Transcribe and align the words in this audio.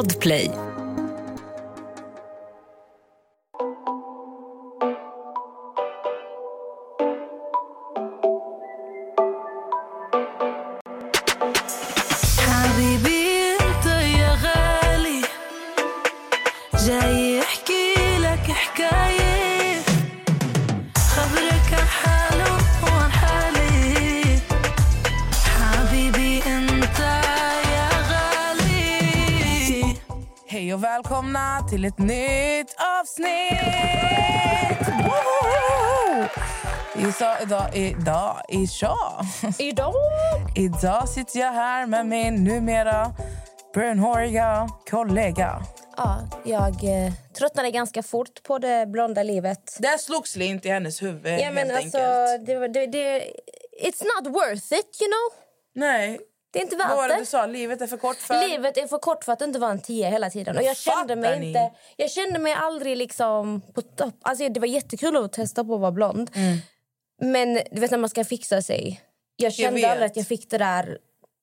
Podplay. 0.00 0.69
Till 31.80 31.88
ett 31.88 31.98
nytt 31.98 32.76
avsnitt! 33.00 33.58
Woho! 35.04 36.26
Idag, 36.96 37.36
idag, 37.42 37.76
idag, 37.76 38.42
idag, 38.48 39.24
Idag? 39.58 39.94
idag 40.56 41.08
sitter 41.08 41.40
jag 41.40 41.52
här 41.52 41.86
med 41.86 42.06
min 42.06 42.44
numera 42.44 43.12
brunhåriga 43.74 44.68
kollega. 44.90 45.62
Ja, 45.96 46.18
jag 46.44 46.84
eh, 46.84 47.12
tröttnade 47.38 47.70
ganska 47.70 48.02
fort 48.02 48.42
på 48.42 48.58
det 48.58 48.86
blonda 48.86 49.22
livet. 49.22 49.76
Där 49.78 49.98
slog 49.98 50.28
slint 50.28 50.66
i 50.66 50.68
hennes 50.68 51.02
huvud. 51.02 51.40
Ja, 51.40 51.50
men 51.50 51.70
helt 51.70 51.84
alltså, 51.84 51.98
enkelt. 51.98 52.46
det, 52.46 52.68
det, 52.68 52.86
det, 52.86 53.18
it's 53.82 54.04
not 54.04 54.34
worth 54.34 54.72
it, 54.72 55.02
you 55.02 55.10
know? 55.10 55.40
Nej, 55.74 56.18
Det 56.52 56.58
är 56.58 56.62
inte 56.62 56.76
värt 56.76 57.08
det 57.08 57.14
det. 57.14 57.20
du 57.20 57.26
sa? 57.26 57.46
Livet 57.46 57.80
är 57.80 57.86
för 57.86 57.96
kort 57.96 58.16
för... 58.16 58.48
Livet 58.48 58.76
är 58.76 58.86
för 58.86 58.98
kort 58.98 59.24
för 59.24 59.32
att 59.32 59.40
inte 59.40 59.58
vara 59.58 59.70
en 59.70 59.80
tia 59.80 60.08
hela 60.08 60.30
tiden. 60.30 60.56
Och 60.56 60.62
jag 60.62 60.76
kände 60.76 61.16
mig 61.16 61.40
ni? 61.40 61.46
inte... 61.46 61.70
Jag 61.96 62.10
kände 62.10 62.38
mig 62.38 62.52
aldrig 62.52 62.96
liksom 62.96 63.60
på 63.74 63.82
topp. 63.82 64.14
Alltså, 64.22 64.48
det 64.48 64.60
var 64.60 64.66
jättekul 64.66 65.16
att 65.16 65.32
testa 65.32 65.64
på 65.64 65.74
att 65.74 65.80
vara 65.80 65.92
blond. 65.92 66.30
Mm. 66.34 66.58
Men 67.22 67.54
du 67.70 67.80
vet 67.80 67.90
när 67.90 67.98
man 67.98 68.10
ska 68.10 68.24
fixa 68.24 68.62
sig. 68.62 69.00
Jag 69.36 69.52
kände 69.52 69.90
aldrig 69.90 70.06
att 70.06 70.16
jag 70.16 70.26
fick 70.26 70.50
det 70.50 70.58
där... 70.58 70.98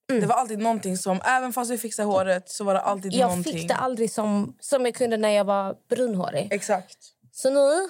Det 0.08 0.26
var 0.26 0.36
alltid 0.36 0.60
någonting 0.60 0.98
som, 0.98 1.22
även 1.26 1.54
fast 1.54 1.72
vi 1.72 1.78
fixade 1.78 2.08
håret 2.08 2.50
så 2.50 2.64
var 2.64 2.74
det 2.74 2.80
alltid 2.80 3.14
Jag 3.14 3.28
någonting. 3.28 3.54
fick 3.54 3.68
det 3.68 3.76
aldrig 3.76 4.12
som, 4.12 4.56
som 4.60 4.86
jag 4.86 4.96
kunde 4.96 5.18
när 5.18 5.30
jag 5.30 5.46
var 5.46 5.76
brunhårig. 5.90 6.48
Exakt. 6.52 6.98
Så 7.32 7.50
nu, 7.50 7.90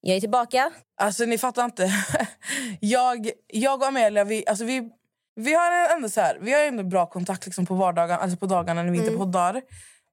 jag 0.00 0.16
är 0.16 0.20
tillbaka. 0.20 0.70
Alltså 1.00 1.24
ni 1.24 1.38
fattar 1.38 1.64
inte. 1.64 1.90
jag, 2.80 3.30
jag 3.46 3.82
och 3.82 3.88
Amelia, 3.88 4.24
vi, 4.24 4.44
alltså, 4.46 4.64
vi, 4.64 4.90
vi 5.38 5.54
har 5.54 5.96
ändå 5.96 6.08
så 6.08 6.20
här, 6.20 6.38
vi 6.40 6.52
har 6.52 6.60
ändå 6.60 6.82
bra 6.82 7.06
kontakt 7.06 7.46
liksom 7.46 7.66
på 7.66 7.74
vardagen, 7.74 8.18
alltså 8.20 8.36
på 8.36 8.46
dagarna 8.46 8.82
när 8.82 8.90
vi 8.90 8.98
inte 8.98 9.10
poddar. 9.10 9.62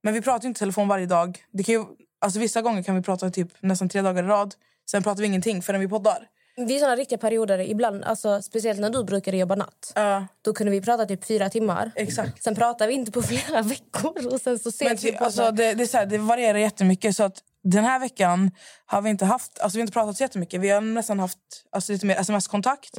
Men 0.02 0.14
vi 0.14 0.22
pratar 0.22 0.42
ju 0.42 0.48
inte 0.48 0.58
telefon 0.58 0.88
varje 0.88 1.06
dag. 1.06 1.38
Det 1.52 1.62
kan 1.62 1.74
ju, 1.74 1.84
alltså, 2.20 2.38
vissa 2.40 2.62
gånger 2.62 2.82
kan 2.82 2.94
vi 2.94 3.02
prata 3.02 3.30
typ 3.30 3.48
nästan 3.60 3.88
tre 3.88 4.02
dagar 4.02 4.24
i 4.24 4.26
rad. 4.26 4.54
Sen 4.90 5.02
pratar 5.02 5.20
vi 5.20 5.26
ingenting 5.26 5.62
förrän 5.62 5.80
vi 5.80 5.88
poddar. 5.88 6.28
Vi 6.56 6.76
är 6.76 6.80
såna 6.80 6.96
riktiga 6.96 7.18
perioder 7.18 7.58
ibland, 7.58 8.04
alltså, 8.04 8.42
speciellt 8.42 8.80
när 8.80 8.90
du 8.90 9.04
brukade 9.04 9.36
jobba 9.36 9.54
natt. 9.54 9.92
Ja, 9.94 10.26
Då 10.42 10.52
kunde 10.52 10.70
vi 10.70 10.80
prata 10.80 11.06
typ 11.06 11.24
fyra 11.24 11.50
timmar. 11.50 11.90
exakt. 11.94 12.42
Sen 12.42 12.54
pratade 12.54 12.88
vi 12.88 12.94
inte 12.94 13.12
på 13.12 13.22
flera 13.30 13.62
veckor 13.62 14.26
och 14.32 14.40
sen 14.40 14.58
så 14.58 14.68
ses 14.68 14.88
Men 14.88 14.96
vi 14.96 15.02
ty, 15.02 15.12
på 15.12 15.24
alltså, 15.24 15.50
det, 15.50 15.74
det, 15.74 15.82
är 15.82 15.86
så 15.86 15.96
här, 15.96 16.06
det 16.06 16.18
varierar 16.18 16.58
jättemycket. 16.58 17.16
Så 17.16 17.24
att 17.24 17.42
den 17.62 17.84
här 17.84 17.98
veckan 17.98 18.50
har 18.86 19.02
vi 19.02 19.10
inte 19.10 19.24
haft, 19.24 19.58
alltså, 19.60 19.76
vi 19.76 19.80
har 19.80 19.82
inte 19.82 19.92
pratat 19.92 20.16
så 20.16 20.22
jättemycket. 20.24 20.60
Vi 20.60 20.68
har 20.70 20.80
nästan 20.80 21.20
haft 21.20 21.38
alltså, 21.72 21.92
lite 21.92 22.06
mer 22.06 22.16
sms-kontakt. 22.16 22.98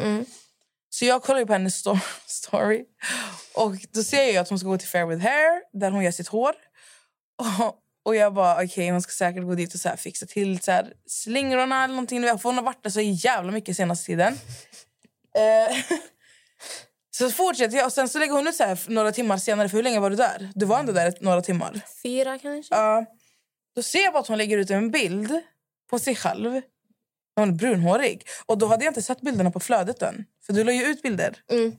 Så 0.90 1.06
jag 1.06 1.24
kollar 1.24 1.46
på 1.46 1.54
hennes 1.54 1.86
sto- 1.86 2.00
story. 2.26 2.86
Och 3.56 3.76
då 3.94 4.04
ser 4.04 4.24
jag 4.24 4.38
att 4.38 4.50
hon 4.50 4.60
ska 4.60 4.68
gå 4.68 4.78
till 4.78 4.88
Fair 4.88 5.06
with 5.06 5.22
Hair, 5.24 5.80
där 5.80 5.92
hon 5.92 6.04
gör 6.04 6.12
sitt 6.12 6.28
hår. 6.28 6.56
Och, 7.38 7.76
och 8.06 8.16
jag 8.16 8.34
bara, 8.34 8.64
okej, 8.64 8.90
hon 8.90 9.02
ska 9.02 9.12
säkert 9.12 9.44
gå 9.44 9.56
dit 9.56 9.74
och 9.74 9.80
så 9.80 9.90
här, 9.90 9.98
fixa 9.98 10.26
till 10.26 10.60
så 10.60 10.72
här, 10.72 10.94
slingorna 11.08 11.84
eller 11.84 11.94
någonting. 11.94 12.22
För 12.24 12.44
hon 12.44 12.56
har 12.56 12.64
varit 12.64 12.84
där 12.84 12.90
så 12.90 13.02
jävla 13.02 13.52
mycket 13.52 13.76
senaste 13.78 14.06
tiden. 14.06 14.40
Eh, 15.38 15.78
så 17.12 17.32
fortsätter 17.32 17.78
jag 17.78 17.86
och 17.86 17.94
sen 17.94 18.10
så 18.10 18.20
lägger 18.20 18.34
hon 18.34 18.48
ut 18.48 18.56
så 18.56 18.64
här 18.64 18.80
några 18.88 19.12
timmar 19.12 19.38
senare. 19.38 19.70
För 19.70 19.78
hur 19.78 19.84
länge 19.84 20.00
var 20.00 20.10
du 20.10 20.16
där? 20.16 20.50
Du 20.56 20.66
var 20.66 20.80
ändå 20.80 20.92
där 20.92 21.14
några 21.22 21.42
timmar. 21.42 21.82
Fyra 22.04 22.40
kanske? 22.40 22.76
Ja. 22.76 23.06
då 23.76 23.84
ser 23.84 24.04
jag 24.04 24.14
bara 24.14 24.20
att 24.20 24.28
hon 24.28 24.38
lägger 24.38 24.58
ut 24.58 24.70
en 24.70 24.92
bild 24.92 25.42
på 25.90 26.00
sig 26.00 26.16
själv. 26.16 26.62
Hon 27.42 27.58
brunhårig. 27.58 28.28
Och 28.46 28.58
då 28.58 28.68
hade 28.68 28.86
jag 28.86 28.92
inte 28.92 29.02
sett 29.02 29.22
bilderna 29.22 29.52
på 29.52 29.60
flödet 29.60 30.02
än. 30.02 30.26
För 30.46 30.54
du 30.54 30.64
la 30.64 30.72
ju 30.72 30.84
ut 30.84 31.02
bilder. 31.02 31.38
Mm. 31.52 31.76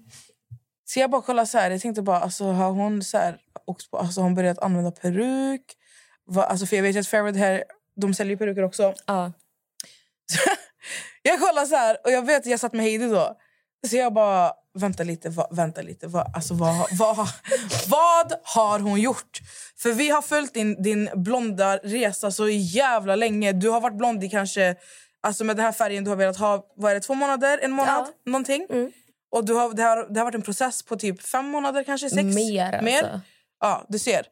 Så 0.85 1.01
jag 1.01 1.11
bara 1.11 1.23
kollade 1.23 1.47
så 1.47 1.59
här. 1.59 1.71
Jag 1.71 1.81
tänkte 1.81 2.03
bara, 2.03 2.21
alltså, 2.21 2.45
har 2.45 2.71
hon 2.71 3.03
så 3.05 3.19
här, 3.19 3.39
också, 3.65 3.97
alltså, 3.97 4.21
hon 4.21 4.35
börjat 4.35 4.59
använda 4.59 4.91
peruk? 4.91 5.63
Va, 6.27 6.45
alltså, 6.45 6.67
för 6.67 6.77
jag 6.77 6.83
vet 6.83 6.97
att 6.97 7.07
Fairwood 7.07 7.37
här, 7.37 7.65
de 7.97 8.15
säljer 8.15 8.31
ju 8.31 8.39
peruker 8.39 8.63
också. 8.63 8.95
Ja. 9.07 9.33
Jag 11.23 11.41
kollar 11.41 11.67
så 11.67 11.77
här 11.77 11.97
och 12.05 12.11
jag 12.11 12.27
vet 12.27 12.39
att 12.39 12.47
jag 12.47 12.61
satt 12.61 12.73
med 12.73 12.85
Heidi 12.85 13.09
då. 13.09 13.37
Så 13.87 13.97
jag 13.97 14.13
bara, 14.13 14.53
vänta 14.79 15.03
lite, 15.03 15.29
va, 15.29 15.49
vänta 15.51 15.83
lite. 15.83 16.07
Va, 16.07 16.27
alltså, 16.35 16.55
vad, 16.55 16.87
vad, 16.99 17.17
vad 17.89 18.33
har 18.43 18.79
hon 18.79 19.01
gjort? 19.01 19.41
För 19.77 19.93
vi 19.93 20.09
har 20.11 20.23
följt 20.23 20.55
din, 20.55 20.83
din 20.83 21.11
blonda 21.15 21.77
resa 21.77 22.31
så 22.31 22.49
jävla 22.49 23.17
länge. 23.17 23.53
Du 23.53 23.69
har 23.69 23.81
varit 23.81 23.97
blond 23.97 24.25
i 24.25 24.29
kanske, 24.29 24.77
alltså 25.23 25.45
med 25.45 25.57
den 25.57 25.65
här 25.65 25.73
färgen 25.73 26.05
du 26.05 26.11
har 26.11 26.17
velat 26.17 26.37
ha, 26.37 26.67
vad 26.77 26.91
är 26.91 26.95
det, 26.95 27.01
två 27.01 27.15
månader? 27.15 27.59
En 27.63 27.73
månad? 27.73 28.07
Ja. 28.07 28.31
Någonting. 28.31 28.67
Mm. 28.71 28.93
Och 29.31 29.45
du 29.45 29.55
har, 29.55 29.75
det, 29.75 29.83
har, 29.83 30.07
det 30.11 30.21
har 30.21 30.25
varit 30.25 30.35
en 30.35 30.43
process 30.43 30.83
på 30.83 30.97
typ 30.97 31.23
fem 31.23 31.45
månader, 31.45 31.85
kanske 31.85 32.11
sex? 32.11 32.25
Mer 32.25 32.65
alltså. 32.65 32.85
Mer? 32.85 33.21
Ja, 33.61 33.87
du 33.89 33.99
ser. 33.99 34.27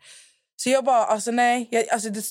Så 0.56 0.70
jag 0.70 0.84
bara, 0.84 1.04
alltså 1.04 1.30
nej. 1.30 1.68
Jag, 1.70 1.88
alltså, 1.88 2.10
det, 2.10 2.24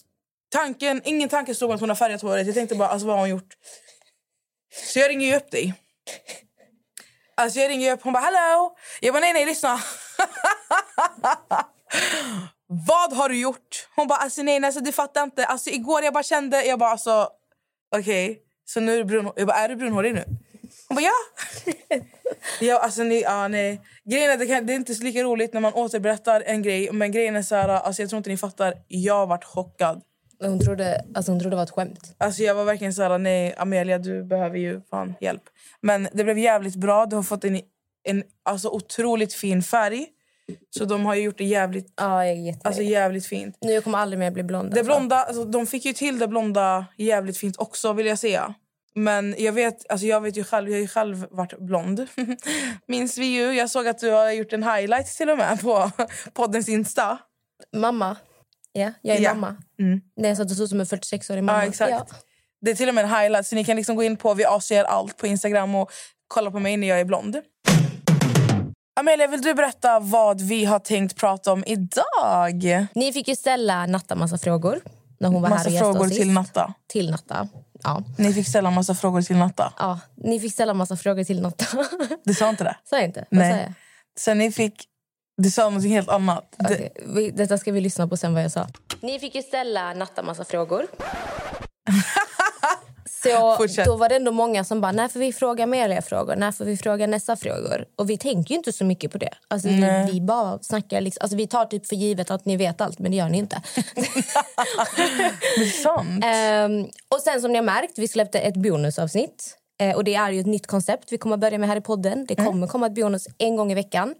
tanken, 0.49 1.01
ingen 1.05 1.29
tanke 1.29 1.65
mig 1.65 1.73
att 1.73 1.79
hon 1.79 1.89
har 1.89 1.95
färgat 1.95 2.21
håret. 2.21 2.45
Jag 2.45 2.55
tänkte 2.55 2.75
bara, 2.75 2.89
alltså 2.89 3.07
vad 3.07 3.15
har 3.15 3.21
hon 3.21 3.29
gjort? 3.29 3.53
Så 4.93 4.99
jag 4.99 5.09
ringer 5.09 5.27
ju 5.27 5.35
upp 5.35 5.51
dig. 5.51 5.73
Alltså 7.35 7.59
jag 7.59 7.69
ringer 7.69 7.93
upp, 7.93 8.03
hon 8.03 8.13
bara 8.13 8.23
hallå. 8.23 8.77
Jag 9.01 9.13
bara 9.13 9.19
nej 9.19 9.33
nej 9.33 9.45
lyssna. 9.45 9.79
Vad 12.67 13.13
har 13.13 13.29
du 13.29 13.39
gjort? 13.39 13.87
Hon 13.95 14.07
bara 14.07 14.19
alltså 14.19 14.43
nej, 14.43 14.59
nej 14.59 14.67
alltså, 14.67 14.81
du 14.81 14.91
fattar 14.91 15.23
inte. 15.23 15.45
Alltså 15.45 15.69
igår 15.69 16.03
jag 16.03 16.13
bara 16.13 16.23
kände, 16.23 16.63
jag 16.65 16.79
bara 16.79 16.89
alltså 16.89 17.29
okej. 17.95 18.44
Så 18.65 18.79
nu 18.79 18.93
är 18.93 18.97
du 18.97 19.03
brun, 19.03 19.31
jag 19.35 19.47
bara 19.47 19.57
är 19.57 19.69
du 19.69 19.75
brunhårig 19.75 20.13
nu? 20.13 20.23
Hon 20.87 20.95
bara 20.95 21.01
ja. 21.01 21.13
ja 22.61 22.79
alltså 22.79 23.03
ni, 23.03 23.21
ja 23.21 23.47
nej. 23.47 23.81
Grejen 24.05 24.31
är, 24.31 24.37
det, 24.37 24.45
kan, 24.45 24.65
det 24.65 24.73
är 24.73 24.75
inte 24.75 24.93
lika 24.93 25.23
roligt 25.23 25.53
när 25.53 25.61
man 25.61 25.73
återberättar 25.73 26.43
en 26.45 26.61
grej. 26.61 26.89
Men 26.91 27.11
grejen 27.11 27.35
är 27.35 27.41
så 27.41 27.55
här, 27.55 27.69
alltså 27.69 28.01
jag 28.01 28.09
tror 28.09 28.17
inte 28.17 28.29
ni 28.29 28.37
fattar. 28.37 28.73
Jag 28.87 29.27
varit 29.27 29.43
chockad. 29.43 30.01
Hon 30.39 30.59
trodde, 30.59 31.05
alltså 31.13 31.31
hon 31.31 31.39
trodde 31.39 31.53
det 31.53 31.57
var 31.57 31.63
ett 31.63 31.71
skämt. 31.71 32.15
Alltså 32.17 32.43
jag 32.43 32.55
var 32.55 32.63
verkligen 32.63 32.93
så 32.93 33.01
här, 33.01 33.17
nej 33.17 33.55
Amelia 33.57 33.97
du 33.97 34.23
behöver 34.23 34.57
ju 34.57 34.81
fan 34.89 35.13
hjälp. 35.21 35.43
Men 35.81 36.07
det 36.13 36.23
blev 36.23 36.37
jävligt 36.37 36.75
bra. 36.75 37.05
Du 37.05 37.15
har 37.15 37.23
fått 37.23 37.43
en, 37.43 37.61
en 38.03 38.23
alltså, 38.43 38.69
otroligt 38.69 39.33
fin 39.33 39.63
färg. 39.63 40.07
Så 40.69 40.85
de 40.85 41.05
har 41.05 41.15
ju 41.15 41.21
gjort 41.21 41.37
det 41.37 41.43
jävligt, 41.43 41.93
Ja, 41.95 42.21
alltså, 42.63 42.81
jävligt 42.81 43.25
fint. 43.25 43.57
Nu 43.61 43.71
jag 43.73 43.83
kommer 43.83 43.97
aldrig 43.97 44.19
mer 44.19 44.31
bli 44.31 44.43
blond. 44.43 44.69
Det 44.71 44.79
alltså. 44.79 44.85
blonda, 44.85 45.15
alltså, 45.15 45.45
de 45.45 45.67
fick 45.67 45.85
ju 45.85 45.93
till 45.93 46.19
det 46.19 46.27
blonda 46.27 46.85
jävligt 46.97 47.37
fint 47.37 47.57
också 47.57 47.93
vill 47.93 48.05
jag 48.05 48.19
säga. 48.19 48.53
Men 48.95 49.35
jag 49.37 49.53
vet, 49.53 49.91
alltså 49.91 50.07
jag 50.07 50.21
vet 50.21 50.37
ju 50.37 50.43
själv, 50.43 50.69
jag 50.69 50.75
har 50.75 50.81
ju 50.81 50.87
själv 50.87 51.25
varit 51.31 51.59
blond. 51.59 52.07
Minns 52.87 53.17
vi 53.17 53.25
ju, 53.25 53.53
jag 53.53 53.69
såg 53.69 53.87
att 53.87 53.99
du 53.99 54.09
har 54.11 54.31
gjort 54.31 54.53
en 54.53 54.63
highlight 54.63 55.07
till 55.07 55.29
och 55.29 55.37
med 55.37 55.61
på 55.61 55.91
poddens 56.33 56.69
Insta. 56.69 57.17
Mamma. 57.75 58.17
Ja, 58.71 58.91
jag 59.01 59.17
är 59.17 59.21
Ja. 59.21 59.33
mamma. 59.33 59.55
Mm. 59.79 60.01
När 60.15 60.29
jag 60.29 60.37
satt 60.37 60.51
och 60.51 60.57
såg 60.57 60.63
ut 60.63 60.69
som 60.69 60.79
en 60.79 60.85
46-årig 60.85 61.43
mamma. 61.43 61.63
Ja, 61.63 61.69
exakt. 61.69 61.91
Ja. 61.91 62.05
Det 62.61 62.71
är 62.71 62.75
till 62.75 62.89
och 62.89 62.95
med 62.95 63.03
en 63.03 63.09
highlight 63.09 63.47
så 63.47 63.55
ni 63.55 63.65
kan 63.65 63.75
liksom 63.77 63.95
gå 63.95 64.03
in 64.03 64.17
på 64.17 64.33
Vi 64.33 64.45
avser 64.45 64.83
allt 64.83 65.17
på 65.17 65.27
Instagram 65.27 65.75
och 65.75 65.91
kolla 66.27 66.51
på 66.51 66.59
mig 66.59 66.77
när 66.77 66.87
jag 66.87 66.99
är 66.99 67.05
blond. 67.05 67.41
Amelia, 68.99 69.27
vill 69.27 69.41
du 69.41 69.53
berätta 69.53 69.99
vad 69.99 70.41
vi 70.41 70.65
har 70.65 70.79
tänkt 70.79 71.15
prata 71.15 71.51
om 71.53 71.63
idag? 71.67 72.87
Ni 72.95 73.13
fick 73.13 73.27
ju 73.27 73.35
ställa 73.35 73.85
Natta 73.85 74.15
massa 74.15 74.37
frågor. 74.37 74.79
När 75.19 75.29
hon 75.29 75.41
var 75.41 75.49
här 75.49 75.55
Massa 75.55 75.67
och 75.69 75.73
gästade 75.73 75.93
frågor 75.93 76.09
till. 76.09 76.31
Natta. 76.31 76.73
Till 76.87 77.11
Natta. 77.11 77.47
Ja. 77.83 78.03
Ni 78.17 78.33
fick 78.33 78.47
ställa 78.47 78.71
massa 78.71 78.95
frågor 78.95 79.21
till 79.21 79.35
Natta. 79.35 79.73
ja. 79.79 79.99
Ni 80.15 80.39
fick 80.39 80.53
ställa 80.53 80.73
massa 80.73 80.97
frågor 80.97 81.23
till 81.23 81.41
Natta. 81.41 81.65
Du 82.23 82.33
sa 82.33 82.49
inte 82.49 82.63
det? 82.63 82.75
sa 82.89 82.95
jag 82.95 83.05
inte? 83.05 83.25
Vad 83.31 83.39
Nej. 83.39 83.51
sa 83.51 83.57
jag? 83.57 83.73
Sen 84.19 84.37
ni 84.37 84.51
fick... 84.51 84.83
Du 85.37 85.51
sa 85.51 85.69
något 85.69 85.83
helt 85.85 86.09
annat. 86.09 86.55
Det- 86.57 86.65
Okej, 86.65 86.91
vi- 87.15 87.31
Detta 87.31 87.57
ska 87.57 87.71
vi 87.71 87.81
lyssna 87.81 88.07
på 88.07 88.17
sen 88.17 88.33
vad 88.33 88.43
jag 88.43 88.51
sa. 88.51 88.67
Ni 89.01 89.19
fick 89.19 89.35
ju 89.35 89.41
ställa 89.41 89.93
Natta 89.93 90.23
massa 90.23 90.45
frågor. 90.45 90.87
Så 93.25 93.55
Fortsätt. 93.57 93.85
då 93.85 93.95
var 93.95 94.09
det 94.09 94.15
ändå 94.15 94.31
många 94.31 94.63
som 94.63 94.81
bara, 94.81 94.91
när 94.91 95.07
får 95.07 95.19
vi 95.19 95.33
fråga 95.33 95.63
Amelia 95.63 96.01
frågor? 96.01 96.35
När 96.35 96.51
får 96.51 96.65
vi 96.65 96.77
fråga 96.77 97.07
nästa 97.07 97.35
frågor? 97.35 97.85
Och 97.95 98.09
vi 98.09 98.17
tänker 98.17 98.51
ju 98.51 98.57
inte 98.57 98.73
så 98.73 98.85
mycket 98.85 99.11
på 99.11 99.17
det. 99.17 99.29
Alltså, 99.47 99.67
vi, 99.67 100.09
vi 100.11 100.21
bara 100.21 100.59
snackar 100.61 101.01
liksom, 101.01 101.21
alltså, 101.23 101.37
vi 101.37 101.47
tar 101.47 101.65
typ 101.65 101.87
för 101.87 101.95
givet 101.95 102.31
att 102.31 102.45
ni 102.45 102.57
vet 102.57 102.81
allt, 102.81 102.99
men 102.99 103.11
det 103.11 103.17
gör 103.17 103.29
ni 103.29 103.37
inte. 103.37 103.61
Ehm, 106.23 106.87
och 107.09 107.21
sen 107.21 107.41
som 107.41 107.51
ni 107.51 107.57
har 107.57 107.65
märkt, 107.65 107.99
vi 107.99 108.07
släppte 108.07 108.39
ett 108.39 108.55
bonusavsnitt. 108.55 109.57
Eh, 109.79 109.95
och 109.95 110.03
det 110.03 110.15
är 110.15 110.31
ju 110.31 110.39
ett 110.39 110.45
nytt 110.45 110.67
koncept 110.67 111.11
vi 111.11 111.17
kommer 111.17 111.37
börja 111.37 111.57
med 111.57 111.69
här 111.69 111.75
i 111.77 111.81
podden. 111.81 112.25
Det 112.25 112.35
kommer 112.35 112.67
komma 112.67 112.85
ett 112.85 112.95
bonus 112.95 113.27
en 113.37 113.55
gång 113.55 113.71
i 113.71 113.75
veckan. 113.75 114.15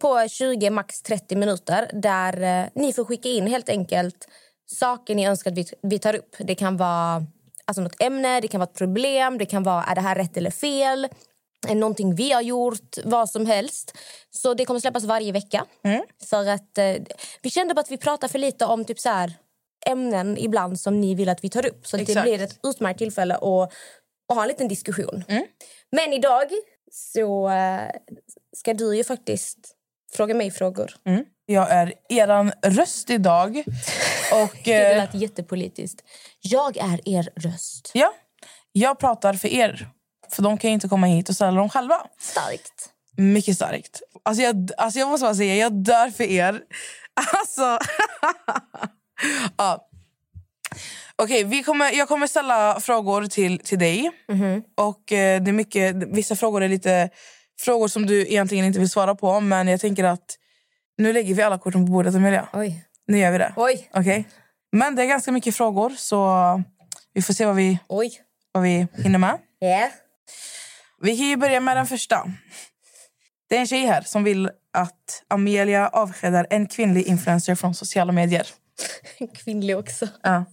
på 0.00 0.28
20, 0.28 0.70
max 0.70 1.02
30 1.02 1.36
minuter 1.36 1.90
där 1.92 2.42
eh, 2.42 2.66
ni 2.74 2.92
får 2.92 3.04
skicka 3.04 3.28
in 3.28 3.46
helt 3.46 3.68
enkelt 3.68 4.28
saker 4.66 5.14
ni 5.14 5.26
önskar 5.26 5.50
att 5.50 5.58
vi, 5.58 5.66
vi 5.82 5.98
tar 5.98 6.14
upp. 6.16 6.36
Det 6.38 6.54
kan 6.54 6.76
vara 6.76 7.26
alltså 7.64 7.82
något 7.82 8.02
ämne, 8.02 8.40
det 8.40 8.48
kan 8.48 8.60
vara 8.60 8.70
ett 8.70 8.76
problem, 8.78 9.38
det 9.38 9.46
kan 9.46 9.62
vara 9.62 9.84
är 9.84 9.94
det 9.94 10.00
här 10.00 10.14
rätt 10.14 10.36
eller 10.36 10.50
fel, 10.50 11.08
någonting 11.74 12.14
vi 12.14 12.32
har 12.32 12.40
gjort, 12.42 12.96
vad 13.04 13.30
som 13.30 13.46
helst. 13.46 13.98
Så 14.30 14.54
det 14.54 14.64
kommer 14.64 14.80
släppas 14.80 15.04
varje 15.04 15.32
vecka. 15.32 15.66
För 16.24 16.48
att 16.48 16.78
eh, 16.78 16.94
Vi 17.42 17.50
kände 17.50 17.74
bara 17.74 17.80
att 17.80 17.90
vi 17.90 17.96
pratar 17.98 18.28
för 18.28 18.38
lite 18.38 18.64
om 18.64 18.84
typ 18.84 19.00
så 19.00 19.08
här, 19.08 19.32
ämnen 19.86 20.38
ibland 20.38 20.80
som 20.80 21.00
ni 21.00 21.14
vill 21.14 21.28
att 21.28 21.44
vi 21.44 21.48
tar 21.48 21.66
upp. 21.66 21.86
Så 21.86 21.96
det 21.96 22.02
blir 22.22 22.42
ett 22.42 22.58
utmärkt 22.62 22.98
tillfälle 22.98 23.34
att, 23.34 23.42
att 24.28 24.36
ha 24.36 24.42
en 24.42 24.48
liten 24.48 24.68
diskussion. 24.68 25.24
Men 25.92 26.12
idag 26.12 26.50
så 26.90 27.48
eh, 27.50 27.90
ska 28.56 28.74
du 28.74 28.96
ju 28.96 29.04
faktiskt 29.04 29.58
fråga 30.12 30.34
mig 30.34 30.50
frågor. 30.50 30.94
Jag 31.52 31.70
är 31.70 31.92
eran 32.08 32.52
röst 32.62 33.10
idag. 33.10 33.64
Och, 34.32 34.56
Det 34.64 34.90
eh, 34.90 34.96
lät 34.96 35.14
jättepolitiskt. 35.14 36.02
Jag 36.40 36.76
är 36.76 37.08
er 37.08 37.28
röst. 37.36 37.90
ja, 37.94 38.12
jag 38.72 38.98
pratar 38.98 39.34
för 39.34 39.48
er. 39.48 39.88
För 40.30 40.42
de 40.42 40.58
kan 40.58 40.70
inte 40.70 40.88
komma 40.88 41.06
hit 41.06 41.28
och 41.28 41.34
ställa 41.34 41.52
dem 41.52 41.68
själva. 41.68 42.06
Starkt. 42.18 42.90
Mycket 43.16 43.56
starkt. 43.56 44.02
Alltså 44.22 44.42
jag, 44.42 44.70
alltså 44.76 44.98
jag 44.98 45.08
måste 45.08 45.24
bara 45.24 45.34
säga, 45.34 45.56
jag 45.56 45.72
dör 45.72 46.10
för 46.10 46.24
er. 46.24 46.60
Alltså... 47.40 47.78
ja. 49.56 49.88
Okej, 51.16 51.44
vi 51.44 51.62
kommer, 51.62 51.92
jag 51.92 52.08
kommer 52.08 52.26
ställa 52.26 52.80
frågor 52.80 53.26
till, 53.26 53.58
till 53.58 53.78
dig. 53.78 54.10
Och 54.76 55.12
eh, 55.12 55.42
det 55.42 55.50
är 55.50 55.52
mycket, 55.52 55.96
Vissa 55.96 56.36
frågor 56.36 56.62
är 56.62 56.68
lite 56.68 57.10
frågor 57.60 57.88
som 57.88 58.06
du 58.06 58.20
egentligen 58.20 58.64
inte 58.64 58.78
vill 58.78 58.90
svara 58.90 59.14
på. 59.14 59.40
Men 59.40 59.68
jag 59.68 59.80
tänker 59.80 60.04
att 60.04 60.38
nu 61.02 61.12
lägger 61.12 61.34
vi 61.34 61.42
alla 61.42 61.58
korten 61.58 61.86
på 61.86 61.92
bordet, 61.92 62.14
Emilia. 62.14 62.48
Oj. 62.52 62.84
Nu 63.06 63.18
gör 63.18 63.32
vi 63.32 63.38
det. 63.38 63.52
Oj. 63.56 63.90
Okej. 63.94 64.28
Men 64.72 64.96
det 64.96 65.02
är 65.02 65.06
ganska 65.06 65.32
mycket 65.32 65.56
frågor, 65.56 65.90
så 65.90 66.62
vi 67.12 67.22
får 67.22 67.34
se 67.34 67.46
vad 67.46 67.56
vi, 67.56 67.78
Oj. 67.88 68.20
vad 68.52 68.62
vi 68.62 68.86
hinner 68.94 69.18
med. 69.18 69.38
Ja. 69.58 69.90
Vi 71.00 71.16
kan 71.16 71.26
ju 71.26 71.36
börja 71.36 71.60
med 71.60 71.76
den 71.76 71.86
första. 71.86 72.32
Det 73.48 73.56
är 73.56 73.60
en 73.60 73.66
tjej 73.66 73.86
här 73.86 74.02
som 74.02 74.24
vill 74.24 74.50
att 74.72 75.22
Amelia 75.28 75.88
avskedar 75.88 76.46
en 76.50 76.66
kvinnlig 76.66 77.06
influencer 77.06 77.54
från 77.54 77.74
sociala 77.74 78.12
medier. 78.12 78.46
Kvinnlig 79.34 79.78
också. 79.78 80.08
Ja. 80.22 80.44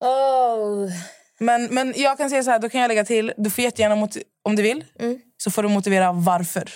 Oh. 0.00 0.90
Men, 1.38 1.64
men 1.64 1.94
jag 1.96 2.18
kan 2.18 2.30
säga 2.30 2.42
så 2.42 2.50
här, 2.50 2.58
då 2.58 2.68
kan 2.68 2.80
jag 2.80 2.88
lägga 2.88 3.04
till, 3.04 3.32
du 3.36 3.50
får 3.50 3.64
jättegärna, 3.64 4.08
om 4.42 4.56
du 4.56 4.62
vill, 4.62 4.84
så 5.36 5.50
får 5.50 5.62
du 5.62 5.68
motivera 5.68 6.12
varför. 6.12 6.70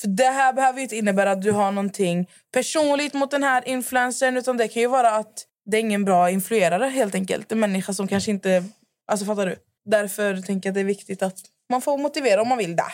För 0.00 0.08
det 0.08 0.24
här 0.24 0.52
behöver 0.52 0.80
inte 0.80 0.96
innebära 0.96 1.30
att 1.30 1.42
du 1.42 1.52
har 1.52 1.72
någonting 1.72 2.30
personligt 2.52 3.14
mot 3.14 3.30
den 3.30 3.42
här 3.42 3.68
influencern, 3.68 4.36
utan 4.36 4.56
det 4.56 4.68
kan 4.68 4.82
ju 4.82 4.88
vara 4.88 5.10
att 5.10 5.46
det 5.64 5.76
är 5.76 5.80
ingen 5.80 6.04
bra 6.04 6.30
influerare 6.30 6.86
helt 6.86 7.14
enkelt. 7.14 7.52
En 7.52 7.60
människa 7.60 7.92
som 7.92 8.08
kanske 8.08 8.30
inte, 8.30 8.64
alltså 9.06 9.26
fattar 9.26 9.46
du? 9.46 9.56
Därför 9.84 10.36
tänker 10.36 10.68
jag 10.68 10.72
att 10.72 10.74
det 10.74 10.80
är 10.80 10.84
viktigt 10.84 11.22
att 11.22 11.38
man 11.70 11.80
får 11.80 11.98
motivera 11.98 12.42
om 12.42 12.48
man 12.48 12.58
vill 12.58 12.76
det. 12.76 12.92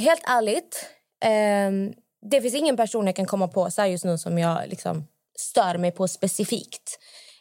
Helt 0.00 0.22
ärligt, 0.28 0.86
eh, 1.24 1.94
det 2.30 2.40
finns 2.40 2.54
ingen 2.54 2.76
person 2.76 3.06
jag 3.06 3.16
kan 3.16 3.26
komma 3.26 3.48
på 3.48 3.70
så 3.70 3.80
här 3.80 3.88
just 3.88 4.04
nu 4.04 4.18
som 4.18 4.38
jag 4.38 4.68
liksom 4.68 5.06
stör 5.38 5.78
mig 5.78 5.92
på 5.92 6.08
specifikt. 6.08 6.98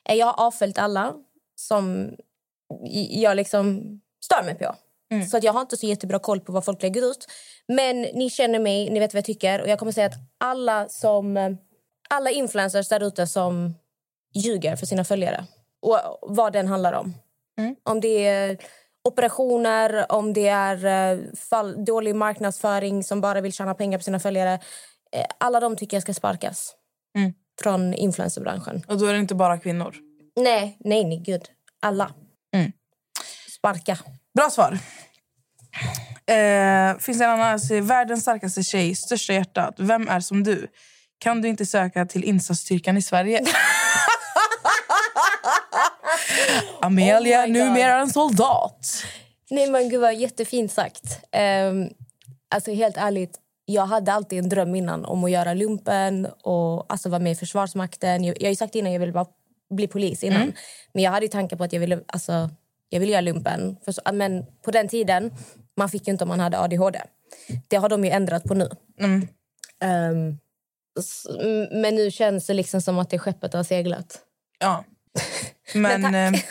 Eh, 0.09 0.15
jag 0.15 0.25
har 0.25 0.45
avföljt 0.47 0.77
alla 0.77 1.13
som 1.55 2.11
jag 3.09 3.35
liksom 3.35 3.81
stör 4.25 4.43
mig 4.43 4.55
på. 4.55 4.75
Så 5.29 5.37
att 5.37 5.43
jag 5.43 5.53
har 5.53 5.61
inte 5.61 5.77
så 5.77 5.85
jättebra 5.85 6.19
koll 6.19 6.39
på 6.39 6.51
vad 6.51 6.65
folk 6.65 6.81
lägger 6.81 7.11
ut. 7.11 7.25
Men 7.67 8.01
ni 8.01 8.29
känner 8.29 8.59
mig, 8.59 8.89
ni 8.89 8.99
vet 8.99 9.13
vad 9.13 9.17
jag 9.17 9.25
tycker. 9.25 9.61
Och 9.61 9.67
jag 9.67 9.79
kommer 9.79 9.91
säga 9.91 10.07
att 10.07 10.13
alla 10.37 10.89
som 10.89 11.57
alla 12.09 12.29
influencers 12.31 12.89
där 12.89 13.03
ute 13.03 13.27
som 13.27 13.73
ljuger 14.33 14.75
för 14.75 14.85
sina 14.85 15.03
följare 15.03 15.45
och 15.81 15.99
vad 16.21 16.53
den 16.53 16.67
handlar 16.67 16.93
om. 16.93 17.13
Om 17.83 17.99
det 18.01 18.25
är 18.27 18.57
operationer, 19.03 20.11
om 20.11 20.33
det 20.33 20.47
är 20.47 20.85
eh, 20.85 21.19
fall, 21.35 21.85
dålig 21.85 22.15
marknadsföring 22.15 23.03
som 23.03 23.21
bara 23.21 23.41
vill 23.41 23.53
tjäna 23.53 23.73
pengar 23.73 23.97
på 23.97 24.03
sina 24.03 24.19
följare. 24.19 24.53
Eh, 25.11 25.25
alla 25.37 25.59
de 25.59 25.75
tycker 25.75 25.97
jag 25.97 26.01
ska 26.01 26.13
sparkas 26.13 26.75
från 27.61 27.93
influencerbranschen. 27.93 28.83
Och 28.87 28.97
då 28.97 29.05
är 29.05 29.13
det 29.13 29.19
inte 29.19 29.35
bara 29.35 29.57
kvinnor. 29.57 29.95
Nej, 30.35 30.77
nej, 30.79 31.03
nej, 31.03 31.17
gud. 31.25 31.41
Alla. 31.81 32.13
Sparka. 33.57 33.97
Bra 34.39 34.49
svar. 34.49 34.79
Eh, 36.25 36.97
finns 36.99 37.17
det 37.17 37.25
en 37.25 37.31
annan? 37.31 37.47
Alltså, 37.47 37.79
världens 37.81 38.21
starkaste 38.21 38.63
tjej, 38.63 38.95
största 38.95 39.33
hjärtat. 39.33 39.75
Vem 39.77 40.07
är 40.07 40.19
som 40.19 40.43
du? 40.43 40.67
Kan 41.17 41.41
du 41.41 41.47
inte 41.47 41.65
söka 41.65 42.05
till 42.05 42.23
insatsstyrkan 42.23 42.97
i 42.97 43.01
Sverige? 43.01 43.41
Amelia, 46.81 47.43
Oh 47.43 47.49
numera 47.49 47.99
en 47.99 48.09
soldat. 48.09 49.03
Nej, 49.49 49.69
men 49.69 49.89
gud 49.89 50.01
vad 50.01 50.15
jättefint 50.15 50.71
sagt. 50.71 51.19
Um, 51.69 51.89
alltså 52.55 52.71
helt 52.71 52.97
ärligt, 52.97 53.37
jag 53.65 53.85
hade 53.85 54.13
alltid 54.13 54.39
en 54.39 54.49
dröm 54.49 54.75
innan 54.75 55.05
om 55.05 55.23
att 55.23 55.31
göra 55.31 55.53
lumpen 55.53 56.25
och 56.43 56.91
alltså 56.91 57.09
vara 57.09 57.19
med 57.19 57.31
i 57.31 57.35
Försvarsmakten. 57.35 58.23
Jag, 58.23 58.41
jag 58.41 58.49
har 58.49 58.55
sagt 58.55 58.75
innan 58.75 58.93
jag 58.93 58.99
ville 58.99 59.25
bli 59.69 59.87
polis 59.87 60.23
innan. 60.23 60.53
Men 60.93 61.03
jag 61.03 61.11
hade 61.11 61.25
ju 61.25 61.29
tankar 61.29 61.57
på 61.57 61.63
att 61.63 61.73
jag 61.73 61.79
ville, 61.79 61.99
alltså, 62.07 62.49
jag 62.89 62.99
ville 62.99 63.11
göra 63.11 63.21
lumpen. 63.21 63.77
För, 63.85 64.11
men 64.11 64.45
på 64.65 64.71
den 64.71 64.87
tiden, 64.87 65.31
man 65.77 65.89
fick 65.89 66.07
ju 66.07 66.11
inte 66.11 66.23
om 66.23 66.27
man 66.27 66.39
hade 66.39 66.59
ADHD. 66.59 66.99
Det 67.67 67.75
har 67.75 67.89
de 67.89 68.05
ju 68.05 68.11
ändrat 68.11 68.43
på 68.43 68.53
nu. 68.53 68.69
Ehm, 69.81 70.37
s- 70.99 71.25
m- 71.41 71.81
men 71.81 71.95
nu 71.95 72.11
känns 72.11 72.45
det 72.47 72.53
liksom 72.53 72.81
som 72.81 72.99
att 72.99 73.09
det 73.09 73.19
skeppet 73.19 73.53
har 73.53 73.63
seglat. 73.63 74.19
Ja. 74.59 74.83
Men, 75.73 76.01
Men 76.01 76.33
eh, 76.35 76.41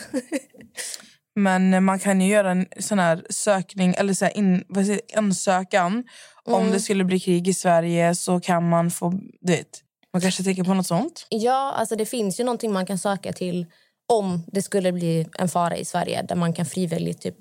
men 1.35 1.83
man 1.83 1.99
kan 1.99 2.21
ju 2.21 2.27
göra 2.27 2.51
en 2.51 2.65
sån 2.79 2.99
här 2.99 3.25
sökning, 3.29 3.93
eller 3.97 4.13
så 4.13 4.27
in, 4.29 4.63
vad 4.67 4.85
säger, 4.85 5.01
ansökan. 5.15 6.03
Om 6.45 6.71
det 6.71 6.79
skulle 6.79 7.03
bli 7.03 7.19
krig 7.19 7.47
i 7.47 7.53
Sverige 7.53 8.15
så 8.15 8.39
kan 8.39 8.69
man 8.69 8.91
få... 8.91 9.09
Du 9.41 9.51
vet, 9.53 9.79
man 10.13 10.21
kanske 10.21 10.43
tänker 10.43 10.63
på 10.63 10.73
något 10.73 10.87
sånt. 10.87 11.27
Ja, 11.29 11.71
alltså 11.77 11.95
det 11.95 12.05
finns 12.05 12.39
ju 12.39 12.43
någonting 12.43 12.73
man 12.73 12.85
kan 12.85 12.97
söka 12.97 13.33
till 13.33 13.65
om 14.09 14.43
det 14.47 14.61
skulle 14.61 14.91
bli 14.91 15.27
en 15.37 15.49
fara 15.49 15.77
i 15.77 15.85
Sverige 15.85 16.21
där 16.21 16.35
man 16.35 16.53
kan 16.53 16.65
frivilligt 16.65 17.21
typ 17.21 17.37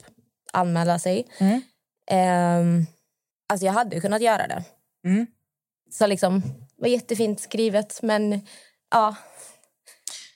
anmäla 0.53 0.99
sig. 0.99 1.27
Ehm, 2.11 2.87
alltså 3.49 3.67
jag 3.67 3.73
hade 3.73 4.01
kunnat 4.01 4.23
göra 4.23 4.47
det. 4.47 4.65
Så 5.91 6.07
liksom, 6.07 6.41
det 6.41 6.83
var 6.83 6.89
jättefint 6.89 7.41
skrivet, 7.41 8.03
men 8.03 8.41
ja. 8.91 9.17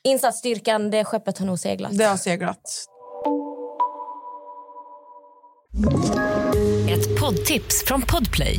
Insatsstyrkan, 0.05 0.91
det 0.91 1.05
skeppet 1.05 1.39
har 1.39 1.47
nog 1.47 1.59
seglat. 1.59 1.99
Det 1.99 2.05
har 2.05 2.17
seglat. 2.17 2.87
Ett 6.91 7.21
poddtips 7.21 7.85
från 7.87 8.03
Podplay. 8.03 8.59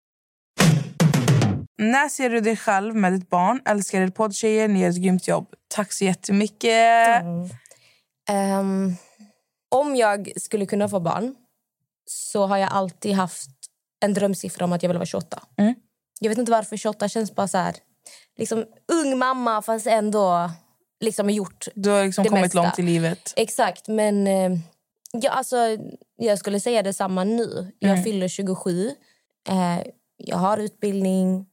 När 1.81 2.09
ser 2.09 2.29
du 2.29 2.39
dig 2.39 2.57
själv 2.57 2.95
med 2.95 3.13
ditt 3.13 3.29
barn? 3.29 3.61
Älskar 3.65 4.01
er 4.01 4.07
poddtjejer, 4.07 4.67
ni 4.67 4.81
gör 4.81 4.89
ett 4.89 5.01
grymt 5.01 5.27
jobb. 5.27 5.47
Tack 5.67 5.93
så 5.93 6.05
jättemycket. 6.05 7.23
Ehm, 8.29 8.95
om 9.71 9.95
jag 9.95 10.31
skulle 10.35 10.65
kunna 10.65 10.89
få 10.89 10.99
barn 10.99 11.35
så 12.05 12.45
har 12.45 12.57
jag 12.57 12.69
alltid 12.71 13.13
haft 13.13 13.49
en 14.03 14.13
drömsiffra 14.13 14.65
om 14.65 14.73
att 14.73 14.83
jag 14.83 14.89
vill 14.89 14.97
vara 14.97 15.05
28. 15.05 15.43
Jag 16.19 16.29
vet 16.29 16.37
inte 16.37 16.51
varför 16.51 16.77
28 16.77 17.07
känns 17.09 17.35
bara 17.35 17.47
så 17.47 17.57
här... 17.57 17.75
Liksom, 18.37 18.65
ung 18.91 19.17
mamma, 19.17 19.61
fast 19.61 19.87
ändå 19.87 20.51
liksom 20.99 21.29
gjort 21.29 21.67
Du 21.75 21.89
har 21.89 22.05
liksom 22.05 22.23
det 22.23 22.29
kommit 22.29 22.43
mesta. 22.43 22.61
långt 22.61 22.79
i 22.79 22.81
livet. 22.81 23.33
Exakt, 23.35 23.87
men 23.87 24.27
eh, 24.27 24.51
ja, 25.11 25.31
alltså, 25.31 25.55
jag 26.17 26.39
skulle 26.39 26.59
säga 26.59 26.83
detsamma 26.83 27.23
nu. 27.23 27.71
Jag 27.79 28.03
fyller 28.03 28.27
27. 28.27 28.91
Eh, 29.49 29.79
jag 30.17 30.37
har 30.37 30.57
utbildning, 30.57 31.45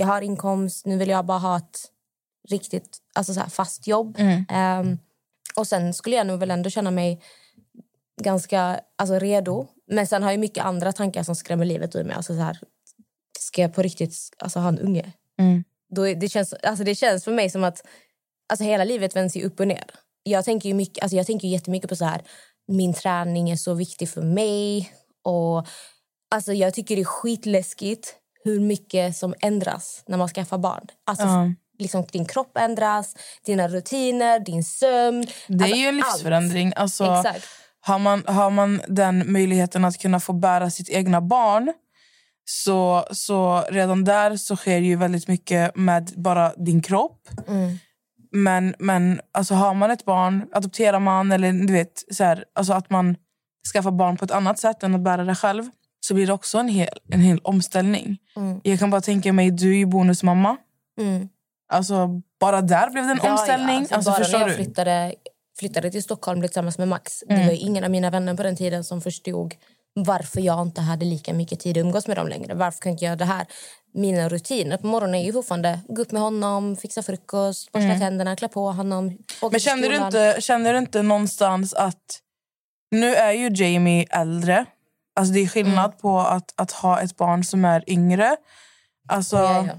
jag 0.00 0.06
har 0.06 0.22
inkomst. 0.22 0.86
Nu 0.86 0.96
vill 0.96 1.08
jag 1.08 1.26
bara 1.26 1.38
ha 1.38 1.56
ett 1.56 1.78
riktigt 2.48 2.98
alltså, 3.14 3.34
så 3.34 3.40
här, 3.40 3.48
fast 3.48 3.86
jobb. 3.86 4.16
Ehm, 4.48 4.98
och 5.56 5.66
Sen 5.66 5.94
skulle 5.94 6.16
jag 6.16 6.26
nog 6.26 6.40
väl 6.40 6.50
ändå 6.50 6.70
känna 6.70 6.90
mig 6.90 7.22
ganska 8.22 8.80
alltså, 8.98 9.18
redo. 9.18 9.66
Men 9.86 10.06
sen 10.06 10.22
har 10.22 10.30
jag 10.30 10.40
mycket 10.40 10.64
andra 10.64 10.92
tankar 10.92 11.22
som 11.22 11.34
skrämmer 11.36 11.64
livet 11.64 11.96
ur 11.96 12.04
mig. 12.04 12.16
Alltså, 12.16 12.34
så 12.34 12.40
här, 12.40 12.58
ska 13.38 13.62
jag 13.62 13.74
på 13.74 13.82
riktigt 13.82 14.16
alltså, 14.38 14.58
ha 14.58 14.68
en 14.68 14.78
unge? 14.78 15.12
Då 15.94 16.08
är, 16.08 16.14
det, 16.14 16.28
känns, 16.28 16.52
alltså 16.52 16.84
det 16.84 16.94
känns 16.94 17.24
för 17.24 17.32
mig 17.32 17.50
som 17.50 17.64
att 17.64 17.86
alltså 18.48 18.64
hela 18.64 18.84
livet 18.84 19.16
vänds 19.16 19.36
ju 19.36 19.44
upp 19.44 19.60
och 19.60 19.68
ner. 19.68 19.90
Jag 20.22 20.44
tänker 20.44 20.68
ju 20.68 20.74
mycket, 20.74 21.02
alltså 21.02 21.16
jag 21.16 21.26
tänker 21.26 21.48
ju 21.48 21.52
jättemycket 21.54 21.88
på 21.88 21.96
så 21.96 22.04
här 22.04 22.22
min 22.68 22.94
träning 22.94 23.50
är 23.50 23.56
så 23.56 23.74
viktig 23.74 24.08
för 24.08 24.22
mig. 24.22 24.92
Och 25.22 25.66
alltså 26.30 26.52
Jag 26.52 26.74
tycker 26.74 26.96
det 26.96 27.02
är 27.02 27.04
skitläskigt 27.04 28.16
hur 28.44 28.60
mycket 28.60 29.16
som 29.16 29.34
ändras 29.40 30.02
när 30.06 30.18
man 30.18 30.28
skaffar 30.28 30.58
barn. 30.58 30.86
Alltså, 31.06 31.26
Ja. 31.26 31.52
liksom, 31.78 32.04
din 32.12 32.24
kropp 32.26 32.56
ändras, 32.56 33.16
dina 33.46 33.68
rutiner, 33.68 34.40
din 34.40 34.64
sömn. 34.64 35.26
Det 35.46 35.54
är 35.54 35.62
alltså 35.62 35.76
ju 35.76 35.86
en 35.86 35.96
livsförändring. 35.96 36.72
Alltså, 36.76 37.04
Exakt. 37.04 37.46
har, 37.80 37.98
man, 37.98 38.24
har 38.26 38.50
man 38.50 38.80
den 38.88 39.32
möjligheten 39.32 39.84
att 39.84 39.98
kunna 39.98 40.20
få 40.20 40.32
bära 40.32 40.70
sitt 40.70 40.90
egna 40.90 41.20
barn 41.20 41.72
så, 42.44 43.04
så 43.10 43.64
redan 43.70 44.04
där 44.04 44.36
så 44.36 44.56
sker 44.56 44.78
ju 44.78 44.96
väldigt 44.96 45.28
mycket 45.28 45.76
med 45.76 46.12
bara 46.16 46.52
din 46.56 46.82
kropp. 46.82 47.28
Mm. 47.48 47.78
Men, 48.32 48.74
men 48.78 49.20
alltså, 49.32 49.54
har 49.54 49.74
man 49.74 49.90
ett 49.90 50.04
barn, 50.04 50.46
adopterar 50.52 50.98
man 50.98 51.32
eller 51.32 51.52
du 51.52 51.72
vet, 51.72 52.02
så 52.10 52.24
här, 52.24 52.44
alltså 52.54 52.72
att 52.72 52.90
man 52.90 53.16
skaffar 53.72 53.90
barn 53.90 54.16
på 54.16 54.24
ett 54.24 54.30
annat 54.30 54.58
sätt 54.58 54.82
än 54.82 54.94
att 54.94 55.00
bära 55.00 55.24
det 55.24 55.34
själv 55.34 55.64
så 56.10 56.14
blir 56.14 56.26
det 56.26 56.32
också 56.32 56.58
en 56.58 56.68
hel, 56.68 56.88
en 57.10 57.20
hel 57.20 57.38
omställning. 57.38 58.18
Mm. 58.36 58.60
Jag 58.64 58.78
kan 58.78 58.90
bara 58.90 59.00
tänka 59.00 59.32
mig, 59.32 59.50
du 59.50 59.70
är 59.70 59.76
ju 59.78 59.86
bonusmamma. 59.86 60.56
Mm. 61.00 61.28
Alltså, 61.72 62.20
bara 62.40 62.60
där 62.60 62.90
blev 62.90 63.04
det 63.04 63.10
en 63.10 63.20
Ja, 63.22 63.32
omställning. 63.32 63.86
Ja, 63.90 63.96
alltså, 63.96 64.10
alltså, 64.10 64.32
bara 64.32 64.38
när 64.38 64.48
jag 64.48 64.48
du? 64.48 64.64
flyttade, 64.64 65.14
flyttade 65.58 65.90
till 65.90 66.02
Stockholm 66.02 66.40
tillsammans 66.40 66.78
med 66.78 66.88
Max. 66.88 67.22
Mm. 67.28 67.40
Det 67.40 67.46
var 67.46 67.52
ingen 67.52 67.84
av 67.84 67.90
mina 67.90 68.10
vänner 68.10 68.34
på 68.34 68.42
den 68.42 68.56
tiden 68.56 68.84
som 68.84 69.00
förstod 69.00 69.54
varför 69.94 70.40
jag 70.40 70.62
inte 70.62 70.80
hade 70.80 71.04
lika 71.04 71.34
mycket 71.34 71.60
tid 71.60 71.78
att 71.78 71.80
umgås 71.80 72.06
med 72.06 72.16
dem 72.16 72.28
längre. 72.28 72.54
Varför 72.54 72.80
kan 72.80 72.92
jag 72.92 73.02
göra 73.02 73.16
det 73.16 73.24
här? 73.24 73.46
Mina 73.94 74.28
rutiner 74.28 74.76
på 74.76 74.86
morgonen 74.86 75.14
är 75.14 75.24
ju 75.24 75.32
fortfarande 75.32 75.80
gå 75.88 76.02
upp 76.02 76.12
med 76.12 76.22
honom, 76.22 76.76
fixa 76.76 77.02
frukost, 77.02 77.72
borsta 77.72 77.98
tänderna, 77.98 78.36
klä 78.36 78.48
på 78.48 78.70
honom. 78.70 79.18
Men 79.50 79.60
känner 79.60 79.88
du, 79.88 79.96
inte, 79.96 80.36
känner 80.40 80.72
du 80.72 80.78
inte 80.78 81.02
någonstans 81.02 81.74
att... 81.74 82.20
Nu 82.90 83.14
är 83.14 83.32
ju 83.32 83.64
Jamie 83.64 84.06
äldre. 84.10 84.66
Alltså 85.16 85.34
det 85.34 85.40
är 85.40 85.48
skillnad 85.48 85.84
Mm. 85.84 85.98
på 85.98 86.20
att, 86.20 86.52
att 86.56 86.72
ha 86.72 87.00
ett 87.00 87.16
barn 87.16 87.44
som 87.44 87.64
är 87.64 87.90
yngre 87.90 88.36
alltså, 89.08 89.36
Ja, 89.36 89.66
ja. 89.66 89.72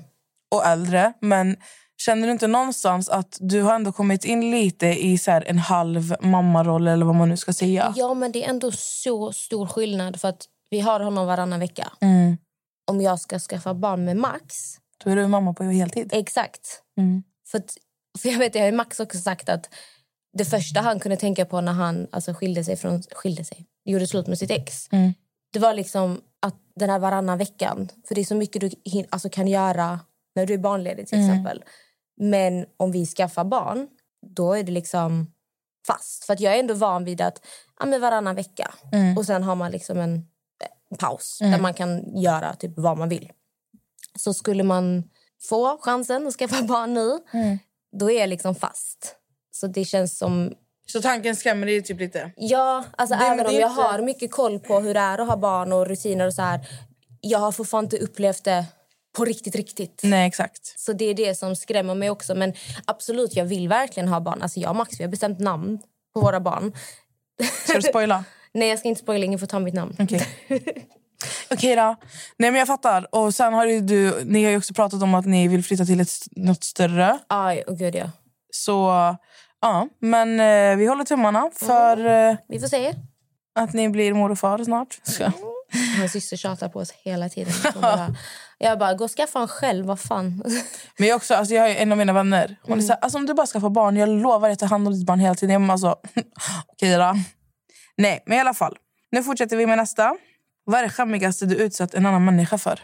och 0.52 0.66
äldre. 0.66 1.14
Men 1.22 1.58
känner 1.98 2.28
du 2.28 2.34
inte 2.34 2.48
någonstans 2.48 3.10
att 3.10 3.38
du 3.40 3.62
har 3.62 3.76
ändå 3.76 3.92
kommit 3.92 4.26
in 4.26 4.52
lite 4.52 4.88
i 4.88 5.18
så 5.18 5.32
en 5.32 5.58
halv 5.58 6.16
mammaroll 6.22 6.88
eller 6.88 7.06
vad 7.06 7.16
man 7.16 7.30
nu 7.30 7.38
ska 7.38 7.54
säga? 7.54 7.94
ja, 7.98 8.14
men 8.14 8.32
det 8.32 8.44
är 8.46 8.50
ändå 8.50 8.72
så 8.72 9.32
stor 9.34 9.68
skillnad 9.68 10.20
för 10.22 10.28
att 10.28 10.46
vi 10.70 10.80
har 10.80 11.00
honom 11.00 11.28
varannan 11.28 11.60
vecka. 11.60 11.92
Mm. 12.02 12.38
Om 12.92 13.02
jag 13.02 13.20
ska 13.20 13.40
skaffa 13.40 13.74
barn 13.74 14.06
med 14.06 14.18
Max, 14.18 14.56
Då 15.04 15.10
är 15.10 15.16
du 15.16 15.28
mamma 15.28 15.54
på 15.54 15.64
heltid. 15.64 16.10
exakt. 16.14 16.82
Mm. 16.98 17.24
För, 17.52 17.58
att, 17.58 17.78
för 18.22 18.30
jag 18.30 18.40
vet, 18.40 18.56
jag 18.56 18.62
har 18.62 18.66
ju 18.72 18.76
Max 18.78 19.00
också 19.00 19.18
sagt 19.18 19.50
att 19.50 19.70
det 20.38 20.46
första 20.46 20.82
han 20.82 21.00
kunde 21.00 21.18
tänka 21.18 21.46
på 21.46 21.62
när 21.62 21.72
han 21.74 22.08
alltså, 22.12 22.34
skilde 22.34 22.64
sig 22.64 22.78
från 22.78 23.04
skilde 23.04 23.44
sig, 23.46 23.66
gjorde 23.86 24.08
slut 24.08 24.28
med 24.28 24.38
sitt 24.40 24.52
ex. 24.52 24.88
Mm. 24.92 25.14
Det 25.52 25.60
var 25.60 25.74
liksom 25.74 26.22
att 26.40 26.56
den 26.76 26.90
här 26.90 27.00
varannan 27.00 27.38
veckan, 27.38 27.90
för 28.08 28.16
det 28.16 28.22
är 28.22 28.26
så 28.26 28.36
mycket 28.36 28.62
du 28.62 28.72
alltså, 29.10 29.30
kan 29.30 29.48
göra 29.48 30.00
när 30.36 30.46
du 30.46 30.54
är 30.54 30.58
barnledig 30.58 31.08
till 31.08 31.20
exempel. 31.30 31.64
Men 32.18 32.66
om 32.78 32.92
vi 32.92 33.06
skaffar 33.06 33.44
barn, 33.44 33.88
då 34.36 34.54
är 34.54 34.64
det 34.64 34.72
liksom 34.72 35.34
fast. 35.88 36.26
För 36.26 36.42
jag 36.42 36.56
är 36.56 36.60
ändå 36.60 36.74
van 36.74 37.06
vid 37.06 37.22
att 37.22 37.46
ja, 37.80 37.86
men 37.86 38.02
varannan 38.02 38.36
vecka. 38.36 38.74
Och 39.18 39.26
sen 39.26 39.44
har 39.44 39.56
man 39.56 39.72
liksom 39.72 39.98
en 39.98 40.16
eh, 40.16 40.98
paus 40.98 41.38
där 41.40 41.60
man 41.60 41.74
kan 41.74 42.18
göra 42.18 42.56
typ 42.56 42.72
vad 42.76 42.98
man 42.98 43.10
vill. 43.10 43.32
Så 44.20 44.34
skulle 44.34 44.64
man 44.64 45.04
få 45.50 45.78
chansen 45.82 46.28
att 46.28 46.34
skaffa 46.34 46.64
barn 46.68 46.94
nu, 46.94 47.20
då 48.00 48.12
är 48.12 48.20
jag 48.20 48.30
liksom 48.30 48.56
fast. 48.56 49.16
Så 49.52 49.68
det 49.68 49.86
känns 49.86 50.18
som... 50.18 50.54
Så 50.92 51.02
tanken 51.02 51.36
skrämmer 51.36 51.68
dig 51.68 51.82
typ 51.84 52.00
lite? 52.00 52.32
Ja, 52.36 52.84
alltså 52.98 53.16
Det- 53.18 53.26
även 53.26 53.46
om 53.48 53.54
jag 53.54 53.72
inte- 53.72 53.82
har 53.82 54.02
mycket 54.02 54.32
koll 54.32 54.60
på 54.60 54.80
hur 54.80 54.94
det 54.94 55.00
är 55.00 55.18
att 55.18 55.28
ha 55.28 55.38
barn 55.38 55.74
och 55.74 55.88
rutiner 55.88 56.28
och 56.28 56.34
så 56.34 56.42
här. 56.42 56.60
Jag 57.22 57.40
har 57.40 57.52
fortfarande 57.52 57.96
inte 57.96 58.06
upplevt 58.06 58.44
det 58.44 58.66
på 59.18 59.26
riktigt, 59.26 59.56
riktigt. 59.56 60.02
Nej, 60.04 60.28
exakt. 60.28 60.80
Så 60.80 60.94
det 60.94 61.06
är 61.06 61.14
det 61.14 61.36
som 61.36 61.56
skrämmer 61.56 61.96
mig 61.96 62.10
också. 62.10 62.36
Men 62.36 62.54
absolut, 62.86 63.36
jag 63.36 63.46
vill 63.46 63.68
verkligen 63.70 64.10
ha 64.10 64.20
barn. 64.20 64.42
Alltså 64.42 64.60
jag 64.60 64.70
och 64.70 64.76
Max 64.76 65.00
vi 65.00 65.04
har 65.04 65.12
bestämt 65.12 65.40
namn 65.40 65.80
på 66.14 66.20
våra 66.22 66.40
barn. 66.40 66.74
Ska 67.64 67.74
du 67.74 67.82
spoila? 67.82 68.24
Nej, 68.54 68.70
jag 68.70 68.80
ska 68.80 68.88
inte 68.88 69.02
spoila. 69.02 69.26
Ingen 69.26 69.40
får 69.40 69.48
ta 69.48 69.60
mitt 69.60 69.74
namn. 69.74 69.96
Okej. 70.00 70.28
Okej 71.52 71.76
då. 71.76 71.96
Nej 72.38 72.52
men 72.52 72.56
jag 72.56 72.68
fattar. 72.68 73.16
Och 73.16 73.36
sen 73.36 73.54
har 73.54 73.66
du, 73.82 74.24
ni 74.26 74.44
har 74.44 74.52
ju 74.52 74.58
också 74.58 74.74
pratat 74.74 75.04
om 75.04 75.14
att 75.16 75.26
ni 75.26 75.48
vill 75.48 75.64
flytta 75.64 75.86
till 75.86 76.00
ett, 76.00 76.12
något 76.32 76.64
större. 76.64 77.20
Aj, 77.30 77.64
oh 77.68 77.76
gud 77.78 77.96
ja. 77.96 78.12
Så 78.52 78.92
ja, 79.62 79.88
men 80.00 80.40
eh, 80.40 80.78
vi 80.78 80.86
håller 80.86 81.04
tummarna 81.04 81.50
för 81.56 82.06
eh, 82.06 82.36
Vi 82.48 82.60
får 82.60 82.68
se. 82.68 82.94
att 83.56 83.74
ni 83.74 83.90
blir 83.90 84.14
mor 84.14 84.32
och 84.32 84.40
far 84.40 84.64
snart. 84.64 85.00
Så. 85.04 85.32
Hans 86.00 86.12
syster 86.12 86.38
tjatar 86.38 86.70
på 86.70 86.80
oss 86.80 86.92
hela 86.92 87.30
tiden. 87.30 87.54
Hon 87.74 87.82
bara, 87.82 88.16
jag 88.58 88.80
bara, 88.80 88.94
gå 88.94 89.04
och 89.04 89.12
skaffa 89.12 89.40
en 89.40 89.48
själv. 89.48 89.86
Vad 89.86 90.00
fan? 90.00 90.44
Men 90.98 91.08
jag, 91.08 91.16
också, 91.16 91.34
alltså 91.34 91.54
jag 91.54 91.62
har 91.62 91.70
ju 91.70 91.76
en 91.76 91.92
av 91.92 91.98
mina 91.98 92.14
vänner. 92.14 92.56
Hon 92.64 92.78
är 92.78 92.82
så 92.82 92.94
här, 92.94 93.00
alltså 93.02 93.18
om 93.18 93.26
du 93.26 93.34
bara 93.34 93.48
skaffar 93.48 93.70
barn, 93.70 93.98
jag 93.98 94.10
lovar 94.10 94.50
att 94.50 94.60
ta 94.60 94.66
hand 94.66 94.88
om 94.88 94.94
ditt 94.94 95.06
barn 95.06 95.20
hela 95.20 95.36
tiden. 95.36 95.54
Jag 95.54 95.62
bara, 95.62 95.72
alltså, 95.72 95.96
okej 96.68 96.98
då. 96.98 97.16
Nej, 97.98 98.24
men 98.26 98.38
i 98.38 98.42
alla 98.42 98.54
fall. 98.54 98.78
Nu 99.12 99.24
fortsätter 99.24 99.58
vi 99.58 99.66
med 99.68 99.78
nästa. 99.78 100.16
Vad 100.64 100.80
är 100.80 100.84
det 100.84 100.90
skämmigaste 100.90 101.46
du 101.46 101.56
utsatt 101.56 101.94
en 101.94 102.06
annan 102.06 102.26
människa 102.26 102.58
för? 102.58 102.80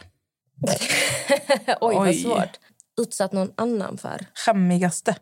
Oj, 1.82 1.96
vad 1.96 2.08
Oj. 2.08 2.14
svårt. 2.14 2.60
Utsatt 3.02 3.32
någon 3.34 3.52
annan 3.58 3.98
för? 3.98 4.26
Skämmigaste? 4.34 5.16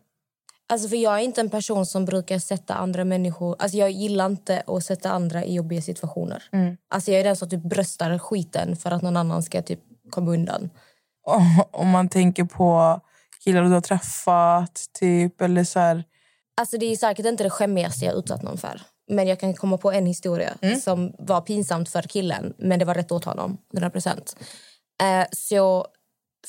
Alltså 0.68 0.88
för 0.88 0.96
jag 0.96 1.14
är 1.14 1.18
inte 1.24 1.40
en 1.40 1.50
person 1.50 1.86
som 1.86 2.04
brukar 2.04 2.38
sätta 2.38 2.74
andra 2.74 3.04
människor... 3.04 3.56
Alltså 3.58 3.76
jag 3.78 3.90
gillar 3.90 4.26
inte 4.26 4.62
att 4.66 4.84
sätta 4.84 5.10
andra 5.10 5.44
i 5.44 5.54
jobbiga 5.54 5.82
situationer. 5.82 6.42
Alltså 6.90 7.10
jag 7.10 7.20
är 7.20 7.24
den 7.24 7.36
som 7.36 7.48
typ 7.48 7.62
bröstar 7.62 8.18
skiten 8.18 8.76
för 8.76 8.90
att 8.90 9.02
någon 9.02 9.16
annan 9.16 9.42
ska 9.42 9.62
typ 9.62 9.80
komma 10.10 10.30
undan. 10.32 10.70
Om- 11.26 11.64
Om 11.70 11.90
man 11.90 12.08
tänker 12.08 12.44
på 12.44 13.00
killar 13.44 13.62
du 13.62 13.68
har 13.70 13.80
träffat, 13.80 14.84
typ, 15.00 15.40
eller 15.40 15.64
så 15.64 15.78
här... 15.80 16.04
Alltså 16.60 16.78
det 16.78 16.86
är 16.86 16.96
säkert 16.96 17.26
inte 17.26 17.44
det 17.44 17.50
skämmigaste 17.50 18.04
jag 18.04 18.14
utsatt 18.14 18.42
någon 18.42 18.58
för. 18.58 18.80
Men 19.10 19.26
jag 19.28 19.40
kan 19.40 19.54
komma 19.54 19.78
på 19.78 19.92
en 19.92 20.06
historia 20.06 20.56
som 20.80 21.12
var 21.18 21.40
pinsamt 21.40 21.88
för 21.88 22.02
killen. 22.02 22.54
Men 22.58 22.78
det 22.78 22.84
var 22.84 22.94
rätt 22.94 23.12
åt 23.12 23.24
honom, 23.24 23.58
100%. 23.74 24.36
Eh, 25.02 25.26
så 25.32 25.86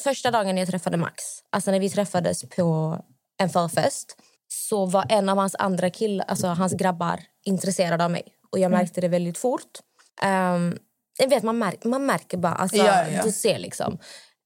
första 0.03 0.31
dagen 0.31 0.57
jag 0.57 0.67
träffade 0.67 0.97
Max, 0.97 1.23
alltså 1.49 1.71
när 1.71 1.79
vi 1.79 1.89
träffades 1.89 2.49
på 2.49 2.97
en 3.37 3.49
förfest 3.49 4.17
så 4.47 4.85
var 4.85 5.05
en 5.09 5.29
av 5.29 5.37
hans 5.37 5.55
andra 5.59 5.89
killar, 5.89 6.25
alltså 6.25 6.47
hans 6.47 6.73
grabbar 6.73 7.19
intresserad 7.45 8.01
av 8.01 8.11
mig. 8.11 8.23
Och 8.51 8.59
jag 8.59 8.71
märkte 8.71 9.01
det 9.01 9.07
väldigt 9.07 9.37
fort. 9.37 9.79
Um, 10.23 10.77
jag 11.19 11.29
vet, 11.29 11.43
man, 11.43 11.57
märker, 11.59 11.89
man 11.89 12.05
märker 12.05 12.37
bara. 12.37 12.53
Alltså, 12.53 12.77
Ja, 12.77 13.07
ja. 13.09 13.23
Du 13.23 13.31
ser 13.31 13.59
liksom. 13.59 13.97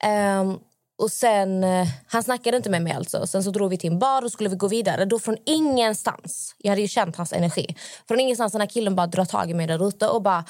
Ehm, 0.03 0.57
och 0.98 1.12
sen, 1.12 1.63
eh, 1.63 1.88
han 2.07 2.24
snackade 2.24 2.57
inte 2.57 2.69
med 2.69 2.81
mig 2.81 2.93
alltså. 2.93 3.27
Sen 3.27 3.43
så 3.43 3.51
drog 3.51 3.69
vi 3.69 3.77
till 3.77 3.91
en 3.91 4.00
bar 4.00 4.24
och 4.24 4.31
skulle 4.31 4.50
vi 4.50 4.55
gå 4.55 4.67
vidare. 4.67 5.05
Då 5.05 5.19
från 5.19 5.38
ingenstans, 5.45 6.55
jag 6.57 6.69
hade 6.69 6.81
ju 6.81 6.88
känt 6.88 7.15
hans 7.15 7.33
energi. 7.33 7.75
Från 8.07 8.19
ingenstans 8.19 8.51
den 8.51 8.62
här 8.62 8.67
killen 8.67 8.95
bara 8.95 9.07
drar 9.07 9.25
tag 9.25 9.51
i 9.51 9.53
mig 9.53 9.67
där 9.67 9.88
ute 9.88 10.07
och 10.07 10.21
bara 10.21 10.45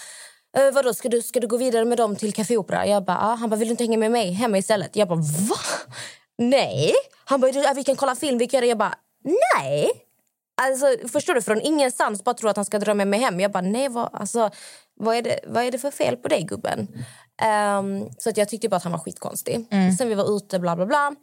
eh, 0.58 0.74
vadå, 0.74 0.94
ska 0.94 1.10
du, 1.10 1.22
ska 1.22 1.40
du 1.40 1.48
gå 1.48 1.58
vidare 1.58 1.86
med 1.86 1.98
dem 1.98 2.16
till 2.16 2.34
Café 2.34 2.58
Opera? 2.58 2.88
Jag 2.88 3.06
bara, 3.06 3.18
ah. 3.18 3.36
Han 3.36 3.50
bara, 3.50 3.56
vill 3.56 3.68
du 3.68 3.72
inte 3.72 3.84
hänga 3.84 3.98
med 3.98 4.12
mig 4.12 4.32
hem 4.32 4.56
istället? 4.56 4.96
Jag 4.96 5.08
bara, 5.08 5.20
va? 5.20 5.56
Nej. 6.50 6.94
Han 7.26 7.42
bara, 7.42 7.52
"Ja, 7.52 7.74
vi 7.76 7.84
kan 7.84 7.96
kolla 7.96 8.16
film, 8.16 8.38
vi 8.38 8.48
kan. 8.48 8.68
Jag 8.68 8.78
bara, 8.78 8.96
nej. 9.58 9.92
Alltså, 10.62 11.08
förstår 11.08 11.34
du? 11.34 11.42
Från 11.42 11.62
ingenstans 11.62 12.24
bara 12.24 12.36
tror 12.36 12.50
att 12.50 12.56
han 12.56 12.66
ska 12.66 12.80
dra 12.80 12.94
med 12.94 13.08
mig 13.08 13.20
hem. 13.20 13.40
Jag 13.40 13.52
bara, 13.52 13.62
nej, 13.62 13.90
vad, 13.90 14.10
alltså, 14.14 14.50
vad, 14.96 15.16
är, 15.16 15.22
det, 15.22 15.40
vad 15.48 15.64
är 15.64 15.72
det 15.72 15.78
för 15.80 15.92
fel 15.92 16.18
på 16.18 16.28
dig, 16.28 16.44
gubben? 16.44 16.88
Ehm, 17.42 18.10
så 18.18 18.30
att 18.30 18.38
jag 18.38 18.50
tyckte 18.50 18.70
bara 18.70 18.76
att 18.76 18.84
han 18.84 18.92
var 18.92 19.00
skitkonstig. 19.00 19.68
Sen 19.98 20.10
vi 20.10 20.16
var 20.16 20.38
ute, 20.38 20.60
bla 20.60 20.76
bla 20.76 20.86
bla. 20.86 21.16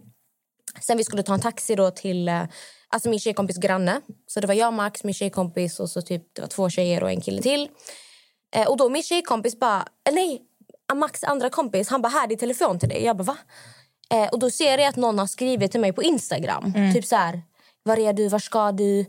Sen 0.81 0.97
vi 0.97 1.05
skulle 1.05 1.23
ta 1.23 1.35
en 1.35 1.41
taxi 1.41 1.75
då 1.75 1.91
till 1.91 2.29
eh, 2.29 2.43
alltså 2.89 3.09
min 3.11 3.21
tjejkompis 3.21 3.57
granne. 3.57 4.01
Så 4.27 4.41
det 4.41 4.47
var 4.47 4.55
jag, 4.55 4.73
Max, 4.73 5.05
min 5.05 5.15
tjejkompis 5.15 5.81
och 5.81 5.91
så 5.91 6.03
typ 6.03 6.23
det 6.35 6.41
var 6.43 6.49
två 6.49 6.71
tjejer 6.71 7.03
och 7.03 7.11
en 7.11 7.21
kille 7.21 7.43
till. 7.43 7.69
Eh, 8.57 8.69
och 8.69 8.77
då 8.77 8.89
min 8.89 9.03
tjejkompis 9.03 9.59
bara, 9.61 9.89
nej, 10.13 10.43
Max 10.95 11.25
andra 11.25 11.51
kompis, 11.51 11.89
han 11.89 12.03
bara, 12.03 12.09
här 12.09 12.27
det 12.27 12.35
är 12.35 12.37
telefon 12.37 12.79
till 12.79 12.89
dig. 12.89 13.05
Jag 13.05 13.17
bara, 13.17 13.25
va? 13.25 13.37
Eh, 14.15 14.29
och 14.29 14.39
då 14.39 14.51
ser 14.51 14.79
jag 14.79 14.89
att 14.89 14.97
någon 14.97 15.19
har 15.19 15.27
skrivit 15.27 15.71
till 15.71 15.81
mig 15.81 15.93
på 15.93 16.03
Instagram. 16.03 16.73
Typ 16.95 17.05
så 17.05 17.17
här, 17.17 17.43
var 17.83 17.99
är 17.99 18.13
du, 18.13 18.29
var 18.29 18.39
ska 18.39 18.73
du? 18.73 19.01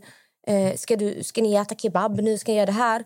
Eh, 0.46 0.74
ska, 0.76 0.96
du 0.96 1.22
ska 1.22 1.42
ni 1.42 1.54
äta 1.54 1.74
kebab 1.74 2.20
nu? 2.20 2.38
Ska 2.38 2.52
ni 2.52 2.58
göra 2.58 2.66
det 2.66 2.72
här? 2.72 3.04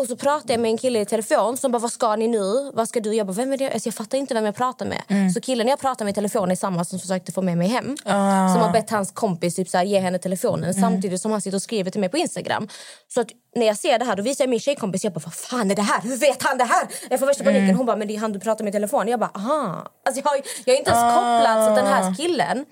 Och 0.00 0.06
så 0.06 0.16
pratade 0.16 0.52
jag 0.52 0.60
med 0.60 0.70
en 0.70 0.78
kille 0.78 1.00
i 1.00 1.04
telefon 1.06 1.56
som 1.56 1.72
bara, 1.72 1.78
vad 1.78 1.92
ska 1.92 2.16
ni 2.16 2.28
nu? 2.28 2.70
Vad 2.74 2.88
ska 2.88 3.00
du? 3.00 3.14
Jag 3.14 3.26
bara, 3.26 3.32
vem 3.32 3.52
är 3.52 3.56
det? 3.56 3.72
Alltså, 3.72 3.86
jag 3.86 3.94
fattar 3.94 4.18
inte 4.18 4.34
vem 4.34 4.44
jag 4.44 4.54
pratar 4.54 4.86
med. 4.86 5.02
Mm. 5.08 5.30
Så 5.30 5.40
killen 5.40 5.68
jag 5.68 5.78
pratar 5.78 6.04
med 6.04 6.12
i 6.12 6.14
telefon 6.14 6.50
är 6.50 6.54
samma 6.56 6.84
som 6.84 6.98
försökte 6.98 7.32
få 7.32 7.42
med 7.42 7.58
mig 7.58 7.68
hem. 7.68 7.96
Ah. 8.04 8.52
Som 8.52 8.62
har 8.62 8.72
bett 8.72 8.90
hans 8.90 9.10
kompis 9.10 9.54
typ, 9.56 9.68
så 9.68 9.76
här, 9.78 9.84
ge 9.84 9.98
henne 10.00 10.18
telefonen 10.18 10.70
Mm. 10.70 10.82
samtidigt 10.82 11.20
som 11.22 11.32
han 11.32 11.40
sitter 11.40 11.56
och 11.56 11.62
skriver 11.62 11.90
till 11.90 12.00
mig 12.00 12.08
på 12.10 12.16
Instagram. 12.16 12.68
Så 13.14 13.20
att 13.20 13.26
när 13.54 13.66
jag 13.66 13.76
ser 13.78 13.98
det 13.98 14.04
här 14.04 14.16
då 14.16 14.22
visar 14.22 14.44
jag 14.44 14.50
min 14.50 14.60
tjejkompis, 14.60 15.04
jag 15.04 15.12
bara, 15.12 15.20
vad 15.24 15.34
fan 15.34 15.70
är 15.70 15.74
det 15.74 15.82
här? 15.82 16.00
Hur 16.02 16.16
vet 16.16 16.42
han 16.42 16.58
det 16.58 16.64
här? 16.64 16.88
Jag 17.10 17.18
får 17.20 17.26
värsta 17.26 17.44
paniken. 17.44 17.64
Mm. 17.64 17.76
Hon 17.76 17.86
bara, 17.86 17.96
men 17.96 18.08
det 18.08 18.14
är 18.16 18.18
han 18.18 18.32
du 18.32 18.40
pratar 18.40 18.64
med 18.64 18.70
i 18.70 18.72
telefon. 18.72 19.08
Jag 19.08 19.20
bara, 19.20 19.30
aha. 19.34 19.86
Alltså, 20.06 20.22
jag, 20.24 20.30
har, 20.30 20.36
jag 20.64 20.74
har 20.74 20.78
inte 20.78 20.90
ens 20.90 21.02
Ah. 21.04 21.14
kopplat 21.14 21.68
så 21.68 21.74
den 21.76 21.86
här 21.86 22.14
killen 22.14 22.64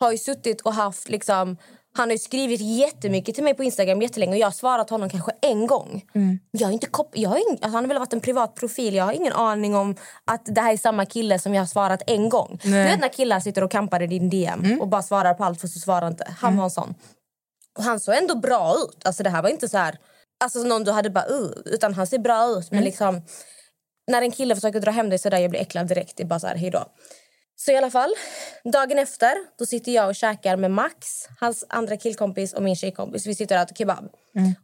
har 0.00 0.12
ju 0.12 0.18
suttit 0.18 0.60
och 0.60 0.74
haft 0.74 1.08
liksom 1.08 1.56
han 1.96 2.10
har 2.10 2.16
skrivit 2.16 2.60
jättemycket 2.60 3.34
till 3.34 3.44
mig 3.44 3.54
på 3.54 3.64
Instagram 3.64 4.02
jättelänge 4.02 4.32
och 4.32 4.38
jag 4.38 4.46
har 4.46 4.52
svarat 4.52 4.90
honom 4.90 5.10
kanske 5.10 5.32
en 5.42 5.66
gång. 5.66 6.04
Mm. 6.14 6.38
Jag 6.50 6.66
har 6.66 6.72
inte 6.72 6.86
kop- 6.86 7.12
jag 7.18 7.30
har 7.30 7.36
ing- 7.36 7.50
alltså 7.50 7.68
han 7.68 7.84
har 7.84 7.88
väl 7.88 7.98
varit 7.98 8.12
en 8.12 8.20
privat 8.20 8.54
profil. 8.54 8.94
Jag 8.94 9.04
har 9.04 9.12
ingen 9.12 9.32
aning 9.32 9.74
om 9.74 9.96
att 10.24 10.42
det 10.44 10.60
här 10.60 10.72
är 10.72 10.76
samma 10.76 11.06
kille 11.06 11.38
som 11.38 11.54
jag 11.54 11.62
har 11.62 11.66
svarat 11.66 12.02
en 12.06 12.28
gång. 12.28 12.58
Du 12.62 12.70
vet 12.70 13.00
när 13.00 13.08
killar 13.08 13.40
sitter 13.40 13.64
och 13.64 13.70
kampar 13.70 14.02
i 14.02 14.06
din 14.06 14.30
DM 14.30 14.64
Mm. 14.64 14.80
och 14.80 14.88
bara 14.88 15.02
svarar 15.02 15.34
på 15.34 15.44
allt 15.44 15.60
för 15.60 15.68
så 15.68 15.78
svarar 15.78 16.08
inte. 16.08 16.34
Han 16.38 16.56
var 16.56 16.64
en 16.64 16.70
sån. 16.70 16.94
Och 17.78 17.84
han 17.84 18.00
såg 18.00 18.14
ändå 18.14 18.34
bra 18.36 18.74
ut. 18.78 19.06
Alltså 19.06 19.22
det 19.22 19.30
här 19.30 19.42
var 19.42 19.48
inte 19.48 19.68
så 19.68 19.78
här 19.78 19.98
alltså 20.44 20.58
någon 20.58 20.84
du 20.84 20.90
hade 20.92 21.10
bara 21.10 21.26
uh, 21.28 21.50
utan 21.64 21.94
han 21.94 22.06
ser 22.06 22.18
bra 22.18 22.46
ut 22.46 22.70
men 22.70 22.84
liksom 22.84 23.22
när 24.10 24.22
en 24.22 24.30
kille 24.30 24.54
försöker 24.54 24.80
dra 24.80 24.90
hem 24.90 25.08
dig 25.10 25.18
så 25.18 25.30
där 25.30 25.38
jag 25.38 25.50
blir 25.50 25.60
äcklad 25.60 25.86
direkt. 25.86 26.16
Det 26.16 26.22
är 26.22 26.26
bara 26.26 26.40
så 26.40 26.46
här 26.46 26.56
hej 26.56 26.70
då. 26.70 26.84
Så 27.56 27.72
i 27.72 27.76
alla 27.76 27.90
fall, 27.90 28.14
dagen 28.64 28.98
efter 28.98 29.34
då 29.58 29.66
sitter 29.66 29.92
jag 29.92 30.08
och 30.08 30.14
käkar 30.14 30.56
med 30.56 30.70
Max, 30.70 31.28
hans 31.40 31.64
andra 31.68 31.96
killkompis 31.96 32.52
och 32.52 32.62
min 32.62 32.76
tjejkompis. 32.76 33.26
Vi 33.26 33.34
sitter 33.34 33.56
och 33.56 33.62
äter 33.62 33.74
kebab. 33.74 34.08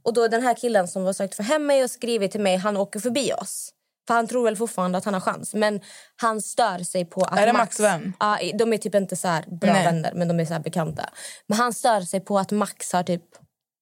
Och 0.03 0.13
då 0.15 0.29
den 0.29 0.43
här 0.43 0.55
killen 0.55 0.89
som 0.89 1.05
har 1.05 1.13
försökt 1.13 1.35
få 1.35 1.43
hem 1.43 1.67
mig 1.67 1.85
och 1.85 1.91
skrivit 1.91 2.33
till 2.33 2.41
mig, 2.41 2.57
han 2.57 2.77
åker 2.77 3.01
förbi 3.01 3.33
oss. 3.33 3.73
För 4.07 4.15
han 4.15 4.27
tror 4.27 4.45
väl 4.45 4.57
fortfarande 4.57 4.99
att 4.99 5.05
han 5.05 5.15
har 5.15 5.21
chans. 5.21 5.55
Men 5.55 5.81
han 6.17 6.43
stör 6.43 6.79
sig 6.79 7.05
på 7.05 7.21
att 7.21 7.39
Är 7.39 7.47
det 7.47 7.53
Max 7.53 7.81
vän? 7.81 8.13
Ja, 8.21 8.39
de 8.55 8.73
är 8.73 8.79
typ 8.79 8.95
inte 8.95 9.17
så 9.17 9.29
bra 9.47 9.73
Nej. 9.73 9.85
vänner, 9.85 10.13
men 10.15 10.29
de 10.29 10.41
är 10.41 10.45
så 10.45 10.61
bekanta. 10.61 11.11
Men 11.47 11.59
han 11.59 11.73
stör 11.73 12.01
sig 12.01 12.21
på 12.21 12.39
att 12.39 12.51
Max 12.51 12.93
har 12.93 13.03
typ 13.03 13.25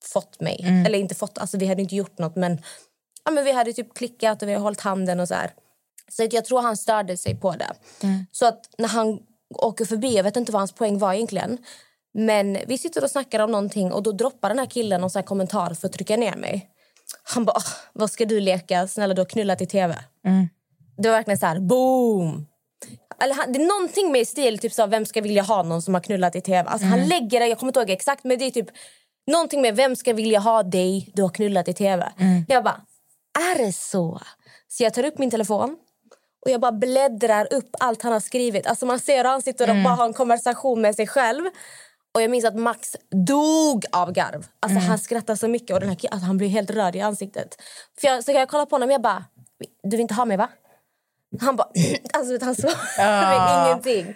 fått 0.05 0.41
mig. 0.41 0.61
Mm. 0.63 0.87
Eller 0.87 0.99
inte 0.99 1.15
fått, 1.15 1.39
alltså 1.39 1.59
vi 1.59 1.67
hade 1.67 1.83
inte 1.83 1.97
gjort 1.97 2.19
något 2.19 2.37
men, 2.37 2.63
ja, 3.25 3.31
men 3.31 3.45
vi 3.45 3.53
hade 3.53 3.73
typ 3.73 3.95
klickat 3.95 4.43
och 4.43 4.49
vi 4.49 4.53
har 4.53 4.61
hållit 4.61 4.81
handen 4.81 5.21
och 5.21 5.29
så 5.29 5.35
här. 5.35 5.53
Så 6.09 6.29
jag 6.31 6.45
tror 6.45 6.61
han 6.61 6.77
störde 6.77 7.17
sig 7.17 7.37
på 7.41 7.53
det. 7.53 7.73
Mm. 8.03 8.27
Så 8.33 8.47
att 8.47 8.61
när 8.79 8.89
han 8.89 9.19
åker 9.55 9.85
förbi, 9.85 10.17
jag 10.17 10.25
vet 10.25 10.37
inte 10.37 10.53
vad 10.53 10.61
hans 10.61 10.73
poäng 10.73 10.99
var 10.99 11.15
egentligen. 11.15 11.59
Men 12.15 12.59
vi 12.67 12.79
sitter 12.79 13.05
och 13.05 13.11
snackar 13.11 13.41
om 13.41 13.51
någonting 13.51 13.93
och 13.93 14.03
då 14.03 14.13
droppar 14.13 14.49
den 14.49 14.59
här 14.59 14.67
killen 14.67 15.01
någon 15.01 15.11
så 15.11 15.19
här 15.19 15.27
kommentar 15.27 15.75
för 15.75 15.87
att 15.87 15.93
trycka 15.93 16.17
ner 16.17 16.37
mig. 16.37 16.69
Han 17.23 17.45
bara, 17.45 17.57
"Åh, 17.57 17.73
vad 17.93 18.11
ska 18.11 18.25
du 18.25 18.41
leka? 18.41 18.89
Snälla 18.89 19.15
du 19.15 19.21
har 19.21 19.27
knullat 19.27 19.61
i 19.61 19.67
tv. 19.67 19.99
Det 20.99 21.09
var 21.09 21.17
verkligen 21.17 21.39
så 21.39 21.47
här, 21.47 21.61
boom! 21.61 22.47
Eller 23.21 23.35
han, 23.35 23.53
det 23.53 23.59
är 23.63 23.67
någonting 23.67 24.13
med 24.13 24.29
stil, 24.29 24.59
typ 24.59 24.73
så 24.73 24.87
vem 24.87 25.07
ska 25.07 25.21
vilja 25.21 25.43
ha 25.43 25.63
någon 25.63 25.83
som 25.83 25.95
har 25.95 26.01
knullat 26.01 26.37
i 26.37 26.41
tv? 26.41 26.69
Alltså 26.69 26.87
han 26.87 26.99
lägger 27.09 27.41
det, 27.41 27.47
jag 27.47 27.59
kommer 27.59 27.71
inte 27.71 27.81
ihåg 27.81 27.91
exakt 27.91 28.25
men 28.25 28.39
det 28.39 28.45
är 28.45 28.51
typ 28.51 28.69
någonting 29.27 29.61
med 29.63 29.77
vem 29.77 29.97
ska 29.97 30.13
vilja 30.13 30.39
ha 30.39 30.63
dig, 30.63 31.11
du 31.15 31.23
har 31.23 31.29
knullat 31.29 31.69
i 31.69 31.75
tv. 31.75 32.13
Jag 32.49 32.65
bara, 32.65 32.81
är 33.39 33.59
det 33.67 33.73
så? 33.73 34.21
Så 34.69 34.83
jag 34.83 34.95
tar 34.95 35.05
upp 35.05 35.19
min 35.19 35.31
telefon 35.31 35.77
och 36.49 36.53
jag 36.53 36.61
bara 36.61 36.73
bläddrar 36.73 37.53
upp 37.53 37.77
allt 37.81 38.03
han 38.03 38.13
har 38.13 38.21
skrivit. 38.21 38.67
Alltså 38.67 38.87
man 38.87 38.99
ser 38.99 39.17
hur 39.17 39.25
han 39.25 39.43
sitter 39.43 39.71
och 39.71 39.77
bara 39.85 39.95
har 39.95 40.05
en 40.05 40.13
konversation 40.13 40.81
med 40.81 40.95
sig 40.95 41.07
själv. 41.07 41.45
Och 42.15 42.23
jag 42.23 42.31
minns 42.31 42.45
att 42.45 42.57
Max 42.57 42.97
dog 43.27 43.85
av 43.93 44.13
garv. 44.13 44.47
Alltså 44.61 44.79
han 44.79 44.99
skrattar 44.99 45.35
så 45.35 45.49
mycket 45.49 45.75
och 45.75 45.81
den 45.81 45.89
här, 45.89 45.99
alltså, 46.11 46.27
han 46.27 46.37
blir 46.37 46.49
helt 46.49 46.71
röd 46.71 46.97
i 46.97 47.01
ansiktet. 47.01 47.57
För 48.01 48.09
jag, 48.09 48.25
så 48.25 48.33
jag 48.33 48.49
kollar 48.49 48.67
på 48.67 48.75
honom 48.75 48.89
och 48.89 48.93
jag 48.93 49.03
bara, 49.03 49.25
du 49.83 49.91
vill 49.91 50.01
inte 50.01 50.15
ha 50.15 50.25
mig 50.25 50.37
va? 50.37 50.49
Han 51.41 51.57
bara, 51.57 51.69
alltså 52.13 52.45
han 52.45 52.55
svarade 52.55 53.67
ingenting. 53.69 54.15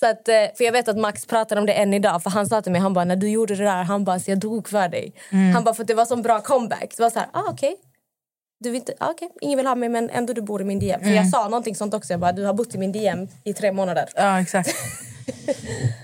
Så 0.00 0.06
att, 0.06 0.28
eh, 0.28 0.34
för 0.56 0.64
jag 0.64 0.72
vet 0.72 0.88
att 0.88 0.98
Max 0.98 1.26
pratar 1.26 1.56
om 1.56 1.66
det 1.66 1.72
än 1.72 1.94
idag. 1.94 2.22
För 2.22 2.30
han 2.30 2.46
sa 2.46 2.62
till 2.62 2.72
mig, 2.72 2.80
han 2.80 2.94
bara, 2.94 3.04
när 3.04 3.16
du 3.16 3.30
gjorde 3.30 3.54
det 3.54 3.64
där, 3.64 3.82
han 3.82 4.04
bara, 4.04 4.18
så 4.18 4.30
jag 4.30 4.38
dog 4.38 4.68
för 4.68 4.88
dig. 4.88 5.14
Han 5.54 5.64
bara, 5.64 5.74
för 5.74 5.82
att 5.82 5.88
det 5.88 5.94
var 5.94 6.04
så 6.04 6.16
bra 6.16 6.40
comeback. 6.40 6.92
Så 6.92 7.02
var 7.02 7.10
så 7.10 7.18
här, 7.18 7.28
ah 7.32 7.44
okej. 7.48 7.76
Du 8.62 8.70
vill 8.70 8.78
inte, 8.78 8.94
ah, 8.98 9.10
okej, 9.10 9.28
ingen 9.40 9.56
vill 9.56 9.66
ha 9.66 9.74
mig 9.74 9.88
men 9.88 10.10
ändå 10.10 10.32
du 10.32 10.42
bor 10.42 10.60
i 10.60 10.64
min 10.64 10.78
DM. 10.78 11.00
För 11.00 11.10
jag 11.10 11.28
sa 11.28 11.44
någonting 11.44 11.74
sånt 11.74 11.94
också, 11.94 12.12
jag 12.12 12.20
bara, 12.20 12.32
du 12.32 12.44
har 12.44 12.54
bott 12.54 12.74
i 12.74 12.78
min 12.78 12.92
DM 12.92 13.28
i 13.44 13.52
tre 13.52 13.72
månader. 13.72 14.08
Ja, 14.14 14.40
exakt. 14.40 14.70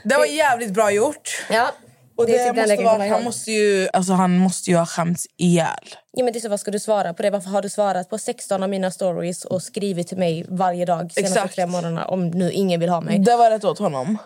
Det 0.05 0.17
var 0.17 0.27
jävligt 0.27 0.75
bra 0.75 0.91
gjort. 0.91 1.47
Ja. 1.50 1.73
Och 2.17 2.27
det, 2.27 2.38
är 2.38 2.49
typ 2.49 2.57
måste 2.57 2.85
vara, 2.85 3.09
han, 3.09 3.25
måste 3.25 3.53
ju, 3.53 3.88
alltså, 3.93 4.12
han 4.12 4.38
måste 4.38 4.71
ju 4.71 4.77
ha 4.77 4.87
skämts 4.87 5.27
ihjäl. 5.37 5.95
Ja, 6.12 6.25
men 6.25 6.33
det 6.33 6.38
är 6.38 6.41
så, 6.41 6.49
vad 6.49 6.61
ska 6.61 6.71
du 6.71 6.79
svara 6.79 7.15
på 7.15 7.23
det? 7.23 7.30
Varför 7.30 7.50
har 7.50 7.63
du 7.63 7.69
svarat 7.69 8.11
på 8.11 8.19
16 8.19 8.63
av 8.63 8.69
mina 8.69 8.91
stories 8.91 9.45
och 9.45 9.63
skrivit 9.63 10.09
till 10.09 10.19
mig 10.19 10.47
varje 10.49 10.85
dag 10.85 11.13
senaste 11.13 11.39
Exakt. 11.39 11.54
tre 11.54 11.67
månaderna 11.67 12.04
om 12.04 12.28
nu 12.28 12.50
ingen 12.52 12.80
vill 12.80 12.89
ha 12.89 13.00
mig? 13.00 13.19
Det 13.19 13.37
var 13.37 13.50
rätt 13.50 13.65
åt 13.65 13.78
honom. 13.78 14.19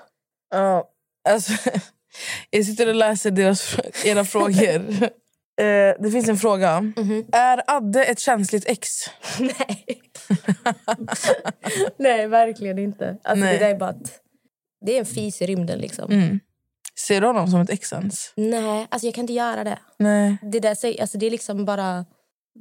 Ja, 0.50 0.88
alltså, 1.28 1.52
jag 2.50 2.64
sitter 2.64 2.88
och 2.88 2.94
läser 2.94 3.30
deras, 3.30 3.76
era 4.04 4.24
frågor. 4.24 5.10
Eh, 5.60 6.02
det 6.02 6.10
finns 6.12 6.28
en 6.28 6.36
fråga. 6.36 6.80
Mhm. 6.80 7.24
Är 7.32 7.62
Adde 7.66 8.04
ett 8.04 8.18
känsligt 8.18 8.64
ex? 8.66 8.88
Nej. 9.40 10.00
Nej, 11.98 12.26
verkligen 12.26 12.78
inte. 12.78 13.16
Alltså, 13.24 13.44
Nej. 13.44 13.58
Det 13.58 13.66
är 13.66 13.76
bara 13.76 13.90
att, 13.90 14.20
Det 14.86 14.94
är 14.94 14.98
en 14.98 15.06
fis 15.06 15.42
i 15.42 15.46
rymden. 15.46 15.78
liksom. 15.78 16.12
Mm. 16.12 16.40
Ser 17.06 17.20
du 17.20 17.26
honom 17.26 17.48
som 17.48 17.60
ett 17.60 17.70
ex 17.70 17.92
ens? 17.92 18.32
Nej, 18.36 18.86
alltså 18.90 19.06
jag 19.06 19.14
kan 19.14 19.22
inte 19.22 19.32
göra 19.32 19.64
det. 19.64 19.78
Nej. 19.98 20.36
Det, 20.52 20.60
där, 20.60 21.00
alltså, 21.00 21.18
det 21.18 21.26
är 21.26 21.30
liksom 21.30 21.64
bara... 21.64 22.04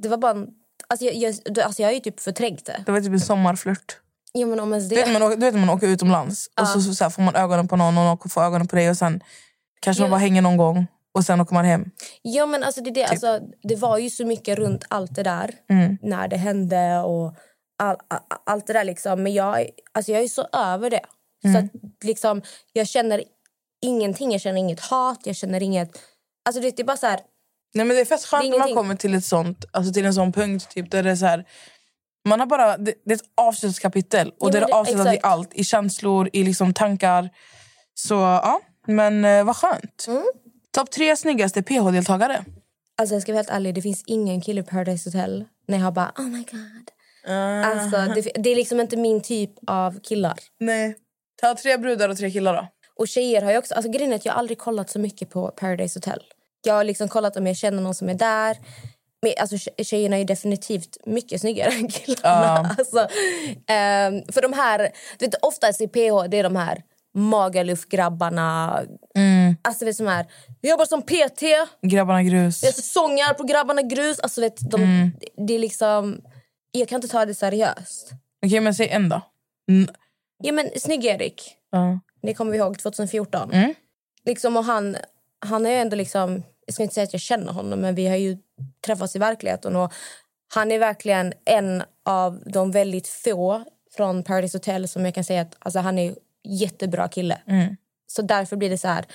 Det 0.01 0.09
var 0.09 0.17
bara 0.17 0.31
en, 0.31 0.47
alltså, 0.89 1.05
jag, 1.05 1.15
jag, 1.15 1.59
alltså 1.59 1.81
jag 1.81 1.89
har 1.89 1.93
ju 1.93 1.99
typ 1.99 2.19
förträngt 2.19 2.65
det. 2.65 2.83
Det 2.85 2.91
var 2.91 3.01
typ 3.01 3.11
en 3.13 3.19
sommarflört. 3.19 3.97
Ja, 4.33 4.45
men 4.47 4.59
om 4.59 4.73
ens 4.73 4.89
Du 4.89 4.95
vet 4.95 5.05
det. 5.05 5.11
man 5.13 5.21
åker, 5.23 5.35
du 5.37 5.45
vet 5.45 5.53
när 5.53 5.65
man 5.65 5.69
åker 5.75 5.87
utomlands 5.87 6.47
och 6.61 6.67
så, 6.67 6.81
så, 6.81 6.93
så 6.95 7.03
här, 7.03 7.11
får 7.11 7.21
man 7.21 7.35
ögonen 7.35 7.67
på 7.67 7.75
någon 7.75 7.97
och 7.97 8.03
någon 8.03 8.29
får 8.29 8.41
ögonen 8.43 8.67
på 8.67 8.75
dig 8.75 8.89
och 8.89 8.97
sen 8.97 9.23
kanske 9.81 10.01
man 10.03 10.07
Ja. 10.09 10.11
bara 10.11 10.19
hänger 10.19 10.41
någon 10.41 10.57
gång 10.57 10.87
och 11.13 11.25
sen 11.25 11.41
åker 11.41 11.53
man 11.53 11.65
hem. 11.65 11.85
Ja, 12.21 12.45
men 12.45 12.63
alltså 12.63 12.81
det, 12.81 12.91
det, 12.91 13.05
alltså, 13.05 13.39
det 13.63 13.75
var 13.75 13.97
ju 13.97 14.09
så 14.09 14.25
mycket 14.25 14.57
runt 14.57 14.85
allt 14.89 15.15
det 15.15 15.23
där 15.23 15.51
Mm. 15.69 15.97
när 16.01 16.27
det 16.27 16.37
hände 16.37 16.99
och 16.99 17.35
all, 17.83 17.97
all, 18.07 18.19
allt 18.45 18.67
det 18.67 18.73
där. 18.73 18.83
Liksom. 18.83 19.23
Men 19.23 19.33
jag, 19.33 19.69
alltså 19.91 20.11
jag 20.11 20.23
är 20.23 20.27
så 20.27 20.47
över 20.53 20.89
det. 20.89 21.01
Så 21.51 21.57
att, 21.57 21.65
liksom, 22.03 22.41
jag 22.73 22.87
känner 22.87 23.23
ingenting. 23.81 24.31
Jag 24.31 24.41
känner 24.41 24.59
inget 24.59 24.79
hat. 24.79 25.19
Jag 25.23 25.35
känner 25.35 25.63
inget... 25.63 25.99
Alltså 26.45 26.61
det, 26.61 26.75
det 26.77 26.81
är 26.81 26.85
bara 26.85 26.97
så 26.97 27.07
här... 27.07 27.19
Nej, 27.73 27.85
men 27.85 27.95
det 27.95 28.01
är 28.01 28.05
fett 28.05 28.25
skönt 28.25 28.49
när 28.49 28.59
man 28.59 28.73
kommer 28.73 28.95
till, 28.95 29.15
ett 29.15 29.25
sånt, 29.25 29.65
alltså 29.71 29.93
till 29.93 30.05
en 30.05 30.13
sån 30.13 30.31
punkt 30.31 30.69
typ, 30.69 30.91
där 30.91 31.03
det 31.03 31.11
är 31.11 31.15
så 31.15 31.25
här, 31.25 31.45
man 32.27 32.39
har 32.39 32.47
bara, 32.47 32.77
det, 32.77 32.93
det 33.05 33.13
är 33.13 33.15
ett 33.15 33.23
avslutat 33.37 33.79
kapitel 33.79 34.29
och 34.39 34.47
Ja, 34.47 34.51
det 34.51 34.57
är 34.59 34.73
avslutat 34.73 35.13
i 35.15 35.19
allt. 35.23 35.53
I 35.53 35.63
känslor, 35.63 36.29
i 36.33 36.43
liksom 36.43 36.73
tankar. 36.73 37.29
Så 37.93 38.13
ja, 38.13 38.59
men 38.87 39.25
eh, 39.25 39.43
vad 39.43 39.55
skönt. 39.55 40.05
Mm. 40.07 40.23
Topp 40.71 40.91
tre 40.91 41.15
snyggaste 41.17 41.61
PH-deltagare. 41.61 42.45
Alltså 42.97 43.15
jag 43.15 43.21
ska 43.21 43.31
vara 43.31 43.37
helt 43.37 43.49
ärlig, 43.49 43.75
det 43.75 43.81
finns 43.81 44.03
ingen 44.07 44.41
kille 44.41 44.63
på 44.63 44.69
Paradise 44.69 45.09
Hotel 45.09 45.45
när 45.67 45.79
jag 45.79 45.93
bara 45.93 46.11
oh 46.17 46.27
my 46.27 46.43
god. 46.51 46.91
Alltså, 47.65 47.97
det, 48.15 48.43
det 48.43 48.49
är 48.49 48.55
liksom 48.55 48.79
inte 48.79 48.97
min 48.97 49.21
typ 49.21 49.51
av 49.67 49.99
killar. 49.99 50.39
Nej. 50.59 50.95
Ta 51.41 51.55
tre 51.55 51.77
brudar 51.77 52.09
och 52.09 52.17
tre 52.17 52.31
killar 52.31 52.53
då. 52.55 52.67
Och 52.95 53.07
tjejer 53.07 53.41
har 53.41 53.51
jag 53.51 53.59
också, 53.59 53.73
alltså 53.73 53.91
grejen 53.91 54.11
är 54.11 54.15
att 54.15 54.25
jag 54.25 54.33
har 54.33 54.39
aldrig 54.39 54.57
kollat 54.57 54.89
så 54.89 54.99
mycket 54.99 55.29
på 55.29 55.47
Paradise 55.47 55.99
Hotel. 55.99 56.21
Jag 56.63 56.73
har 56.73 56.83
liksom 56.83 57.07
kollat 57.07 57.37
om 57.37 57.47
jag 57.47 57.57
känner 57.57 57.81
någon 57.83 57.95
som 57.95 58.09
är 58.09 58.13
där. 58.13 58.57
Men, 59.21 59.33
alltså, 59.39 59.55
tje- 59.55 59.83
tjejerna 59.83 60.17
är 60.17 60.25
definitivt 60.25 60.97
mycket 61.05 61.41
snyggare 61.41 61.71
än 61.71 61.87
killarna. 61.87 62.75
Alltså, 62.77 63.07
ehm, 63.67 64.23
för 64.31 64.41
de 64.41 64.53
här, 64.53 64.89
du 65.19 65.25
vet, 65.25 65.35
oftast 65.41 65.81
i 65.81 65.87
PH 65.87 66.27
det 66.29 66.37
är 66.37 66.43
de 66.43 66.55
här 66.55 66.83
Magaluf-grabbarna. 67.13 68.81
Alltså 69.61 69.85
vet, 69.85 69.95
som 69.95 70.07
här, 70.07 70.25
jag 70.61 70.71
jobbar 70.71 70.85
som 70.85 71.01
PT, 71.01 71.41
Grabbarna 71.81 72.23
grus. 72.23 72.63
jag 72.63 72.73
säsonger 72.73 73.33
på 73.33 73.43
Grabbarna 73.43 73.81
Grus. 73.81 74.19
Alltså, 74.19 74.41
vet, 74.41 74.71
de, 74.71 75.11
det 75.47 75.53
är 75.53 75.59
liksom, 75.59 76.21
jag 76.71 76.89
kan 76.89 76.95
inte 76.95 77.07
ta 77.07 77.25
det 77.25 77.35
seriöst. 77.35 78.11
Okej, 78.45 78.59
men 78.59 78.75
säg 78.75 78.89
en 78.89 79.09
då. 79.09 79.21
Mm. 79.69 79.89
Ja, 80.43 80.51
men 80.51 80.69
Snygg-Erik. 80.75 81.55
Ja. 81.71 81.99
Det 82.21 82.33
kommer 82.33 82.51
vi 82.51 82.57
ihåg 82.57 82.79
2014. 82.79 83.51
Mm. 83.51 83.73
Liksom, 84.25 84.57
och 84.57 84.63
han, 84.63 84.97
han 85.45 85.65
är 85.65 85.81
ändå 85.81 85.95
liksom... 85.95 86.43
Jag 86.65 86.73
ska 86.73 86.83
inte 86.83 86.95
säga 86.95 87.03
att 87.03 87.13
jag 87.13 87.21
känner 87.21 87.51
honom, 87.51 87.79
men 87.79 87.95
vi 87.95 88.07
har 88.07 88.15
ju 88.15 88.37
träffats 88.85 89.15
i 89.15 89.19
verkligheten. 89.19 89.75
Och 89.75 89.93
han 90.53 90.71
är 90.71 90.79
verkligen 90.79 91.33
en 91.45 91.83
av 92.05 92.43
de 92.45 92.71
väldigt 92.71 93.07
få 93.07 93.63
från 93.95 94.23
Paradise 94.23 94.57
Hotel 94.57 94.87
som 94.87 95.05
jag 95.05 95.15
kan 95.15 95.23
säga 95.23 95.41
att 95.41 95.55
alltså, 95.59 95.79
han 95.79 95.99
är 95.99 96.15
jättebra 96.43 97.07
kille. 97.07 97.37
Mm. 97.47 97.75
Så 98.07 98.21
därför 98.21 98.55
blir 98.55 98.69
det 98.69 98.77
så 98.77 98.87
här... 98.87 99.05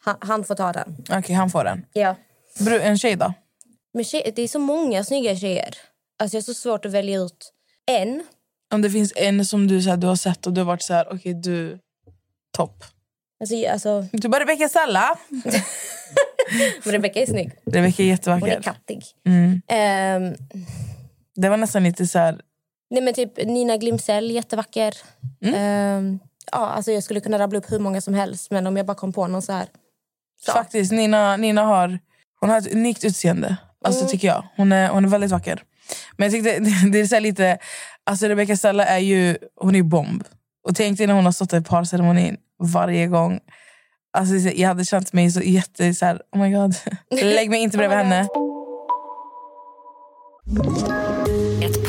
Han, 0.00 0.16
han 0.20 0.44
får 0.44 0.54
ta 0.54 0.72
den. 0.72 0.96
Okej, 1.10 1.34
han 1.36 1.50
får 1.50 1.64
den. 1.64 1.86
Ja. 1.92 2.14
Bru- 2.58 2.80
en 2.80 2.98
tjej 2.98 3.16
då? 3.16 3.34
Men 3.94 4.04
tjej, 4.04 4.32
det 4.36 4.42
är 4.42 4.48
så 4.48 4.58
många 4.58 5.04
snygga 5.04 5.36
tjejer. 5.36 5.74
Alltså, 6.18 6.36
jag 6.36 6.42
har 6.42 6.44
så 6.44 6.54
svårt 6.54 6.84
att 6.84 6.92
välja 6.92 7.18
ut 7.20 7.52
en. 7.86 8.24
Om 8.74 8.82
det 8.82 8.90
finns 8.90 9.12
en 9.16 9.44
som 9.46 9.66
du, 9.66 9.82
så 9.82 9.90
här, 9.90 9.96
du 9.96 10.06
har 10.06 10.16
sett 10.16 10.46
och 10.46 10.52
du 10.52 10.60
har 10.60 10.66
varit 10.66 10.82
så 10.82 10.94
här, 10.94 11.08
okej 11.14 11.34
du, 11.34 11.78
topp. 12.56 12.84
Alltså, 13.40 13.66
alltså, 13.68 14.06
Du 14.12 14.28
bara 14.28 14.40
Rebecca 14.42 14.68
Salla. 14.68 15.18
Men 16.84 16.92
Rebecca 16.92 17.20
är 17.20 17.26
snygg. 17.26 17.50
Rebecca 17.66 18.02
är 18.02 18.06
Hon 18.06 18.08
är 18.08 18.10
jättevacker. 18.10 18.62
kattig. 18.62 19.04
Mm. 19.26 19.62
Ehm, 19.68 20.34
Det 21.34 21.48
var 21.48 21.56
nästan 21.56 21.84
lite 21.84 22.06
så 22.06 22.18
här... 22.18 22.40
nej 22.90 23.02
men 23.02 23.14
typ 23.14 23.36
Nina 23.46 23.76
Glimsell, 23.76 24.30
jättevacker. 24.30 24.94
Mm. 25.42 25.54
Ehm, 25.54 26.18
ja, 26.52 26.58
alltså 26.58 26.92
jag 26.92 27.02
skulle 27.02 27.20
kunna 27.20 27.38
rabbla 27.38 27.58
upp 27.58 27.72
hur 27.72 27.78
många 27.78 28.00
som 28.00 28.14
helst 28.14 28.50
men 28.50 28.66
om 28.66 28.76
jag 28.76 28.86
bara 28.86 28.94
kom 28.94 29.12
på 29.12 29.26
någon 29.26 29.42
så 29.42 29.52
här. 29.52 29.66
Så. 30.44 30.52
Faktiskt, 30.52 30.92
Nina, 30.92 31.36
Nina 31.36 31.62
har, 31.62 31.98
hon 32.40 32.50
har 32.50 32.58
ett 32.58 32.72
unikt 32.74 33.04
utseende. 33.04 33.56
Alltså, 33.84 34.00
Mm. 34.00 34.10
tycker 34.10 34.28
jag. 34.28 34.44
Hon 34.56 34.72
är, 34.72 34.88
hon 34.88 35.04
är 35.04 35.08
väldigt 35.08 35.30
vacker. 35.30 35.62
Men 36.16 36.24
jag 36.24 36.32
tyckte 36.32 36.58
det, 36.64 36.90
det 36.92 37.00
är 37.00 37.06
så 37.06 37.18
lite... 37.20 37.58
Alltså 38.04 38.26
Rebecca 38.28 38.56
Stella 38.56 38.84
är 38.86 38.98
ju 38.98 39.36
hon 39.60 39.74
är 39.74 39.82
bomb. 39.82 40.24
Och 40.68 40.76
tänk 40.76 40.98
dig 40.98 41.06
när 41.06 41.14
hon 41.14 41.24
har 41.24 41.32
stått 41.32 41.52
i 41.52 41.60
parceremonin 41.62 42.36
varje 42.62 43.06
gång. 43.06 43.40
Alltså, 44.12 44.34
jag 44.34 44.68
hade 44.68 44.84
känt 44.84 45.12
mig 45.12 45.30
så 45.30 45.40
jätte... 45.40 45.94
Så 45.94 46.04
här, 46.06 46.22
oh 46.32 46.40
my 46.40 46.50
god. 46.52 46.74
Lägg 47.22 47.50
mig 47.50 47.60
inte 47.60 47.76
bredvid 47.78 47.98
Oh 47.98 48.04
henne. 48.04 48.28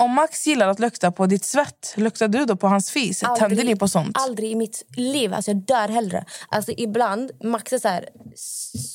Om 0.00 0.14
Max 0.14 0.46
gillar 0.46 0.68
att 0.68 0.78
lukta 0.78 1.12
på 1.12 1.26
ditt 1.26 1.44
svett, 1.44 1.94
luktar 1.96 2.28
du 2.28 2.44
då 2.44 2.56
på 2.56 2.66
hans 2.66 2.90
fis? 2.90 3.20
Tänder 3.38 3.64
ni 3.64 3.76
på 3.76 3.88
sånt? 3.88 4.16
Aldrig 4.18 4.50
i 4.50 4.54
mitt 4.54 4.84
liv. 4.96 5.34
Alltså 5.34 5.50
jag 5.50 5.60
dör 5.60 5.88
hellre. 5.88 6.24
Alltså 6.48 6.72
ibland, 6.76 7.30
Max 7.42 7.72
är 7.72 7.78
så 7.78 7.88
här 7.88 8.08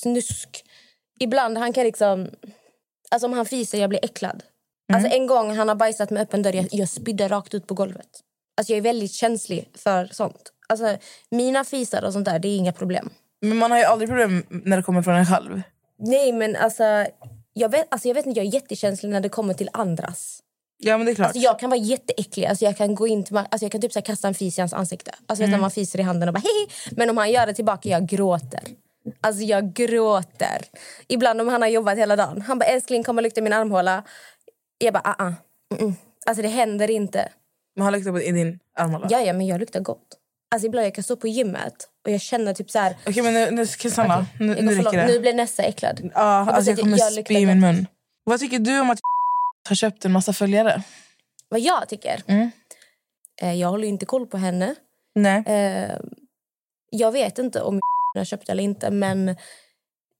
snusk. 0.02 0.64
Ibland 1.20 1.58
han 1.58 1.72
kan 1.72 1.84
liksom... 1.84 2.30
Alltså 3.10 3.26
om 3.26 3.32
han 3.32 3.46
fiser, 3.46 3.78
jag 3.78 3.90
blir 3.90 4.04
äcklad. 4.04 4.42
Mm. 4.90 5.02
Alltså 5.02 5.16
en 5.16 5.26
gång 5.26 5.56
han 5.56 5.68
har 5.68 5.74
bajsat 5.74 6.10
med 6.10 6.22
öppen 6.22 6.42
dörr, 6.42 6.52
jag, 6.52 6.68
jag 6.70 6.88
spydde 6.88 7.28
rakt 7.28 7.54
ut 7.54 7.66
på 7.66 7.74
golvet. 7.74 8.08
Alltså 8.56 8.72
jag 8.72 8.78
är 8.78 8.82
väldigt 8.82 9.12
känslig 9.12 9.68
för 9.74 10.06
sånt. 10.06 10.52
Alltså 10.66 10.96
mina 11.30 11.64
fisar 11.64 12.04
och 12.04 12.12
sånt 12.12 12.24
där, 12.24 12.38
det 12.38 12.48
är 12.48 12.56
inga 12.56 12.72
problem. 12.72 13.10
Men 13.40 13.56
man 13.56 13.70
har 13.70 13.78
ju 13.78 13.84
aldrig 13.84 14.08
problem 14.08 14.46
när 14.48 14.76
det 14.76 14.82
kommer 14.82 15.02
från 15.02 15.14
en 15.14 15.26
själv. 15.26 15.62
Nej 15.98 16.32
men 16.32 16.56
alltså, 16.56 17.06
jag 17.52 17.68
vet, 17.68 17.86
alltså 17.88 18.08
jag 18.08 18.14
vet 18.14 18.26
inte, 18.26 18.40
jag 18.40 18.46
är 18.46 18.54
jättekänslig 18.54 19.10
när 19.10 19.20
det 19.20 19.28
kommer 19.28 19.54
till 19.54 19.70
andras. 19.72 20.42
Ja 20.78 20.96
men 20.96 21.06
det 21.06 21.12
är 21.12 21.14
klart. 21.14 21.26
Alltså 21.26 21.42
jag 21.42 21.58
kan 21.58 21.70
vara 21.70 21.80
jätteäcklig. 21.80 22.46
Alltså 22.46 22.64
jag 22.64 22.76
kan 22.76 22.94
gå 22.94 23.06
in 23.06 23.24
till, 23.24 23.36
alltså 23.36 23.64
jag 23.64 23.72
kan 23.72 23.80
typ 23.80 23.92
så 23.92 23.98
här 23.98 24.04
kasta 24.04 24.28
en 24.28 24.34
fis 24.34 24.58
i 24.58 24.60
hans 24.60 24.72
ansikte. 24.72 25.10
Alltså 25.26 25.44
vet 25.44 25.52
du, 25.52 25.60
man 25.60 25.70
fiser 25.70 25.98
i 25.98 26.02
handen 26.02 26.28
och 26.28 26.34
bara 26.34 26.40
hej. 26.40 26.92
Men 26.96 27.10
om 27.10 27.16
han 27.16 27.30
gör 27.30 27.46
det 27.46 27.54
tillbaka, 27.54 27.88
jag 27.88 28.06
gråter. 28.06 28.62
Alltså 29.20 29.42
jag 29.42 29.72
gråter. 29.72 30.64
Ibland 31.08 31.40
om 31.40 31.48
han 31.48 31.62
har 31.62 31.68
jobbat 31.68 31.98
hela 31.98 32.16
dagen. 32.16 32.42
Han 32.42 32.58
bara 32.58 32.64
älskling 32.64 33.04
kom 33.04 33.16
och 33.16 33.22
lukta 33.22 33.40
min 33.40 33.52
armhåla. 33.52 34.02
Jag 34.78 34.94
bara 34.94 35.02
ah, 35.04 35.24
ah. 35.24 35.32
Mm 35.74 35.90
-mm. 35.90 35.94
Alltså 36.26 36.42
det 36.42 36.48
händer 36.48 36.90
inte. 36.90 37.28
Man 37.76 37.84
har 37.84 37.92
luktat 37.92 38.12
på 38.12 38.20
i 38.20 38.32
din 38.32 38.58
armhåla. 38.74 39.06
Ja, 39.10 39.20
ja 39.20 39.32
men 39.32 39.46
jag 39.46 39.60
luktar 39.60 39.80
gott. 39.80 40.06
Alltså 40.50 40.66
ibland 40.66 40.86
jag 40.86 40.94
kan 40.94 41.04
stå 41.04 41.16
på 41.16 41.28
gymmet 41.28 41.88
och 42.04 42.10
jag 42.10 42.20
känner 42.20 42.54
typ 42.54 42.70
så 42.70 42.78
här. 42.78 42.96
Okej 43.06 43.22
men 43.22 43.34
nu, 43.34 43.50
nu 43.50 43.66
Sanna, 43.66 44.26
nu, 44.40 44.54
går 44.54 44.62
nu 44.62 44.76
för 44.76 44.82
räcker 44.82 44.98
det. 44.98 45.06
Nu 45.06 45.20
blir 45.20 45.34
Nessa 45.34 45.62
äcklad. 45.62 46.00
Ja, 46.02 46.10
bara 46.14 46.56
alltså 46.56 46.70
jag 46.70 46.80
kommer 46.80 46.98
jag 46.98 47.12
luktar 47.12 47.34
spy 47.34 47.34
i 47.34 47.46
min 47.46 47.60
mun. 47.60 47.86
Vad 48.24 48.40
tycker 48.40 48.58
du 48.58 48.80
om 48.80 48.90
att 48.90 49.00
har 49.66 49.76
köpt 49.76 50.04
en 50.04 50.12
massa 50.12 50.32
följare? 50.32 50.82
Vad 51.48 51.60
jag 51.60 51.88
tycker? 51.88 52.22
Mm. 52.26 52.50
Eh, 53.42 53.54
jag 53.54 53.68
håller 53.68 53.88
inte 53.88 54.06
koll 54.06 54.26
på 54.26 54.36
henne. 54.36 54.74
Nej. 55.14 55.42
Eh, 55.46 55.96
jag 56.90 57.12
vet 57.12 57.38
inte 57.38 57.62
om 57.62 57.74
hon 57.74 58.20
har 58.20 58.24
köpt 58.24 58.48
eller 58.48 58.62
inte, 58.62 58.90
men 58.90 59.36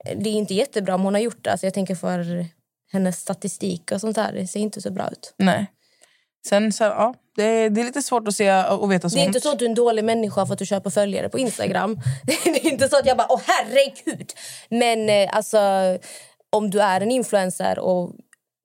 det 0.04 0.30
är 0.30 0.35
inte 0.35 0.54
jättebra 0.54 0.94
om 0.94 1.02
hon 1.02 1.14
har 1.14 1.20
gjort 1.20 1.44
det. 1.44 1.50
Alltså 1.50 1.66
jag 1.66 1.74
tänker 1.74 1.94
för 1.94 2.46
hennes 2.92 3.20
statistik 3.20 3.92
och 3.92 4.00
sånt 4.00 4.16
där, 4.16 4.32
det 4.32 4.46
ser 4.46 4.61
inte 4.61 4.80
så 4.80 4.90
bra 4.90 5.11
ut. 5.11 5.35
Nej. 5.37 5.66
Sen 6.48 6.72
så, 6.72 6.85
ja, 6.85 7.14
det, 7.37 7.44
är, 7.44 7.70
det 7.70 7.80
är 7.80 7.85
lite 7.85 8.02
svårt 8.02 8.28
att 8.28 8.37
se 8.37 8.64
och 8.64 8.92
veta 8.92 9.11
sånt. 9.11 9.14
Det 9.14 9.24
är 9.24 9.26
inte 9.26 9.40
så 9.40 9.52
att 9.52 9.59
du 9.59 9.64
är 9.64 9.68
en 9.68 9.74
dålig 9.74 10.04
människa 10.04 10.46
för 10.46 10.52
att 10.52 10.59
du 10.59 10.66
köper 10.66 10.90
följare 10.90 11.28
på 11.28 11.38
Instagram. 11.38 12.00
det 12.24 12.32
är 12.32 12.66
inte 12.66 12.88
så 12.88 12.98
att 12.98 13.06
jag 13.06 13.16
bara, 13.16 13.26
åh 13.30 13.40
herregud! 13.46 14.32
Men 14.68 15.09
eh, 15.09 15.37
alltså, 15.37 15.59
om 16.50 16.70
du 16.70 16.80
är 16.80 17.00
en 17.00 17.11
influencer 17.11 17.78
och 17.78 18.12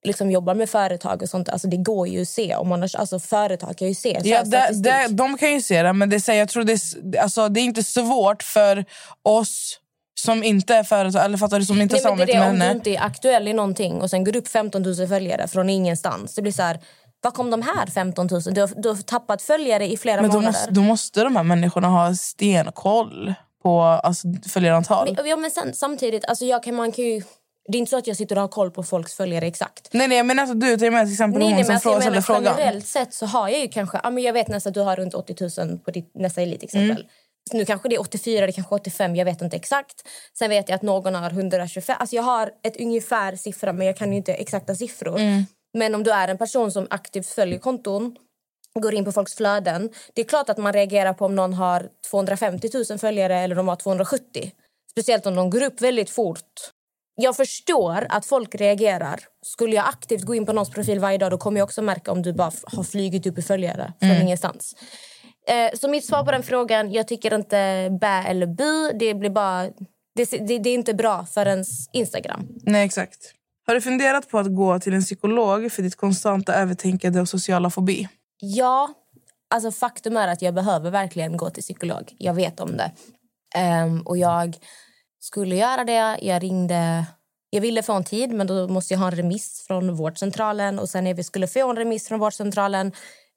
liksom 0.04 0.30
jobbar 0.30 0.54
med 0.54 0.70
företag 0.70 1.22
och 1.22 1.28
sånt, 1.28 1.48
alltså 1.48 1.68
det 1.68 1.76
går 1.76 2.08
ju 2.08 2.22
att 2.22 2.28
se. 2.28 2.56
Om 2.56 2.68
man 2.68 2.80
har, 2.80 2.90
alltså 2.96 3.18
företag 3.18 3.76
kan 3.76 3.88
ju 3.88 3.94
se 3.94 4.20
Ja, 4.24 4.44
det, 4.44 4.70
det, 4.82 5.08
de 5.08 5.38
kan 5.38 5.52
ju 5.52 5.62
se 5.62 5.82
det, 5.82 5.92
men 5.92 6.10
det, 6.10 6.20
säger, 6.20 6.38
jag 6.40 6.48
tror 6.48 6.64
det, 6.64 6.72
är 6.72 7.20
alltså, 7.22 7.48
det 7.48 7.60
är 7.60 7.64
inte 7.64 7.82
svårt 7.82 8.42
för 8.42 8.84
oss 9.22 9.78
som 10.20 10.44
inte 10.44 10.74
är 10.74 10.84
företag, 10.84 11.24
eller 11.24 11.38
fattar 11.38 11.58
du, 11.58 11.64
som 11.64 11.80
inte 11.80 11.94
Nej, 11.94 12.16
men 12.16 12.26
det 12.26 12.32
är 12.32 12.40
det, 12.40 12.50
om 12.50 12.58
du 12.58 12.70
inte 12.70 12.90
är 12.90 13.00
aktuell 13.00 13.48
i 13.48 13.52
någonting 13.52 14.00
och 14.00 14.10
sen 14.10 14.24
går 14.24 14.36
upp 14.36 14.48
15 14.48 14.82
000 14.82 15.08
följare 15.08 15.48
från 15.48 15.70
ingenstans. 15.70 16.34
Det 16.34 16.42
blir 16.42 16.52
så 16.52 16.62
här, 16.62 16.80
var 17.22 17.30
kom 17.30 17.50
de 17.50 17.62
här 17.62 17.86
15 17.86 18.28
000? 18.30 18.42
Du 18.42 18.60
har, 18.60 18.82
du 18.82 18.88
har 18.88 18.96
tappat 18.96 19.42
följare 19.42 19.92
i 19.92 19.96
flera 19.96 20.20
Men 20.20 20.30
då 20.30 20.36
månader. 20.36 20.52
måste, 20.52 20.70
då 20.70 20.82
måste 20.82 21.24
de 21.24 21.36
här 21.36 21.42
människorna 21.42 21.88
ha 21.88 22.14
stenkoll 22.14 23.34
på 23.62 23.80
alltså, 23.82 24.28
följarantal. 24.48 25.14
Men, 25.16 25.28
ja, 25.28 25.36
men 25.36 25.50
sen, 25.50 25.74
samtidigt, 25.74 26.24
alltså 26.24 26.44
jag 26.44 26.62
kan, 26.62 26.74
man 26.74 26.92
kan 26.92 27.04
ju... 27.04 27.22
Det 27.68 27.78
är 27.78 27.80
inte 27.80 27.90
så 27.90 27.98
att 27.98 28.06
jag 28.06 28.16
sitter 28.16 28.36
och 28.36 28.40
har 28.40 28.48
koll 28.48 28.70
på 28.70 28.82
folks 28.82 29.14
följare 29.14 29.46
exakt. 29.46 29.88
Nej, 29.92 30.08
nej, 30.08 30.22
men 30.22 30.38
alltså, 30.38 30.54
du 30.54 30.76
tar 30.76 30.90
med 30.90 31.06
till 31.06 31.12
exempel 31.12 31.38
Nej, 31.38 31.48
hon 31.48 31.56
nej, 31.56 31.64
som 31.64 31.74
alltså, 31.74 31.88
jag 31.88 32.02
frågar, 32.02 32.20
ställer 32.20 32.20
frågan. 32.20 32.54
generellt 32.58 32.86
sett 32.86 33.14
så 33.14 33.26
har 33.26 33.48
jag 33.48 33.60
ju 33.60 33.68
kanske... 33.68 34.00
Ja, 34.02 34.10
men 34.10 34.22
jag 34.22 34.32
vet 34.32 34.48
nästan 34.48 34.70
att 34.70 34.74
du 34.74 34.80
har 34.80 34.96
runt 34.96 35.14
80 35.14 35.66
000 35.66 35.78
på 35.78 35.90
ditt 35.90 36.10
nästa 36.14 36.42
elit 36.42 36.62
exempel. 36.62 36.96
Mm. 36.96 37.06
Nu 37.52 37.64
kanske 37.64 37.88
det 37.88 37.94
är 37.94 38.00
84, 38.00 38.46
det 38.46 38.52
kanske 38.52 38.74
är 38.74 38.80
85, 38.80 39.16
jag 39.16 39.24
vet 39.24 39.42
inte 39.42 39.56
exakt. 39.56 40.08
Sen 40.38 40.50
vet 40.50 40.68
jag 40.68 40.76
att 40.76 40.82
någon 40.82 41.14
har 41.14 41.30
125. 41.30 41.96
Alltså 41.98 42.16
jag 42.16 42.22
har 42.22 42.50
ett 42.62 42.80
ungefär 42.80 43.36
siffra 43.36 43.72
men 43.72 43.86
jag 43.86 43.96
kan 43.96 44.10
ju 44.10 44.16
inte 44.16 44.34
exakta 44.34 44.74
siffror. 44.74 45.18
Mm. 45.18 45.44
Men 45.78 45.94
om 45.94 46.02
du 46.02 46.10
är 46.10 46.28
en 46.28 46.38
person 46.38 46.72
som 46.72 46.86
aktivt 46.90 47.26
följer 47.26 47.58
konton 47.58 48.16
går 48.80 48.94
in 48.94 49.04
på 49.04 49.12
folks 49.12 49.34
flöden. 49.34 49.90
Det 50.14 50.20
är 50.20 50.24
klart 50.24 50.48
att 50.48 50.58
man 50.58 50.72
reagerar 50.72 51.12
på 51.12 51.24
om 51.24 51.34
någon 51.34 51.54
har 51.54 51.88
250 52.10 52.68
000 52.90 52.98
följare 52.98 53.38
eller 53.38 53.54
de 53.54 53.68
har 53.68 53.76
270. 53.76 54.52
Speciellt 54.90 55.26
om 55.26 55.34
de 55.34 55.50
går 55.50 55.62
upp 55.62 55.80
väldigt 55.80 56.10
fort. 56.10 56.70
Jag 57.14 57.36
förstår 57.36 58.06
att 58.08 58.26
folk 58.26 58.54
reagerar. 58.54 59.20
Skulle 59.42 59.76
jag 59.76 59.88
aktivt 59.88 60.22
gå 60.22 60.34
in 60.34 60.46
på 60.46 60.52
någons 60.52 60.70
profil 60.70 61.00
varje 61.00 61.18
dag 61.18 61.30
då 61.30 61.38
kommer 61.38 61.58
jag 61.58 61.64
också 61.64 61.82
märka 61.82 62.12
om 62.12 62.22
du 62.22 62.32
bara 62.32 62.52
har 62.64 62.82
flugit 62.82 63.26
upp 63.26 63.38
i 63.38 63.42
följare 63.42 63.92
från 64.00 64.22
ingenstans. 64.22 64.74
Eh, 65.48 65.78
så 65.78 65.88
mitt 65.88 66.04
svar 66.04 66.24
på 66.24 66.30
den 66.30 66.42
frågan, 66.42 66.92
jag 66.92 67.08
tycker 67.08 67.34
inte 67.34 67.88
bä 68.00 68.24
eller 68.28 68.46
bu. 68.46 68.98
Det 68.98 69.14
blir 69.14 69.30
bara... 69.30 69.62
Det, 70.14 70.30
det, 70.30 70.58
det 70.58 70.70
är 70.70 70.74
inte 70.74 70.94
bra 70.94 71.26
för 71.26 71.46
ens 71.46 71.68
Instagram. 71.92 72.48
Nej, 72.62 72.86
exakt. 72.86 73.18
Har 73.66 73.74
du 73.74 73.80
funderat 73.80 74.28
på 74.28 74.38
att 74.38 74.54
gå 74.56 74.78
till 74.78 74.94
en 74.94 75.02
psykolog 75.02 75.72
för 75.72 75.82
ditt 75.82 75.96
konstanta 75.96 76.54
övertänkande 76.54 77.20
och 77.20 77.28
sociala 77.28 77.70
fobi? 77.70 78.08
Ja, 78.40 78.90
alltså 79.54 79.70
faktum 79.70 80.16
är 80.16 80.28
att 80.28 80.42
jag 80.42 80.54
behöver 80.54 80.90
verkligen 80.90 81.36
gå 81.36 81.50
till 81.50 81.62
psykolog. 81.62 82.14
Jag 82.18 82.34
vet 82.34 82.60
om 82.60 82.76
det. 82.76 82.92
Ehm, 83.54 84.00
och 84.00 84.18
jag 84.18 84.56
skulle 85.24 85.56
göra 85.56 85.84
det. 85.84 86.18
Jag 86.22 86.42
ringde... 86.42 87.06
Jag 87.50 87.60
ville 87.60 87.82
få 87.82 87.92
en 87.92 88.04
tid, 88.04 88.30
men 88.32 88.46
då 88.46 88.68
måste 88.68 88.94
jag 88.94 88.98
ha 88.98 89.06
en 89.06 89.16
remiss 89.16 89.64
från 89.66 89.94
vårdcentralen. 89.96 90.78
Och 90.78 90.88
sen 90.88 91.04
när 91.04 91.14
vi 91.14 91.24
skulle 91.24 91.46
få 91.46 91.70
en 91.70 91.76
remiss 91.76 92.08
från 92.08 92.18
vårdcentralen 92.18 92.92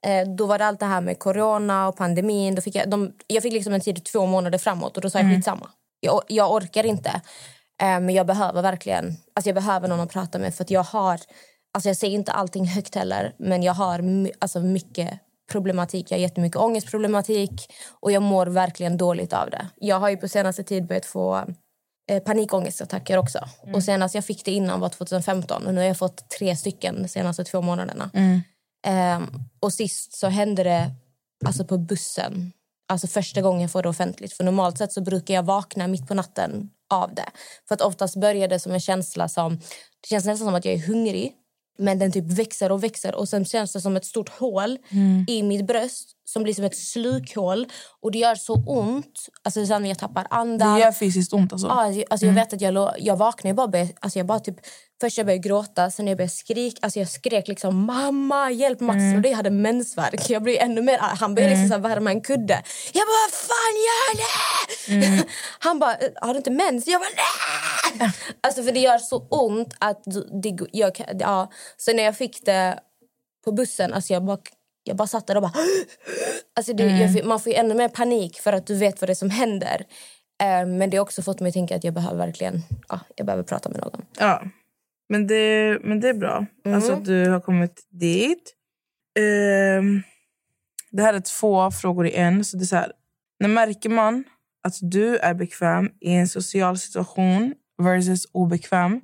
eh, 0.06 0.28
då 0.28 0.46
var 0.46 0.58
det 0.60 0.66
allt 0.66 0.80
det 0.80 0.86
här 0.86 1.02
med 1.02 1.20
corona 1.20 1.88
och 1.88 1.98
pandemin. 1.98 2.56
Då 2.56 2.62
fick 2.62 2.76
jag, 2.76 2.90
de, 2.90 3.12
jag 3.28 3.44
fick 3.44 3.54
liksom 3.54 3.74
en 3.74 3.82
tid 3.82 4.06
två 4.06 4.26
månader 4.26 4.58
framåt 4.58 4.96
och 4.96 5.02
då 5.02 5.10
sa 5.10 5.20
jag 5.20 5.28
skitsamma. 5.36 5.70
Jag, 6.00 6.22
jag 6.28 6.54
orkar 6.54 6.86
inte. 6.86 7.10
Eh, 7.82 8.00
men 8.00 8.10
jag 8.10 8.28
behöver 8.28 8.62
verkligen 8.62 9.06
alltså 9.34 9.50
jag 9.50 9.56
behöver 9.56 9.88
någon 9.88 10.00
att 10.00 10.12
prata 10.12 10.40
med 10.40 10.56
för 10.56 10.64
att 10.64 10.72
jag 10.72 10.84
har 10.84 11.20
Alltså 11.74 11.90
jag 11.90 11.98
säger 11.98 12.16
inte 12.16 12.32
allting 12.32 12.66
högt 12.66 12.96
heller, 12.96 13.34
men 13.38 13.64
jag 13.64 13.74
har 13.74 14.02
my- 14.02 14.32
alltså 14.40 14.60
mycket 14.60 15.20
problematik. 15.52 16.12
Jag 16.12 16.18
har 16.18 16.22
jättemycket 16.22 16.62
ångestproblematik 16.62 17.74
och 18.00 18.12
jag 18.12 18.24
mår 18.24 18.46
verkligen 18.46 18.98
dåligt 18.98 19.34
av 19.34 19.50
det. 19.50 19.68
Jag 19.76 20.00
har 20.00 20.10
ju 20.10 20.18
på 20.18 20.28
senaste 20.28 20.64
tid 20.64 20.88
börjat 20.88 21.06
få 21.06 21.46
eh, 22.10 22.24
panikångestattacker 22.24 23.18
också. 23.18 23.40
Och 23.74 23.84
senast 23.84 24.16
jag 24.16 24.26
fick 24.26 24.46
det 24.46 24.52
innan 24.52 24.80
var 24.80 24.90
2015 24.90 25.68
och 25.68 25.74
nu 25.74 25.80
har 25.80 25.88
jag 25.88 25.98
fått 25.98 26.30
tre 26.30 26.56
stycken 26.56 27.02
de 27.02 27.08
senaste 27.08 27.44
två 27.44 27.62
månaderna. 27.62 28.10
Ehm, 28.88 29.30
och 29.60 29.74
sist 29.74 30.18
så 30.18 30.28
hände 30.28 30.64
det 30.64 30.92
alltså 31.46 31.66
på 31.66 31.78
bussen. 31.78 32.52
Alltså 32.88 33.08
första 33.08 33.42
gången 33.42 33.62
jag 33.62 33.72
får 33.72 33.84
det 33.84 33.90
offentligt. 33.90 34.34
För 34.34 34.44
normalt 34.44 34.78
sett 34.78 34.92
så 34.94 35.02
brukar 35.02 35.34
jag 35.34 35.44
vakna 35.44 35.88
mitt 35.88 36.08
på 36.08 36.14
natten 36.14 36.70
av 36.90 37.16
det. 37.16 37.30
För 37.68 37.76
att 37.76 37.82
oftast 37.82 38.16
börjar 38.16 38.48
det 38.48 38.60
som 38.60 38.72
en 38.72 38.80
känsla 38.80 39.28
som... 39.28 39.56
Det 40.02 40.08
känns 40.10 40.26
nästan 40.26 40.48
som 40.48 40.56
att 40.56 40.66
jag 40.66 40.74
är 40.74 40.88
hungrig. 40.88 41.34
Men 41.78 42.00
den 42.00 42.12
typ 42.12 42.26
växer 42.26 42.72
och 42.72 42.84
växer 42.84 43.16
och 43.16 43.30
sen 43.30 43.46
känns 43.46 43.74
det 43.74 43.82
som 43.82 43.96
ett 43.98 44.06
stort 44.06 44.30
hål 44.30 44.78
i 45.28 45.44
mitt 45.44 45.68
bröst 45.68 46.15
som 46.26 46.44
blir 46.44 46.54
som 46.54 46.64
ett 46.64 46.78
slukhål. 46.78 47.68
Och 48.02 48.12
det 48.12 48.18
gör 48.18 48.36
så 48.36 48.54
ont. 48.68 49.20
Alltså 49.44 49.66
sen 49.66 49.86
jag 49.86 50.00
tappar 50.00 50.28
andan. 50.30 50.74
Det 50.74 50.80
gör 50.86 50.92
fysiskt 50.92 51.34
ont 51.34 51.54
alltså. 51.54 51.68
Ja, 51.68 51.74
alltså, 51.86 52.04
alltså 52.10 52.26
jag 52.26 52.34
vet 52.34 52.54
att 52.54 52.62
jag, 52.62 52.74
lå- 52.74 52.96
jag 52.98 53.16
vaknade 53.16 53.52
och 53.52 53.56
bara, 53.56 53.68
började, 53.68 53.94
alltså 54.00 54.20
jag 54.20 54.26
bara 54.26 54.40
typ, 54.40 54.56
först 55.02 55.18
jag 55.18 55.26
började 55.28 55.48
gråta, 55.48 55.92
sen 55.92 56.08
jag 56.08 56.18
började 56.18 56.34
skrika. 56.34 56.78
Alltså 56.82 57.00
jag 57.00 57.10
skrek 57.10 57.48
liksom 57.48 57.86
mamma, 57.86 58.52
hjälp 58.52 58.80
Max. 58.80 58.98
Och 59.16 59.22
det 59.22 59.30
jag 59.30 59.36
hade 59.38 59.50
mensvärk. 59.50 60.30
Jag 60.30 60.44
blev 60.44 60.58
ännu 60.62 60.82
mer, 60.82 60.98
han 60.98 61.36
började 61.36 61.54
liksom 61.54 61.68
så 61.68 61.74
här 61.74 61.96
värma 61.96 62.12
en 62.12 62.22
kudde. 62.22 62.64
Jag 62.94 63.04
bara, 63.08 63.26
vad 63.26 63.34
fan 63.34 63.76
gör 63.88 64.18
det? 64.18 64.26
Han 65.60 65.80
bara, 65.80 65.98
har 66.22 66.34
du 66.34 66.38
inte 66.38 66.52
mens? 66.52 66.88
Jag 66.88 67.02
bara, 67.02 67.10
nej! 68.00 68.12
Alltså 68.42 68.64
för 68.64 68.72
det 68.72 68.80
gör 68.80 68.98
så 68.98 69.28
ont 69.30 69.74
att 69.80 70.04
det, 70.44 70.58
jag, 70.72 71.02
ja. 71.20 71.52
Så 71.78 71.94
när 71.94 72.04
jag 72.04 72.18
fick 72.18 72.46
det 72.46 72.80
på 73.46 73.52
bussen, 73.52 73.94
alltså 73.94 74.14
jag 74.14 74.26
bara, 74.26 74.38
jag 74.88 74.98
bara 74.98 75.08
satt 75.08 75.28
där 75.28 75.36
och 75.36 75.42
bara... 75.42 75.54
Alltså 76.58 76.74
det, 76.74 76.84
jag, 76.84 77.14
fick- 77.14 77.26
man 77.26 77.40
får 77.40 77.52
ju 77.52 77.58
ännu 77.58 77.76
mer 77.76 77.90
panik 77.90 78.40
för 78.40 78.54
att 78.54 78.68
du 78.68 78.76
vet 78.76 79.02
vad 79.02 79.10
det 79.10 79.16
som 79.16 79.30
händer. 79.30 79.86
Eh, 80.42 80.68
men 80.68 80.90
det 80.90 80.98
har 80.98 81.02
också 81.02 81.22
fått 81.22 81.40
mig 81.40 81.48
att 81.48 81.54
tänka 81.54 81.76
att 81.76 81.84
jag 81.84 81.94
behöver 81.94 82.18
verkligen 82.18 82.62
ja, 82.90 83.00
jag 83.16 83.26
behöver 83.26 83.44
prata 83.44 83.70
med 83.70 83.80
någon. 83.80 84.06
Ja. 84.20 84.44
Men 85.10 85.28
det, 85.28 85.80
men 85.84 86.00
det 86.00 86.10
är 86.10 86.14
bra. 86.14 86.46
Mm. 86.66 86.76
Alltså 86.76 86.94
att 86.94 87.06
du 87.06 87.30
har 87.30 87.40
kommit 87.40 87.88
dit. 87.90 88.56
Ehm, 89.20 90.04
det 90.92 91.02
här 91.04 91.14
är 91.14 91.20
två 91.20 91.72
frågor 91.72 92.08
i 92.08 92.16
en. 92.16 92.44
Så 92.44 92.58
det 92.58 92.64
är 92.64 92.66
så 92.66 92.76
här. 92.76 92.92
När 93.40 93.50
märker 93.50 93.90
man 93.90 94.24
att 94.64 94.76
du 94.82 95.18
är 95.18 95.34
bekväm 95.34 95.90
i 96.02 96.12
en 96.12 96.28
social 96.28 96.78
situation 96.78 97.54
versus 97.84 98.28
obekväm? 98.32 99.02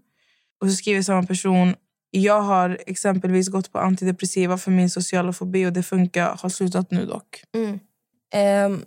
Och 0.61 0.69
så 0.69 0.75
skriver 0.75 1.01
samma 1.01 1.23
person. 1.23 1.75
Jag 2.11 2.41
har 2.41 2.77
exempelvis 2.87 3.49
gått 3.49 3.71
på 3.71 3.79
antidepressiva 3.79 4.57
för 4.57 4.71
min 4.71 4.89
sociala 4.89 5.33
fobi 5.33 5.65
och 5.65 5.73
det 5.73 5.83
funkar. 5.83 6.37
Har 6.41 6.49
slutat 6.49 6.91
nu 6.91 7.05
dock. 7.05 7.43
Ehm, 8.33 8.85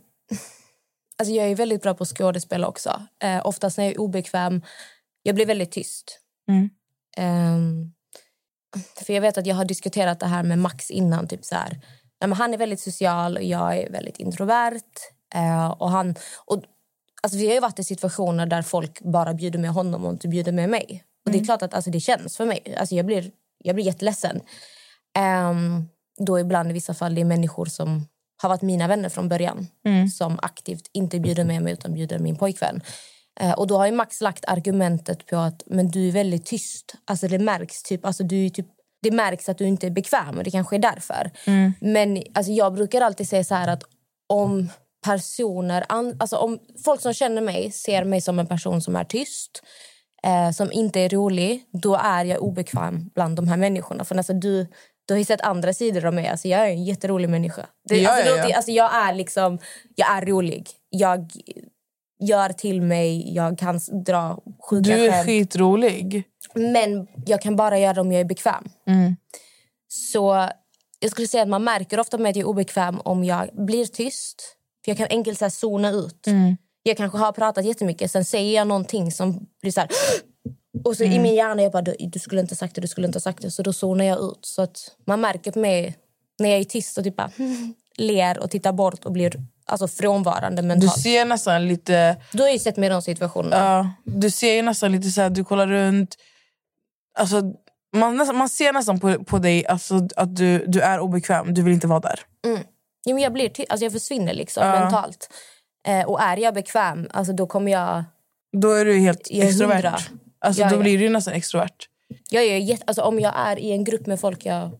alltså 1.18 1.34
jag 1.34 1.50
är 1.50 1.56
väldigt 1.56 1.82
bra 1.82 1.94
på 1.94 2.02
att 2.02 2.08
skådespela 2.08 2.66
också. 2.68 3.02
Uh, 3.24 3.46
oftast 3.46 3.78
när 3.78 3.84
jag 3.84 3.94
är 3.94 4.00
obekväm, 4.00 4.62
jag 5.22 5.34
blir 5.34 5.46
väldigt 5.46 5.72
tyst. 5.72 6.20
Mm. 6.48 6.70
Ehm, 7.16 7.92
för 9.06 9.12
jag 9.12 9.20
vet 9.20 9.38
att 9.38 9.46
jag 9.46 9.54
har 9.54 9.64
diskuterat 9.64 10.20
det 10.20 10.26
här 10.26 10.42
med 10.42 10.58
Max 10.58 10.90
innan. 10.90 11.28
Typ 11.28 11.44
så 11.44 11.54
här. 11.54 11.70
Nej, 12.20 12.28
men 12.28 12.32
han 12.32 12.54
är 12.54 12.58
väldigt 12.58 12.80
social 12.80 13.36
och 13.36 13.42
jag 13.42 13.78
är 13.78 13.90
väldigt 13.90 14.18
introvert. 14.18 14.82
Eh, 15.34 15.70
och 15.70 15.90
han, 15.90 16.14
och, 16.44 16.62
alltså 17.22 17.38
vi 17.38 17.46
har 17.46 17.54
ju 17.54 17.60
varit 17.60 17.78
i 17.78 17.84
situationer 17.84 18.46
där 18.46 18.62
folk 18.62 19.00
bara 19.00 19.34
bjuder 19.34 19.58
med 19.58 19.70
honom 19.70 20.04
och 20.04 20.12
inte 20.12 20.28
bjuder 20.28 20.52
med 20.52 20.68
mig. 20.68 21.04
Det 21.38 21.40
är 21.40 21.44
klart 21.44 21.62
att 21.62 21.74
alltså, 21.74 21.90
det 21.90 22.00
känns 22.00 22.36
för 22.36 22.46
mig. 22.46 22.76
Alltså, 22.78 22.94
jag, 22.94 23.06
blir, 23.06 23.30
jag 23.58 23.74
blir 23.74 23.84
jätteledsen. 23.84 24.40
Um, 25.50 25.88
då 26.18 26.40
ibland 26.40 26.70
i 26.70 26.72
vissa 26.72 26.94
fall 26.94 27.14
det 27.14 27.20
är 27.20 27.24
människor 27.24 27.66
som 27.66 28.06
har 28.42 28.48
varit 28.48 28.62
mina 28.62 28.88
vänner 28.88 29.08
från 29.08 29.28
början 29.28 29.66
som 30.08 30.38
aktivt 30.42 30.90
inte 30.92 31.20
bjuder 31.20 31.44
med 31.44 31.62
mig 31.62 31.72
utan 31.72 31.94
bjuder 31.94 32.18
min 32.18 32.36
pojkvän. 32.36 32.82
Eh, 33.40 33.52
och 33.52 33.66
då 33.66 33.78
har 33.78 33.92
Max 33.92 34.20
lagt 34.20 34.44
argumentet 34.44 35.26
på 35.26 35.36
att 35.36 35.62
men 35.66 35.88
du 35.88 36.08
är 36.08 36.12
väldigt 36.12 36.46
tyst. 36.46 36.94
Alltså 37.04 37.28
det 37.28 37.38
märks 37.38 37.82
typ, 37.82 38.04
alltså 38.04 38.24
du 38.24 38.50
typ 38.50 38.66
det 39.02 39.10
märks 39.10 39.48
att 39.48 39.58
du 39.58 39.64
inte 39.64 39.86
är 39.86 39.90
bekväm 39.90 40.38
och 40.38 40.44
det 40.44 40.50
kanske 40.50 40.76
är 40.76 40.80
därför. 40.80 41.30
Men 41.80 42.22
alltså 42.34 42.52
jag 42.52 42.74
brukar 42.74 43.00
alltid 43.00 43.28
säga 43.28 43.44
så 43.44 43.54
här 43.54 43.68
att 43.68 43.82
om 44.26 44.68
personer, 45.04 45.84
an, 45.88 46.16
alltså 46.18 46.36
om 46.36 46.58
folk 46.84 47.00
som 47.00 47.14
känner 47.14 47.42
mig 47.42 47.70
ser 47.70 48.04
mig 48.04 48.20
som 48.20 48.38
en 48.38 48.46
person 48.46 48.82
som 48.82 48.96
är 48.96 49.04
tyst 49.04 49.62
eh, 50.24 50.50
som 50.50 50.72
inte 50.72 51.00
är 51.00 51.08
rolig, 51.08 51.64
då 51.72 51.94
är 51.94 52.24
jag 52.24 52.42
obekväm 52.42 53.10
bland 53.14 53.36
de 53.36 53.48
här 53.48 53.56
människorna. 53.56 54.04
För 54.04 54.16
alltså 54.16 54.32
du, 54.32 54.66
du 55.06 55.14
har 55.14 55.18
ju 55.18 55.24
sett 55.24 55.40
andra 55.40 55.72
sidor 55.72 56.06
av 56.06 56.14
mig. 56.14 56.28
Alltså 56.28 56.48
jag 56.48 56.60
är 56.60 56.66
en 56.70 56.84
jätterolig 56.84 57.28
människa. 57.28 57.66
Det, 57.88 57.96
Ja, 57.98 58.10
alltså, 58.10 58.30
ja, 58.30 58.42
det 58.42 58.48
ja. 58.50 58.56
alltså 58.56 58.70
jag 58.72 58.94
är 58.94 59.14
liksom, 59.14 59.58
jag 59.94 60.16
är 60.16 60.26
rolig. 60.26 60.68
Jag 60.90 61.30
gör 62.20 62.48
till 62.48 62.82
mig, 62.82 63.34
jag 63.34 63.58
kan 63.58 63.80
dra 64.06 64.38
sjuka 64.70 64.90
Du 64.90 65.06
är 65.06 65.10
skämt. 65.10 65.26
skitrolig. 65.26 66.22
Men 66.54 67.06
jag 67.26 67.42
kan 67.42 67.56
bara 67.56 67.78
göra 67.78 67.92
det 67.92 68.00
om 68.00 68.12
jag 68.12 68.20
är 68.20 68.24
bekväm. 68.24 68.64
Mm. 68.86 69.16
Så 69.88 70.48
jag 71.00 71.10
skulle 71.10 71.28
säga 71.28 71.42
att 71.42 71.48
man 71.48 71.64
märker 71.64 72.00
ofta 72.00 72.18
med 72.18 72.30
att 72.30 72.36
jag 72.36 72.42
är 72.44 72.48
obekväm 72.48 73.00
om 73.00 73.24
jag 73.24 73.48
blir 73.52 73.86
tyst. 73.86 74.56
För 74.84 74.90
Jag 74.90 74.98
kan 74.98 75.06
enkelt 75.10 75.38
så 75.38 75.44
här 75.44 75.50
zona 75.50 75.90
ut. 75.90 76.26
Mm. 76.26 76.56
Jag 76.86 76.96
kanske 76.96 77.18
har 77.18 77.32
pratat 77.32 77.64
jättemycket, 77.64 78.10
sen 78.10 78.24
säger 78.24 78.54
jag 78.56 78.66
någonting 78.68 79.12
som 79.12 79.46
blir 79.62 79.72
så 79.72 79.80
här... 79.80 79.88
Och 80.84 80.96
så 80.96 81.04
Mm. 81.04 81.16
i 81.16 81.18
min 81.22 81.34
hjärna 81.34 81.62
jag 81.62 81.72
bara, 81.72 81.82
du, 81.82 81.94
du 81.98 82.18
skulle 82.18 82.40
inte 82.40 82.52
ha 82.52 82.56
sagt 82.56 82.74
det, 82.74 82.80
du 82.80 82.88
skulle 82.88 83.06
inte 83.06 83.16
ha 83.16 83.20
sagt 83.20 83.42
det. 83.42 83.50
Så 83.50 83.62
då 83.62 83.72
zonar 83.72 84.04
jag 84.04 84.18
ut. 84.24 84.38
Så 84.42 84.62
att 84.62 84.78
man 85.06 85.20
märker 85.20 85.52
på 85.52 85.58
mig 85.58 85.96
när 86.38 86.48
jag 86.50 86.58
är 86.60 86.64
tyst 86.64 86.98
och 86.98 87.04
typ 87.04 87.16
bara, 87.16 87.30
ler 87.96 88.38
och 88.38 88.50
tittar 88.50 88.72
bort 88.72 89.04
och 89.04 89.12
blir 89.12 89.32
alltså, 89.66 89.88
frånvarande 89.88 90.62
Du 90.62 90.68
mentalt. 90.68 91.00
ser 91.02 91.24
nästan 91.24 91.68
lite... 91.68 92.16
Du 92.32 92.42
har 92.42 92.50
ju 92.50 92.58
sett 92.58 92.76
mig 92.76 92.86
i 92.86 92.90
de 92.90 93.02
situationerna. 93.02 93.56
Ja, 93.56 93.90
du 94.12 94.30
ser 94.30 94.54
ju 94.54 94.62
nästan 94.62 94.92
lite 94.92 95.10
så 95.10 95.20
här, 95.20 95.30
du 95.30 95.44
kollar 95.44 95.66
runt. 95.66 96.16
Alltså, 97.18 97.42
man, 97.96 98.16
nästan, 98.16 98.36
man 98.36 98.48
ser 98.48 98.72
nästan 98.72 99.00
på, 99.00 99.24
på 99.24 99.38
dig 99.38 99.66
alltså, 99.66 100.08
att 100.16 100.36
du, 100.36 100.64
du 100.66 100.80
är 100.80 101.00
obekväm. 101.00 101.54
Du 101.54 101.62
vill 101.62 101.74
inte 101.74 101.86
vara 101.86 102.00
där. 102.00 102.20
Ja, 103.04 103.14
men 103.14 103.18
jag, 103.22 103.32
blir 103.32 103.50
alltså 103.68 103.84
jag 103.84 103.92
försvinner 103.92 104.34
liksom 104.34 104.66
Ja. 104.66 104.80
mentalt. 104.80 105.28
Eh, 105.86 106.04
och 106.06 106.20
är 106.20 106.36
jag 106.36 106.54
bekväm, 106.54 107.08
alltså 107.10 107.32
då 107.32 107.46
kommer 107.46 107.72
jag... 107.72 108.04
Då 108.52 108.72
är 108.72 108.84
du 108.84 108.94
helt 108.98 109.30
Jag 109.30 109.44
är 109.44 109.48
extrovert. 109.50 109.74
hundra. 109.74 109.98
Alltså, 110.38 110.62
Ja, 110.62 110.68
då 110.68 110.76
ja. 110.76 110.80
blir 110.80 110.98
du 110.98 111.08
nästan 111.08 111.34
extrovert. 111.34 111.88
Jag 112.30 112.44
är 112.44 112.58
jätte, 112.58 112.84
alltså 112.86 113.02
om 113.02 113.20
jag 113.20 113.32
är 113.36 113.58
i 113.58 113.72
en 113.72 113.84
grupp 113.84 114.06
med 114.06 114.20
folk 114.20 114.46
jag 114.46 114.56
är 114.56 114.70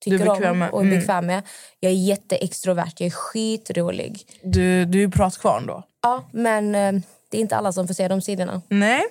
tycker 0.00 0.50
om 0.50 0.62
och 0.62 0.80
är 0.80 0.84
Mm. 0.86 0.98
bekväm 0.98 1.26
med. 1.26 1.42
Jag 1.80 1.92
är 1.92 1.96
jätteextrovert, 1.96 2.92
jag 2.98 3.06
är 3.06 3.10
skitrolig. 3.10 4.22
Du, 4.42 4.84
du 4.84 5.02
är 5.02 5.08
pratkvarn 5.08 5.66
då. 5.66 5.82
Ja, 6.02 6.28
men 6.32 6.74
eh, 6.74 6.92
det 7.30 7.36
är 7.36 7.40
inte 7.40 7.56
alla 7.56 7.72
som 7.72 7.86
får 7.86 7.94
se 7.94 8.08
de 8.08 8.20
sidorna. 8.22 8.62
Nej. 8.68 9.02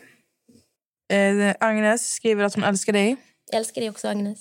Eh, 1.13 1.55
Agnes 1.59 2.13
skriver 2.13 2.43
att 2.43 2.55
hon 2.55 2.63
älskar 2.63 2.93
dig. 2.93 3.15
Jag 3.51 3.57
älskar 3.59 3.81
dig 3.81 3.89
också, 3.89 4.07
Agnes. 4.07 4.39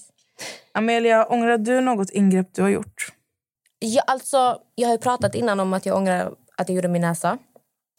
Amelia, 0.74 1.24
ångrar 1.26 1.58
du 1.58 1.80
något 1.80 2.10
ingrepp 2.10 2.48
du 2.54 2.62
har 2.62 2.68
gjort? 2.68 3.12
Jag, 3.78 4.04
alltså, 4.06 4.58
jag 4.74 4.88
har 4.88 4.96
pratat 4.98 5.34
innan 5.34 5.60
om 5.60 5.72
att 5.72 5.86
jag 5.86 5.96
ångrar 5.96 6.32
att 6.56 6.68
jag 6.68 6.76
gjorde 6.76 6.88
min 6.88 7.02
näsa. 7.02 7.38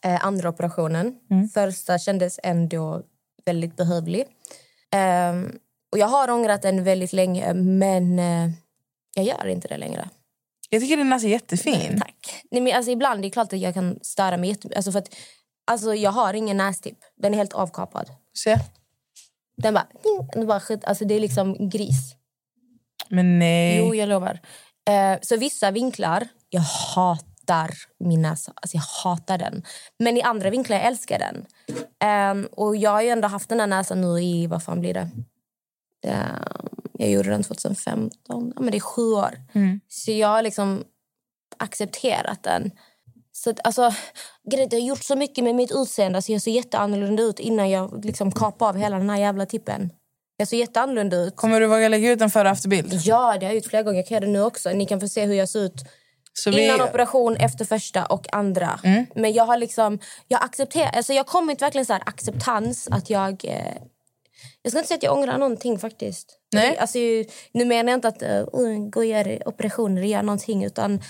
Eh, 0.06 0.26
andra 0.26 0.50
operationen. 0.50 1.16
Första 1.54 2.00
kändes 2.00 2.40
ändå 2.44 3.02
väldigt 3.46 3.76
behövlig. 3.76 4.26
Ehm, 4.92 5.60
och 5.92 5.98
jag 5.98 6.08
har 6.08 6.30
ångrat 6.30 6.62
den 6.62 6.84
väldigt 6.84 7.14
länge, 7.14 7.54
men 7.54 8.20
eh, 8.20 8.50
jag 9.16 9.26
gör 9.26 9.48
inte 9.48 9.68
det 9.68 9.78
längre. 9.78 10.10
Jag 10.70 10.82
tycker 10.82 10.98
din 10.98 11.10
näsa 11.10 11.28
är 11.28 11.32
jättefin. 11.32 12.00
Tack. 12.00 12.44
Nej, 12.52 12.62
men 12.62 12.76
alltså, 12.76 12.92
ibland 12.92 13.22
det 13.22 13.28
är 13.28 13.30
klart 13.30 13.54
att 13.54 13.60
jag 13.60 13.74
kan 13.74 14.00
störa 14.02 14.38
mig 14.38 14.50
jättemycket. 14.50 14.78
Alltså, 14.78 14.92
för 14.92 15.00
att, 15.00 15.16
alltså, 15.72 15.96
jag 15.96 16.12
har 16.12 16.34
ingen 16.34 16.58
nästipp. 16.58 16.98
Den 17.16 17.34
är 17.34 17.38
helt 17.38 17.54
avkapad. 17.54 18.10
Se. 18.38 18.60
Den 19.58 19.74
bara... 19.74 19.88
ding, 20.04 20.30
Den 20.34 20.48
bara 20.48 20.60
skit, 20.60 20.86
alltså, 20.86 21.06
det 21.06 21.14
är 21.14 21.20
liksom 21.20 21.70
gris. 21.70 22.16
Men 23.10 23.40
nej. 23.40 23.78
Jo, 23.78 23.96
jag 23.96 24.10
lovar. 24.10 24.40
Eh, 24.90 25.20
så 25.22 25.38
vissa 25.38 25.72
vinklar, 25.72 26.28
jag 26.50 26.62
hatar 26.62 27.33
min 28.00 28.22
näsa. 28.22 28.54
Alltså 28.56 28.78
jag 28.78 28.84
hatar 29.04 29.38
den. 29.38 29.64
Men 30.00 30.18
i 30.18 30.22
andra 30.22 30.50
vinklar, 30.50 30.78
jag 30.78 30.86
älskar 30.86 31.20
den. 31.20 31.46
Ehm, 32.00 32.46
och 32.52 32.76
jag 32.76 32.92
har 32.92 33.02
ju 33.02 33.10
ändå 33.10 33.28
haft 33.28 33.50
den 33.50 33.60
här 33.60 33.68
näsan 33.68 34.02
nu 34.02 34.20
i, 34.20 34.48
vad 34.48 34.64
fan 34.64 34.80
blir 34.80 34.94
det? 34.94 35.10
Ehm, 36.08 36.74
jag 36.94 37.12
gjorde 37.12 37.30
den 37.30 37.44
2015. 37.44 38.12
Ja, 38.56 38.62
men 38.62 38.72
det 38.72 38.78
är 38.78 38.80
sju 38.80 39.12
år. 39.14 39.40
Så 39.88 40.12
jag 40.12 40.28
har 40.28 40.42
liksom 40.42 40.84
accepterat 41.58 42.44
den. 42.44 42.72
Så 43.32 43.50
att, 43.50 43.60
alltså, 43.64 43.94
grejen 44.52 44.70
jag 44.72 44.80
har 44.80 44.88
gjort 44.88 45.04
så 45.04 45.16
mycket 45.16 45.44
med 45.44 45.56
mitt 45.56 45.72
utseende. 45.72 46.18
Alltså 46.18 46.32
jag 46.32 46.42
ser 46.42 46.52
jätteannorlunda 46.52 47.24
ut 47.24 47.40
innan 47.40 47.70
jag 47.70 48.06
liksom 48.06 48.32
kapade 48.32 48.70
av 48.70 48.78
hela 48.78 48.98
den 48.98 49.10
här 49.10 49.18
jävla 49.18 49.46
tippen. 49.46 49.90
Jag 50.38 50.48
ser 50.48 50.58
jätteannorlunda 50.58 51.18
ut. 51.18 51.36
Kommer 51.36 51.60
du 51.60 51.68
våga 51.68 51.90
lägga 51.90 52.12
ut 52.12 52.22
en 52.22 52.30
före 52.30 52.50
och 52.50 52.56
efterbild? 52.56 52.94
Ja, 52.94 53.38
det 53.40 53.46
har 53.46 53.54
jag 53.54 53.56
gjort 53.56 53.66
flera 53.66 53.84
gånger. 53.84 53.98
Jag 53.98 54.08
kan 54.08 54.16
göra 54.16 54.26
det 54.26 54.32
nu 54.32 54.42
också. 54.44 54.70
Ni 54.70 54.86
kan 54.86 55.00
få 55.00 55.08
se 55.08 55.26
hur 55.26 55.34
jag 55.34 55.50
ser 55.50 55.60
ut 55.60 55.84
Så 56.34 56.52
vi, 56.52 56.66
innan 56.66 56.82
operation, 56.82 57.36
efter 57.36 57.66
första 57.66 58.06
och 58.06 58.34
andra. 58.34 58.80
Men 59.16 59.34
jag 59.34 59.46
har 59.46 59.58
liksom... 59.58 60.00
Jag 60.28 60.44
accepterar... 60.44 60.90
Alltså 60.90 61.14
jag 61.14 61.28
kommit 61.28 61.62
verkligen 61.62 61.86
så 61.86 61.94
här 61.94 62.04
acceptans 62.06 62.88
att 62.92 63.10
jag... 63.10 63.46
Eh, 63.46 63.74
jag 64.62 64.72
ska 64.72 64.80
inte 64.80 64.88
säga 64.88 64.98
att 64.98 65.04
jag 65.04 65.18
ångrar 65.18 65.38
någonting 65.38 65.80
faktiskt. 65.80 66.40
Nej. 66.54 66.78
Alltså, 66.78 67.00
nu 67.52 67.66
menar 67.66 67.92
jag 67.92 67.98
inte 67.98 68.08
att 68.08 68.24
uh, 68.24 68.90
gå 68.90 69.00
och 69.00 69.06
göra 69.06 69.38
operationer 69.46 70.02
göra 70.02 70.22
någonting. 70.22 70.64
Utan 70.64 71.02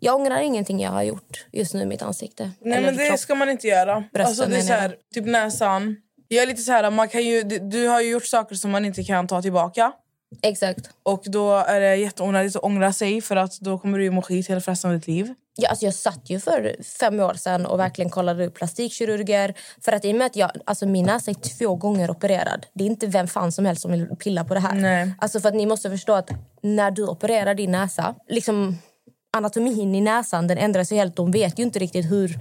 jag 0.00 0.14
ångrar 0.14 0.40
ingenting 0.40 0.80
jag 0.80 0.90
har 0.90 1.02
gjort 1.02 1.46
just 1.52 1.74
nu 1.74 1.82
i 1.82 1.86
mitt 1.86 2.02
ansikte. 2.02 2.50
Nej, 2.60 2.78
Eller 2.78 2.86
men 2.86 2.96
det 2.96 3.08
kropp. 3.08 3.18
ska 3.18 3.34
man 3.34 3.48
inte 3.48 3.66
göra. 3.66 4.04
Brösten 4.12 4.26
Alltså, 4.26 4.46
det 4.46 4.74
är 4.74 4.80
här, 4.80 4.96
typ 5.14 5.26
näsan. 5.26 5.96
Jag 6.28 6.42
är 6.42 6.46
lite 6.46 6.62
så 6.62 6.72
här, 6.72 6.90
man 6.90 7.08
kan 7.08 7.22
ju, 7.22 7.42
du 7.42 7.88
har 7.88 8.00
ju 8.00 8.10
gjort 8.10 8.26
saker 8.26 8.54
som 8.54 8.70
man 8.70 8.84
inte 8.84 9.04
kan 9.04 9.26
ta 9.26 9.42
tillbaka. 9.42 9.92
Exakt. 10.42 10.90
Och 11.02 11.22
då 11.26 11.52
är 11.52 11.80
det 11.80 11.96
jätteonödigt 11.96 12.56
att 12.56 12.62
ångra 12.62 12.92
sig 12.92 13.20
för 13.20 13.36
att 13.36 13.60
då 13.60 13.78
kommer 13.78 13.98
du 13.98 14.04
ju 14.04 14.10
må 14.10 14.22
skit 14.22 14.50
hela 14.50 14.60
resten 14.60 14.90
av 14.90 14.96
ditt 14.96 15.06
liv. 15.06 15.34
Ja, 15.56 15.68
alltså 15.68 15.84
jag 15.84 15.94
satt 15.94 16.30
ju 16.30 16.40
för 16.40 16.76
fem 17.00 17.20
år 17.20 17.34
sedan 17.34 17.66
och 17.66 17.78
verkligen 17.78 18.10
kollade 18.10 18.46
upp 18.46 18.54
plastikkirurger. 18.54 19.54
För 19.80 19.92
att 19.92 20.04
i 20.04 20.12
och 20.12 20.16
med 20.16 20.26
att 20.26 20.36
jag, 20.36 20.50
alltså 20.64 20.86
min 20.86 21.06
näsa 21.06 21.30
är 21.30 21.34
två 21.34 21.76
gånger 21.76 22.10
opererad. 22.10 22.66
Det 22.72 22.84
är 22.84 22.86
inte 22.86 23.06
vem 23.06 23.26
fan 23.26 23.52
som 23.52 23.64
helst 23.66 23.82
som 23.82 23.92
vill 23.92 24.06
pilla 24.06 24.44
på 24.44 24.54
det 24.54 24.60
här. 24.60 24.74
Nej. 24.74 25.14
Alltså 25.18 25.40
för 25.40 25.48
att 25.48 25.54
ni 25.54 25.66
måste 25.66 25.90
förstå 25.90 26.12
att 26.12 26.30
när 26.62 26.90
du 26.90 27.06
opererar 27.06 27.54
din 27.54 27.70
näsa, 27.70 28.14
liksom 28.28 28.78
anatomin 29.32 29.94
i 29.94 30.00
näsan 30.00 30.46
den 30.46 30.58
ändrar 30.58 30.84
sig 30.84 30.98
helt. 30.98 31.16
De 31.16 31.30
vet 31.30 31.58
ju 31.58 31.62
inte 31.62 31.78
riktigt 31.78 32.10
hur, 32.10 32.40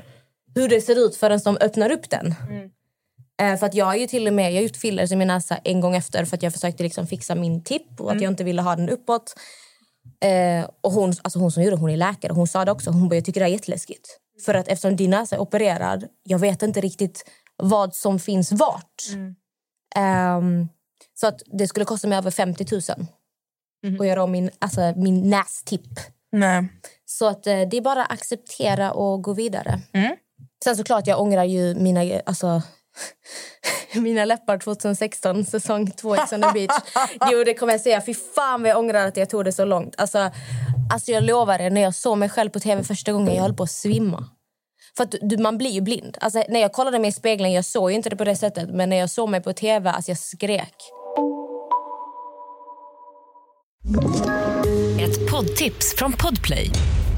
hur 0.55 0.69
det 0.69 0.81
ser 0.81 1.05
ut 1.05 1.15
förrän 1.15 1.39
de 1.43 1.57
öppnar 1.61 1.91
upp 1.91 2.09
den. 2.09 2.27
Eh, 2.27 2.69
för 3.39 3.65
att 3.65 3.73
jag 3.73 3.85
har 3.85 3.95
ju 3.95 4.07
till 4.07 4.27
och 4.27 4.33
med 4.33 4.51
jag 4.51 4.57
har 4.57 4.63
gjort 4.63 4.77
fillers 4.77 5.11
i 5.11 5.15
min 5.15 5.27
näsa 5.27 5.57
en 5.63 5.81
gång 5.81 5.95
efter 5.95 6.25
för 6.25 6.37
att 6.37 6.43
jag 6.43 6.53
försökte 6.53 6.83
liksom 6.83 7.07
fixa 7.07 7.35
min 7.35 7.63
tipp 7.63 7.99
och 7.99 8.11
att 8.11 8.21
jag 8.21 8.31
inte 8.31 8.43
ville 8.43 8.61
ha 8.61 8.75
den 8.75 8.89
uppåt. 8.89 9.35
Eh, 10.23 10.69
och 10.81 10.91
hon, 10.91 11.13
alltså 11.21 11.39
hon 11.39 11.51
som 11.51 11.63
gjorde 11.63 11.75
hon 11.75 11.89
är 11.89 11.97
läkare. 11.97 12.33
Hon 12.33 12.47
sa 12.47 12.65
det 12.65 12.71
också. 12.71 12.91
Hon 12.91 13.09
bara, 13.09 13.15
jag 13.15 13.25
tycker 13.25 13.39
det 13.39 13.45
är 13.45 13.49
jätteläskigt. 13.49 14.19
För 14.45 14.53
att 14.53 14.67
eftersom 14.67 14.95
din 14.95 15.09
näsa 15.09 15.35
är 15.35 15.39
opererad, 15.39 16.07
jag 16.23 16.39
vet 16.39 16.61
inte 16.61 16.81
riktigt 16.81 17.29
vad 17.55 17.95
som 17.95 18.19
finns 18.19 18.51
vart. 18.51 19.03
Ehm, 19.95 20.67
så 21.13 21.27
att 21.27 21.41
det 21.45 21.67
skulle 21.67 21.85
kosta 21.85 22.07
mig 22.07 22.17
över 22.17 22.31
50 22.31 22.65
000 22.71 22.81
att 23.99 24.07
göra 24.07 24.23
om 24.23 24.31
min, 24.31 24.49
alltså, 24.59 24.93
min 24.95 25.29
nästipp. 25.29 25.99
Nej. 26.31 26.67
Så 27.05 27.27
att 27.27 27.47
eh, 27.47 27.61
det 27.71 27.77
är 27.77 27.81
bara 27.81 28.05
att 28.05 28.11
acceptera 28.11 28.91
och 28.91 29.21
gå 29.23 29.33
vidare. 29.33 29.79
Sen 30.63 30.75
såklart, 30.75 31.07
jag 31.07 31.21
ångrar 31.21 31.43
ju 31.43 31.75
mina, 31.75 32.21
alltså, 32.25 32.61
mina 33.93 34.25
läppar 34.25 34.57
2016, 34.57 35.45
säsong 35.45 35.91
2 35.91 36.15
Ex 36.15 36.33
on 36.33 36.41
the 36.41 36.51
beach. 36.53 36.81
Jo, 37.31 37.43
det 37.43 37.53
kommer 37.53 37.73
jag 37.73 37.81
säga. 37.81 38.01
Fy 38.01 38.13
fan 38.13 38.61
vad 38.61 38.71
jag 38.71 38.77
ångrar 38.77 39.07
att 39.07 39.17
jag 39.17 39.29
tog 39.29 39.45
det 39.45 39.51
så 39.51 39.65
långt. 39.65 39.95
Alltså, 39.97 40.31
alltså 40.93 41.11
jag 41.11 41.23
lovar 41.23 41.59
er, 41.59 41.69
när 41.69 41.81
jag 41.81 41.95
såg 41.95 42.17
mig 42.17 42.29
själv 42.29 42.49
på 42.49 42.59
tv 42.59 42.83
första 42.83 43.11
gången, 43.11 43.35
jag 43.35 43.41
höll 43.41 43.53
på 43.53 43.63
att 43.63 43.71
svimma. 43.71 44.29
För 44.97 45.03
att 45.03 45.15
du, 45.21 45.37
man 45.37 45.57
blir 45.57 45.69
ju 45.69 45.81
blind. 45.81 46.17
Alltså, 46.21 46.43
när 46.49 46.59
jag 46.59 46.73
kollade 46.73 46.99
mig 46.99 47.09
i 47.09 47.11
spegeln, 47.11 47.51
jag 47.51 47.65
såg 47.65 47.91
ju 47.91 47.95
inte 47.95 48.09
det 48.09 48.15
på 48.15 48.23
det 48.23 48.35
sättet. 48.35 48.69
Men 48.69 48.89
när 48.89 48.97
jag 48.97 49.09
såg 49.09 49.29
mig 49.29 49.41
på 49.41 49.53
tv, 49.53 49.89
alltså 49.89 50.11
jag 50.11 50.17
skrek. 50.17 50.75
Ett 54.99 55.31
poddtips 55.31 55.95
från 55.97 56.13
Podplay. 56.13 56.71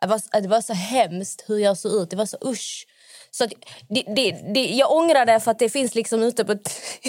Det 0.00 0.06
var, 0.06 0.40
det 0.40 0.48
var 0.48 0.60
så 0.60 0.72
hemskt 0.72 1.44
hur 1.46 1.58
jag 1.58 1.78
såg 1.78 2.02
ut. 2.02 2.10
Det 2.10 2.16
var 2.16 2.26
så 2.26 2.38
usch. 2.44 2.86
Så 3.30 3.44
att 3.44 3.52
det, 3.88 4.04
det, 4.16 4.30
det, 4.54 4.64
jag 4.64 4.92
ångrar 4.92 5.26
det 5.26 5.40
för 5.40 5.50
att 5.50 5.58
det 5.58 5.68
finns 5.68 5.94
liksom 5.94 6.22
ute 6.22 6.44
på 6.44 6.58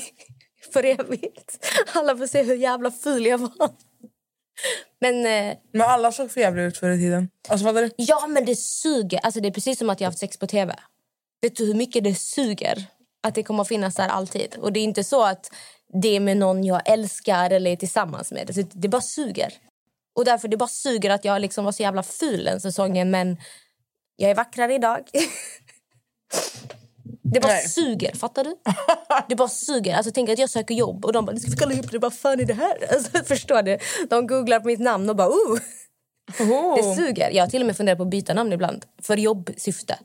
för 0.73 0.83
evigt. 0.85 1.67
Alla 1.93 2.17
får 2.17 2.27
se 2.27 2.43
hur 2.43 2.55
jävla 2.55 2.91
ful 2.91 3.25
jag 3.25 3.37
var. 3.37 3.69
Men 5.01 5.25
eh, 5.25 5.57
Men 5.71 5.81
alla 5.81 6.11
såg 6.11 6.31
för 6.31 6.41
jävla 6.41 6.61
ut 6.61 6.77
förr 6.77 6.89
i 6.91 6.97
tiden. 6.97 7.29
Alltså 7.47 7.73
du? 7.73 7.91
ja, 7.95 8.27
men 8.27 8.45
det 8.45 8.55
suger. 8.55 9.19
Alltså, 9.23 9.39
det 9.39 9.47
är 9.47 9.51
precis 9.51 9.79
som 9.79 9.89
att 9.89 10.01
jag 10.01 10.05
har 10.05 10.11
haft 10.11 10.19
sex 10.19 10.37
på 10.37 10.47
tv. 10.47 10.75
Vet 11.41 11.55
du 11.55 11.65
hur 11.65 11.73
mycket 11.73 12.03
det 12.03 12.15
suger 12.15 12.85
att 13.23 13.35
det 13.35 13.43
kommer 13.43 13.61
att 13.61 13.67
finnas 13.67 13.95
där 13.95 14.07
alltid? 14.07 14.55
Och 14.55 14.73
det 14.73 14.79
är 14.79 14.83
inte 14.83 15.03
så 15.03 15.23
att 15.23 15.51
det 15.93 16.15
är 16.15 16.19
med 16.19 16.37
någon 16.37 16.63
jag 16.63 16.89
älskar 16.89 17.49
eller 17.49 17.71
är 17.71 17.75
tillsammans 17.75 18.31
med. 18.31 18.47
Det, 18.47 18.69
det 18.73 18.87
bara 18.87 19.01
suger. 19.01 19.53
Och 20.15 20.25
därför 20.25 20.47
det 20.47 20.57
bara 20.57 20.69
suger 20.69 21.09
att 21.09 21.25
jag 21.25 21.41
liksom 21.41 21.65
var 21.65 21.71
så 21.71 21.83
jävla 21.83 22.03
ful 22.03 22.43
den 22.43 22.61
säsongen. 22.61 23.11
Men 23.11 23.37
jag 24.15 24.31
är 24.31 24.35
vackrare 24.35 24.73
idag. 24.73 24.99
Det 27.33 27.39
bara 27.39 27.53
Nej. 27.53 27.67
suger, 27.67 28.15
fattar 28.15 28.43
du? 28.43 28.55
Det 29.29 29.35
bara 29.35 29.47
suger. 29.47 29.95
Alltså, 29.95 30.11
tänk 30.15 30.29
att 30.29 30.39
jag 30.39 30.49
söker 30.49 30.75
jobb 30.75 31.05
och 31.05 31.13
de 31.13 31.25
bara, 31.25 31.31
du 31.31 31.39
ska 31.39 31.65
kolla 31.65 31.79
upp 31.79 31.91
det, 31.91 31.99
vad 31.99 32.13
fan 32.13 32.39
är 32.39 32.45
det 32.45 32.53
här? 32.53 32.77
Alltså, 32.93 33.23
förstår 33.23 33.61
du? 33.61 33.77
De 34.09 34.27
googlar 34.27 34.59
på 34.59 34.67
mitt 34.67 34.79
namn 34.79 35.09
och 35.09 35.15
bara, 35.15 35.27
oh! 35.27 35.59
Oh. 36.39 36.75
Det 36.75 36.95
suger. 36.95 37.31
Jag 37.31 37.43
har 37.43 37.49
till 37.49 37.61
och 37.61 37.65
med 37.67 37.77
funderat 37.77 37.97
på 37.97 38.03
att 38.03 38.09
byta 38.09 38.33
namn 38.33 38.53
ibland. 38.53 38.85
För 39.01 39.17
jobbsyfte. 39.17 39.99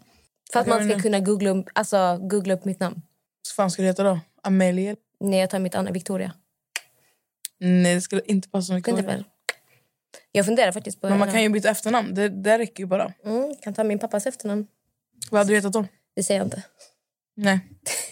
För 0.53 0.61
att 0.61 0.67
man 0.67 0.85
ska 0.85 0.97
du? 0.97 1.03
kunna 1.03 1.21
googla, 1.21 1.51
upp- 1.51 1.71
alltså, 1.73 2.19
googla 2.23 2.55
upp 2.55 2.65
mitt 2.65 2.81
namn. 2.81 3.03
Vad 3.49 3.55
fan 3.57 3.71
ska 3.71 3.83
det 3.83 3.89
heta 3.89 4.03
då? 4.03 4.21
Amelie? 4.43 4.97
Nej, 5.21 5.41
jag 5.41 5.51
tar 5.51 5.59
mitt 5.59 5.75
andra 5.75 5.93
Victoria. 5.93 6.33
Nej, 7.61 7.95
det 7.95 8.01
skulle 8.01 8.23
inte 8.27 8.49
passa 8.49 8.67
så 8.67 8.83
Kan 8.83 8.99
inte 8.99 9.07
väl? 9.07 9.25
Jag 10.33 10.47
funderar 10.47 10.73
faktiskt 10.73 11.01
på... 11.01 11.09
Men 11.09 11.19
man 11.19 11.31
kan 11.31 11.43
ju 11.43 11.49
byta 11.49 11.69
efternamn. 11.71 12.15
Det, 12.15 12.29
det 12.29 12.59
räcker 12.59 12.83
ju 12.83 12.87
bara. 12.87 13.13
mm, 13.25 13.55
kan 13.63 13.75
ta 13.75 13.85
min 13.85 13.99
pappas 13.99 14.27
efternamn. 14.27 14.67
Vad 15.31 15.39
hade 15.41 15.51
du 15.51 15.57
hetat 15.57 15.73
då? 15.73 15.85
Det 16.17 16.23
säger 16.23 16.41
jag 16.41 16.47
inte. 16.47 16.63
Nej. 17.37 17.61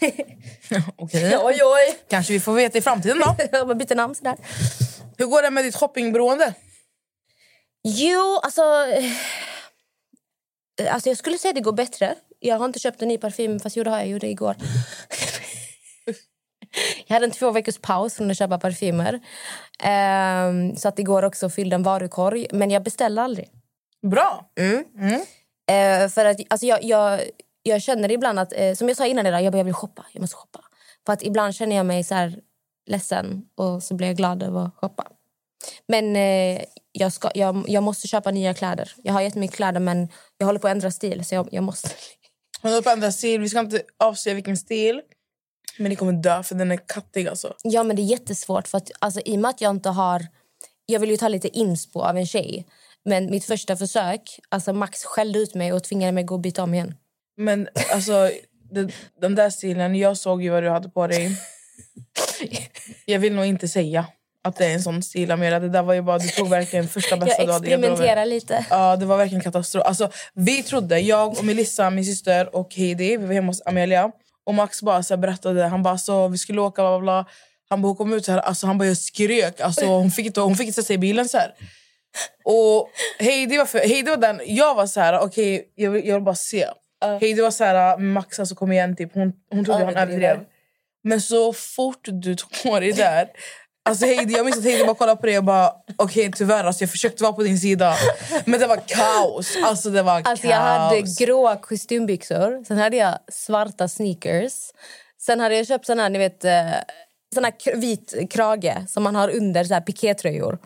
Okej. 0.96 1.36
Oj, 1.42 1.58
oj! 1.62 1.98
Kanske 2.08 2.32
vi 2.32 2.40
får 2.40 2.52
veta 2.54 2.78
i 2.78 2.80
framtiden 2.80 3.18
då. 3.18 3.36
Jag 3.52 3.66
bara 3.66 3.74
byter 3.74 3.94
namn 3.94 4.14
sådär. 4.14 4.36
Hur 5.18 5.26
går 5.26 5.42
det 5.42 5.50
med 5.50 5.64
ditt 5.64 5.76
shoppingberoende? 5.76 6.54
Jo, 7.84 8.40
alltså... 8.42 8.62
eh, 8.62 9.12
Alltså 10.94 11.08
jag 11.08 11.18
skulle 11.18 11.38
säga 11.38 11.50
att 11.50 11.54
det 11.54 11.60
går 11.60 11.72
bättre. 11.72 12.14
Jag 12.38 12.56
har 12.58 12.64
inte 12.66 12.78
köpt 12.78 13.02
en 13.02 13.08
ny 13.08 13.18
parfym, 13.18 13.60
fast 13.60 13.76
jo, 13.76 13.84
det 13.84 13.90
har 13.90 13.98
jag. 13.98 14.08
gjorde 14.08 14.26
igår. 14.26 14.56
Jag 17.12 17.16
hade 17.16 17.26
en 17.26 17.30
två 17.30 17.50
veckors 17.50 17.78
paus 17.78 18.14
från 18.14 18.30
att 18.30 18.38
köpa 18.38 18.58
parfymer. 18.58 19.20
Ehm, 19.82 20.76
så 20.76 20.88
att 20.88 20.98
igår 20.98 21.22
också 21.22 21.50
fyllde 21.50 21.74
en 21.74 21.82
varukorg. 21.82 22.46
Men 22.52 22.70
jag 22.70 22.82
beställde 22.82 23.22
aldrig. 23.22 23.48
Bra. 24.02 24.50
Eh, 25.70 26.08
för 26.08 26.24
att, 26.24 26.40
alltså 26.48 26.66
jag, 26.66 26.84
jag, 26.84 27.20
jag 27.62 27.82
känner 27.82 28.10
ibland 28.10 28.38
att, 28.38 28.52
eh, 28.56 28.74
som 28.74 28.88
jag 28.88 28.96
sa 28.96 29.06
innan 29.06 29.26
idag, 29.26 29.42
jag, 29.42 29.52
bara, 29.52 29.58
jag 29.58 29.64
vill 29.64 29.74
shoppa. 29.74 30.06
Jag 30.12 30.20
måste 30.20 30.36
shoppa. 30.36 30.60
För 31.06 31.12
att 31.12 31.22
ibland 31.22 31.54
känner 31.54 31.76
jag 31.76 31.86
mig 31.86 32.04
så 32.04 32.14
här 32.14 32.40
ledsen 32.86 33.44
och 33.56 33.82
så 33.82 33.94
blir 33.94 34.06
jag 34.06 34.16
glad 34.16 34.42
över 34.42 34.66
att 34.66 34.74
shoppa. 34.76 35.06
Men 35.88 36.16
eh, 36.16 36.62
jag, 36.92 37.12
ska, 37.12 37.30
jag, 37.34 37.64
jag 37.68 37.82
måste 37.82 38.08
köpa 38.08 38.30
nya 38.30 38.54
kläder. 38.54 38.92
Jag 39.02 39.12
har 39.12 39.20
jättemycket 39.20 39.56
kläder 39.56 39.80
men 39.80 40.08
jag 40.38 40.46
håller 40.46 40.60
på 40.60 40.66
att 40.66 40.72
ändra 40.72 40.90
stil 40.90 41.24
så 41.24 41.34
jag, 41.34 41.48
jag 41.52 41.64
måste. 41.64 41.88
Hon 42.62 42.70
håller 42.70 42.82
på 42.82 42.88
att 42.90 42.96
ändra 42.96 43.12
stil. 43.12 43.40
Vi 43.40 43.48
ska 43.48 43.60
inte 43.60 43.82
avslöja 43.98 44.34
vilken 44.34 44.56
stil. 44.56 45.02
Men 45.78 45.88
ni 45.88 45.96
kommer 45.96 46.12
dö 46.12 46.42
för 46.42 46.54
den 46.54 46.72
är 46.72 46.76
kattig 46.76 47.28
alltså. 47.28 47.54
Ja 47.62 47.82
men 47.82 47.96
det 47.96 48.02
är 48.02 48.04
jättesvårt 48.04 48.68
för 48.68 48.78
att 48.78 48.90
alltså, 48.98 49.20
i 49.24 49.36
och 49.36 49.40
med 49.40 49.48
att 49.48 49.60
jag 49.60 49.70
inte 49.70 49.88
har... 49.88 50.26
Jag 50.86 51.00
vill 51.00 51.10
ju 51.10 51.16
ta 51.16 51.28
lite 51.28 51.48
inspo 51.48 52.00
av 52.00 52.16
en 52.16 52.26
tjej. 52.26 52.66
Men 53.04 53.30
mitt 53.30 53.44
första 53.44 53.76
försök, 53.76 54.40
alltså 54.48 54.72
Max 54.72 55.04
skällde 55.04 55.38
ut 55.38 55.54
mig 55.54 55.72
och 55.72 55.84
tvingade 55.84 56.12
mig 56.12 56.24
gå 56.24 56.34
och 56.34 56.40
byta 56.40 56.62
om 56.62 56.74
igen. 56.74 56.94
Men 57.36 57.68
alltså, 57.92 58.30
det, 58.70 58.92
den 59.20 59.34
där 59.34 59.50
stilen, 59.50 59.94
jag 59.94 60.16
såg 60.16 60.42
ju 60.42 60.50
vad 60.50 60.62
du 60.62 60.70
hade 60.70 60.88
på 60.88 61.06
dig. 61.06 61.36
Jag 63.06 63.18
vill 63.18 63.34
nog 63.34 63.44
inte 63.44 63.68
säga 63.68 64.06
att 64.44 64.56
det 64.56 64.66
är 64.66 64.74
en 64.74 64.82
sån 64.82 65.02
stil, 65.02 65.30
Amira. 65.30 65.60
Det 65.60 65.68
där 65.68 65.82
var 65.82 65.94
ju 65.94 66.02
bara, 66.02 66.18
du 66.18 66.28
tog 66.28 66.48
verkligen 66.48 66.88
första 66.88 67.16
bästa 67.16 67.42
Jag 67.44 67.56
experimenterar 67.56 68.26
lite. 68.26 68.66
Ja, 68.70 68.96
det 68.96 69.06
var 69.06 69.16
verkligen 69.16 69.42
katastrof. 69.42 69.84
Alltså, 69.86 70.10
vi 70.34 70.62
trodde, 70.62 71.00
jag 71.00 71.38
och 71.38 71.44
Melissa, 71.44 71.90
min 71.90 72.04
syster 72.04 72.56
och 72.56 72.74
Heidi, 72.74 73.16
vi 73.16 73.26
var 73.26 73.34
hemma 73.34 73.46
hos 73.46 73.62
Amelia. 73.66 74.12
Och 74.46 74.54
Max 74.54 74.82
bara 74.82 75.02
så 75.02 75.14
här 75.14 75.18
berättade, 75.20 75.64
han 75.64 75.82
bara 75.82 75.98
så 75.98 76.28
vi 76.28 76.38
skulle 76.38 76.60
åka, 76.60 76.82
bla 76.82 76.98
bla 76.98 77.00
bla. 77.00 77.26
Han 77.68 77.82
bara, 77.82 77.88
hon 77.88 77.96
kom 77.96 78.12
ut 78.12 78.24
så 78.24 78.32
här, 78.32 78.38
alltså, 78.38 78.66
han 78.66 78.78
bara 78.78 78.88
jag 78.88 78.96
skrek. 78.96 79.60
Alltså, 79.60 79.86
hon, 79.86 80.10
fick 80.10 80.26
inte, 80.26 80.40
hon 80.40 80.56
fick 80.56 80.66
inte 80.66 80.74
sätta 80.74 80.86
sig 80.86 80.94
i 80.94 80.98
bilen 80.98 81.28
så 81.28 81.38
här. 81.38 81.54
Och 82.44 82.90
Heidi 83.18 83.56
var, 83.58 83.66
för, 83.66 83.78
Heidi 83.78 84.10
var 84.10 84.16
den, 84.16 84.40
jag 84.46 84.74
var 84.74 84.86
så 84.86 85.00
här, 85.00 85.18
okej 85.20 85.72
jag, 85.74 85.90
vill, 85.90 86.06
jag 86.08 86.14
vill 86.14 86.24
bara 86.24 86.34
se. 86.34 86.66
Heidi 87.20 87.42
var 87.42 87.50
så 87.50 87.64
här, 87.64 87.98
Max 87.98 88.38
alltså 88.40 88.54
kom 88.54 88.72
igen 88.72 88.96
typ. 88.96 89.14
Hon, 89.14 89.32
hon 89.50 89.64
trodde 89.64 89.84
han 89.84 89.96
Överdriver. 89.96 90.28
överdrev. 90.28 90.46
Men 91.04 91.20
så 91.20 91.52
fort 91.52 92.00
du 92.02 92.34
tog 92.36 92.62
på 92.62 92.80
dig 92.80 92.92
där 92.92 93.28
Alltså 93.84 94.06
Heidi, 94.06 94.34
jag 94.34 94.44
minns 94.44 94.58
att 94.58 94.64
Heidi 94.64 94.84
bara 94.84 94.94
kollade 94.94 95.20
på 95.20 95.26
dig 95.26 95.38
och 95.38 95.44
bara 95.44 95.72
okej 95.96 96.32
tyvärr 96.32 96.64
alltså, 96.64 96.82
jag 96.82 96.90
försökte 96.90 97.22
vara 97.22 97.32
på 97.32 97.42
din 97.42 97.58
sida 97.58 97.94
men 98.44 98.60
det 98.60 98.66
var 98.66 98.76
kaos. 98.86 99.56
Alltså 99.64 99.90
det 99.90 100.02
var 100.02 100.12
Alltså 100.12 100.30
kaos. 100.30 100.44
jag 100.44 100.56
hade 100.60 101.00
gråa 101.18 101.56
kostymbyxor, 101.56 102.64
sen 102.64 102.78
hade 102.78 102.96
jag 102.96 103.18
svarta 103.32 103.88
sneakers. 103.88 104.52
Sen 105.20 105.40
hade 105.40 105.56
jag 105.56 105.66
köpt 105.66 105.86
sån 105.86 105.98
här, 105.98 106.10
ni 106.10 106.18
vet, 106.18 106.44
eh, 106.44 106.62
sån 107.34 107.44
här 107.44 107.76
vit 107.76 108.14
krage 108.30 108.76
som 108.88 109.02
man 109.02 109.14
har 109.16 109.28
under 109.36 109.64
så 109.64 109.74
här 109.74 109.80
pikétröjor. 109.80 110.58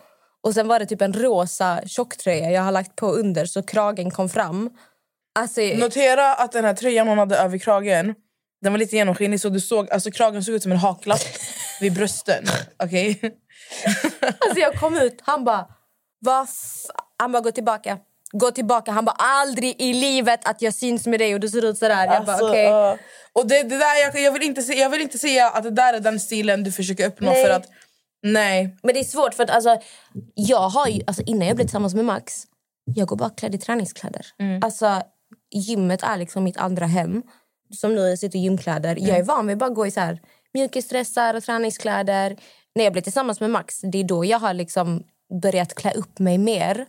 Och 0.42 0.54
sen 0.54 0.68
var 0.68 0.78
det 0.78 0.86
typ 0.86 1.02
en 1.02 1.12
rosa 1.12 1.80
tjocktröja 1.86 2.50
jag 2.50 2.62
har 2.62 2.72
lagt 2.72 2.96
på 2.96 3.06
under 3.12 3.46
så 3.46 3.62
kragen 3.62 4.10
kom 4.10 4.28
fram. 4.28 4.70
Alltså, 5.38 5.60
Notera 5.60 6.34
att 6.34 6.52
den 6.52 6.64
här 6.64 6.74
tröjan 6.74 7.08
hon 7.08 7.18
hade 7.18 7.36
över 7.36 7.58
kragen 7.58 8.14
den 8.62 8.72
var 8.72 8.78
lite 8.78 8.96
genomskinlig 8.96 9.40
så 9.40 9.48
du 9.48 9.60
såg, 9.60 9.90
alltså 9.90 10.10
kragen 10.10 10.44
såg 10.44 10.54
ut 10.54 10.62
som 10.62 10.72
en 10.72 10.78
haklapp 10.78 11.20
vid 11.80 11.94
brösten. 11.94 12.44
Okej? 12.82 13.20
alltså 14.38 14.60
jag 14.60 14.74
kom 14.74 14.96
ut, 14.96 15.18
han 15.22 15.44
bara... 15.44 15.66
Vad? 16.18 16.48
Han 17.18 17.32
bara, 17.32 17.42
gå 17.42 17.50
tillbaka. 17.50 17.98
Gå 18.32 18.50
tillbaka. 18.50 18.92
Han 18.92 19.04
bara, 19.04 19.16
aldrig 19.18 19.82
i 19.82 19.92
livet 19.92 20.48
att 20.48 20.62
jag 20.62 20.74
syns 20.74 21.06
med 21.06 21.20
dig 21.20 21.34
och 21.34 21.40
du 21.40 21.48
ser 21.48 21.64
ut 21.64 21.78
sådär. 21.78 22.06
Jag 22.06 22.24
bara, 22.24 22.32
Alltså, 22.32 22.48
okej. 22.48 22.98
Och 23.32 23.46
det, 23.46 23.62
det 23.62 23.78
där, 23.78 24.02
jag, 24.02 24.20
jag, 24.20 24.32
vill 24.32 24.42
inte 24.42 24.62
se, 24.62 24.72
jag 24.72 24.90
vill 24.90 25.00
inte 25.00 25.18
säga 25.18 25.50
att 25.50 25.62
det 25.62 25.70
där 25.70 25.94
är 25.94 26.00
den 26.00 26.20
stilen 26.20 26.64
du 26.64 26.72
försöker 26.72 27.06
uppnå 27.06 27.30
Nej. 27.30 27.44
för 27.44 27.50
att 27.50 27.66
nej. 28.22 28.76
Men 28.82 28.94
det 28.94 29.00
är 29.00 29.04
svårt 29.04 29.34
för 29.34 29.44
att 29.44 29.50
alltså, 29.50 29.80
jag 30.34 30.68
har 30.68 30.88
ju, 30.88 31.02
alltså, 31.06 31.22
innan 31.22 31.46
jag 31.46 31.56
blev 31.56 31.66
tillsammans 31.66 31.94
med 31.94 32.04
Max, 32.04 32.44
jag 32.84 33.08
går 33.08 33.16
bara 33.16 33.30
klädd 33.30 33.54
i 33.54 33.58
träningskläder. 33.58 34.26
Alltså, 34.62 35.02
gymmet 35.50 36.02
är 36.02 36.16
liksom 36.16 36.44
mitt 36.44 36.56
andra 36.56 36.86
hem. 36.86 37.22
Som 37.74 37.94
nu 37.94 38.00
jag 38.00 38.18
sitter 38.18 38.38
i 38.38 38.42
gymkläder. 38.42 38.96
Jag 39.00 39.18
är 39.18 39.22
van 39.22 39.46
vid 39.46 39.54
att 39.54 39.58
bara 39.58 39.70
gå 39.70 39.86
i 39.86 39.90
så 39.90 40.00
här 40.00 40.20
mjukisdressar 40.56 41.34
och 41.34 41.42
träningskläder. 41.42 42.36
När 42.74 42.84
jag 42.84 42.92
blev 42.92 43.02
tillsammans 43.02 43.40
med 43.40 43.50
Max, 43.50 43.80
det 43.80 43.98
är 43.98 44.04
då 44.04 44.24
jag 44.24 44.38
har 44.38 44.54
liksom 44.54 45.02
börjat 45.42 45.74
klä 45.74 45.92
upp 45.92 46.18
mig 46.18 46.38
mer. 46.38 46.86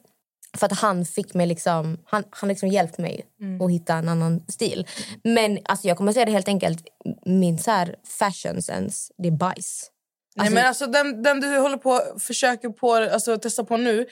För 0.58 0.66
att 0.66 0.80
han 0.80 1.06
fick 1.06 1.34
mig 1.34 1.48
liksom, 1.48 1.98
han, 2.06 2.24
han 2.30 2.50
liksom 2.50 2.70
hjälpt 2.70 2.98
mig 2.98 3.26
att 3.64 3.72
hitta 3.72 3.94
en 3.94 4.10
annan 4.10 4.46
stil. 4.48 4.88
Men 5.24 5.60
alltså 5.66 5.88
jag 5.88 5.98
kommer 5.98 6.14
säga 6.14 6.26
det 6.26 6.32
helt 6.32 6.48
enkelt, 6.48 6.80
min 7.26 7.60
så 7.60 7.72
här 7.72 7.96
fashion 8.20 8.62
sense, 8.62 9.14
det 9.18 9.28
är 9.28 9.32
bajs. 9.32 9.92
Nej, 10.36 10.50
men 10.50 10.66
alltså, 10.66 10.88
den, 10.88 11.24
den 11.24 11.40
du 11.40 11.58
håller 11.58 11.78
på 11.78 12.02
försöker 12.20 12.70
på, 12.70 12.94
alltså, 12.94 13.38
testa 13.38 13.64
på 13.64 13.78
nu, 13.78 14.06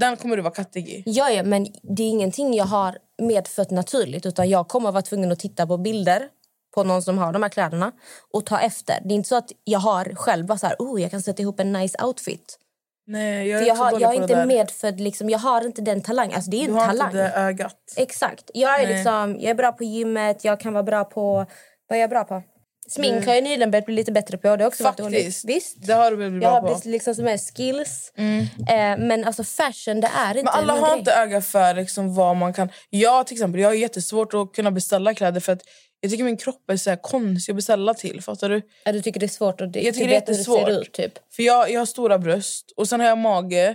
den 0.00 0.16
kommer 0.16 0.36
du 0.36 0.42
vara 0.42 0.54
kattig 0.54 0.88
i. 0.88 1.02
Ja, 1.06 1.30
ja, 1.30 1.42
men 1.42 1.66
det 1.82 2.02
är 2.02 2.08
ingenting 2.08 2.54
jag 2.54 2.64
har 2.64 2.98
medfött 3.22 3.70
naturligt. 3.70 4.26
Utan 4.26 4.48
Jag 4.48 4.68
kommer 4.68 4.92
vara 4.92 5.02
tvungen 5.02 5.32
att 5.32 5.38
titta 5.38 5.66
på 5.66 5.78
bilder 5.78 6.28
på 6.74 6.84
någon 6.84 7.02
som 7.02 7.18
har 7.18 7.32
de 7.32 7.42
här 7.42 7.50
kläderna 7.50 7.92
och 8.32 8.46
ta 8.46 8.60
efter. 8.60 8.98
Det 9.04 9.14
är 9.14 9.16
inte 9.16 9.28
så 9.28 9.36
att 9.36 9.52
jag 9.64 9.78
har 9.78 10.14
själv 10.14 10.46
bara 10.46 10.58
så 10.58 10.66
här, 10.66 10.76
oh, 10.78 11.02
jag 11.02 11.10
kan 11.10 11.22
sätta 11.22 11.42
ihop 11.42 11.60
en 11.60 11.72
nice 11.72 12.04
outfit. 12.04 12.58
Nej, 13.06 13.48
jag 13.48 13.62
är 13.62 13.66
jag 13.66 13.74
har, 13.74 14.00
jag 14.00 14.14
är 14.14 14.22
inte 14.22 14.46
medfödd, 14.46 15.00
liksom, 15.00 15.30
jag 15.30 15.38
har 15.38 15.66
inte 15.66 15.82
den 15.82 16.02
talangen. 16.02 16.34
Alltså, 16.34 16.50
det 16.50 16.56
är 16.56 16.66
Du 16.66 16.72
en 16.72 16.74
har 16.78 16.86
talang. 16.86 17.06
inte 17.06 17.18
det 17.22 17.32
ögat. 17.32 17.76
Exakt. 17.96 18.50
Jag 18.54 18.80
är, 18.80 18.86
Nej. 18.86 18.94
liksom, 18.96 19.36
jag 19.40 19.50
är 19.50 19.54
bra 19.54 19.72
på 19.72 19.84
gymmet, 19.84 20.44
jag 20.44 20.60
kan 20.60 20.72
vara 20.72 20.82
bra 20.82 21.04
på... 21.04 21.46
Vad 21.88 21.96
är 21.96 22.00
jag 22.00 22.10
bra 22.10 22.24
på? 22.24 22.42
Smink 22.88 23.26
har 23.26 23.34
jag 23.34 23.44
nyligen 23.44 23.70
börjat 23.70 23.86
bli 23.86 23.94
lite 23.94 24.12
bättre 24.12 24.38
på. 24.38 24.56
Det 24.56 24.62
har 24.64 24.68
också 24.68 24.84
varit 24.84 24.96
dåligt. 24.96 25.18
Faktiskt. 25.18 25.44
Visst. 25.44 25.86
Det 25.86 25.92
har 25.92 26.10
du 26.10 26.16
blivit 26.16 26.32
Jag 26.32 26.40
bra 26.40 26.50
har 26.50 26.60
på. 26.60 26.66
Mm. 26.66 26.80
blivit 26.80 26.92
liksom 26.92 27.14
som 27.14 27.26
är 27.28 27.38
skills. 27.38 28.12
Eh, 28.16 28.98
men 28.98 29.24
alltså 29.24 29.44
fashion, 29.44 30.00
det 30.00 30.10
är 30.16 30.36
inte 30.36 30.42
Men 30.44 30.48
alla 30.48 30.72
har 30.72 30.88
grej. 30.88 30.98
inte 30.98 31.12
öga 31.12 31.40
för 31.40 31.74
liksom 31.74 32.14
vad 32.14 32.36
man 32.36 32.52
kan... 32.52 32.68
Jag 32.90 33.26
till 33.26 33.34
exempel, 33.36 33.60
jag 33.60 33.68
har 33.68 33.74
jättesvårt 33.74 34.34
att 34.34 34.52
kunna 34.52 34.70
beställa 34.70 35.14
kläder 35.14 35.40
för 35.40 35.52
att 35.52 35.62
jag 36.00 36.10
tycker 36.10 36.24
min 36.24 36.36
kropp 36.36 36.70
är 36.70 36.76
så 36.76 36.90
här 36.90 36.96
konstig 36.96 37.52
att 37.52 37.56
beställa 37.56 37.94
till. 37.94 38.22
Fattar 38.22 38.48
du? 38.48 38.62
Ja, 38.84 38.92
du 38.92 39.02
tycker 39.02 39.20
det 39.20 39.26
är 39.26 39.28
svårt 39.28 39.60
att 39.60 39.76
Jag 39.76 39.94
tycker 39.94 40.08
det 40.08 40.16
är 40.16 40.20
veta 40.20 40.32
hur 40.32 40.38
jättesvårt. 40.38 40.68
ut. 40.68 40.92
Typ. 40.92 41.12
För 41.36 41.42
jag, 41.42 41.70
jag 41.70 41.80
har 41.80 41.86
stora 41.86 42.18
bröst 42.18 42.72
och 42.76 42.88
sen 42.88 43.00
har 43.00 43.06
jag 43.06 43.18
mage. 43.18 43.74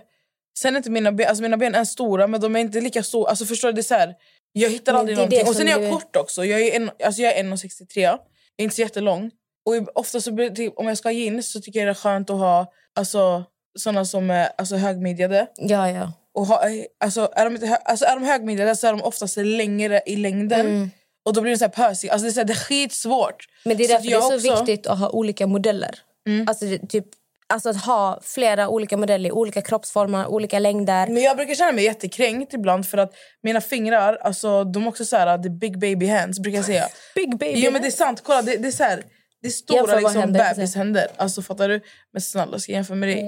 Sen 0.60 0.76
är 0.76 0.78
inte 0.78 0.90
mina 0.90 1.12
ben, 1.12 1.28
alltså 1.28 1.42
mina 1.42 1.58
ben 1.58 1.76
är 1.76 1.86
stora 1.86 2.28
men 2.28 2.42
de 2.42 2.56
är 2.56 2.60
inte 2.60 2.82
lika 2.82 3.04
stora. 3.04 3.30
Alltså 3.30 3.46
förstår 3.46 3.68
du? 3.68 3.74
Det 3.74 3.82
är 3.82 3.84
så 3.84 3.94
här, 3.94 4.16
jag 4.54 4.70
hittar 4.70 4.94
Men 4.94 5.00
aldrig 5.00 5.18
någonting. 5.18 5.48
Och 5.48 5.56
sen 5.56 5.68
är 5.68 5.72
jag 5.82 5.92
kort 5.92 6.16
också. 6.16 6.46
Jag 6.46 6.62
är, 6.62 6.76
en, 6.76 6.92
alltså 7.04 7.22
jag 7.22 7.38
är 7.38 7.44
1,63. 7.44 8.18
Inte 8.58 8.76
så 8.76 8.82
jättelång. 8.82 9.32
Och 9.66 9.98
ofta 10.00 10.22
så 10.22 10.50
typ, 10.56 10.74
om 10.78 10.88
jag 10.88 10.98
ska 10.98 11.08
ha 11.10 11.14
jeans 11.14 11.52
så 11.52 11.62
tycker 11.62 11.80
jag 11.80 11.88
det 11.88 11.92
är 11.92 11.94
skönt 11.94 12.30
att 12.30 12.38
ha 12.38 12.74
alltså, 12.96 13.44
såna 13.80 14.06
som 14.06 14.30
är 14.30 14.50
alltså, 14.58 14.76
högmidjade. 14.76 15.48
Ja, 15.56 15.92
ja. 15.92 16.14
Och 16.34 16.46
ha, 16.46 16.64
alltså, 17.04 17.30
är, 17.36 17.46
de 17.46 17.56
inte, 17.56 17.76
alltså, 17.76 18.06
är 18.06 18.16
de 18.16 18.24
högmidjade 18.26 18.76
så 18.76 18.88
är 18.88 18.92
de 18.92 19.02
oftast 19.02 19.38
längre 19.38 20.02
i 20.06 20.16
längden. 20.16 20.92
Och 21.26 21.34
då 21.34 21.42
blir 21.42 21.52
det 21.52 21.58
så 21.58 21.66
här 21.66 21.70
pösig. 21.90 22.10
Alltså, 22.10 22.24
det, 22.24 22.30
är 22.30 22.34
så 22.34 22.40
här, 22.40 22.46
det 22.48 22.54
är 22.54 22.56
skitsvårt. 22.56 23.46
Men 23.66 23.78
det 23.78 23.84
är 23.84 23.88
därför 23.88 24.08
det 24.08 24.14
är 24.14 24.22
så 24.22 24.36
också- 24.36 24.66
viktigt 24.66 24.88
att 24.88 25.00
ha 25.00 25.10
olika 25.10 25.48
modeller. 25.48 26.00
Alltså, 26.48 26.66
det, 26.66 26.88
typ, 26.88 27.06
alltså 27.50 27.70
att 27.70 27.86
ha 27.86 28.20
flera 28.24 28.70
olika 28.70 28.98
modeller, 28.98 29.32
olika 29.32 29.62
kroppsformer, 29.62 30.28
olika 30.28 30.60
längder. 30.60 31.08
Men 31.08 31.24
jag 31.24 31.38
brukar 31.38 31.56
känna 31.56 31.72
mig 31.72 31.84
jättekränkt 31.84 32.54
ibland 32.54 32.88
för 32.88 32.98
att 32.98 33.14
mina 33.44 33.62
fingrar, 33.62 34.16
alltså 34.22 34.64
de 34.64 34.84
är 34.84 34.88
också 34.90 35.06
så 35.06 35.16
här, 35.16 35.38
the 35.38 35.50
big 35.50 35.80
baby 35.80 36.08
hands 36.08 36.40
brukar 36.40 36.58
jag 36.58 36.66
säga. 36.66 36.88
Big 37.16 37.38
baby 37.38 37.60
Jo 37.66 37.72
men 37.72 37.82
det 37.82 37.88
är 37.88 37.92
sant, 37.92 38.22
kolla 38.24 38.42
det, 38.42 38.58
det 38.58 38.68
är 38.68 38.72
så 38.72 38.84
här, 38.84 39.04
det 39.42 39.48
är 39.48 39.52
stora 39.52 39.96
liksom 39.96 40.22
händer, 40.22 40.54
bebishänder. 40.56 41.08
Alltså 41.18 41.42
fattar 41.42 41.70
du? 41.70 41.82
Men 42.14 42.22
snälla 42.22 42.60
ska 42.60 42.72
jag 42.72 42.78
jämföra 42.78 42.96
med 42.96 43.10
dig? 43.10 43.24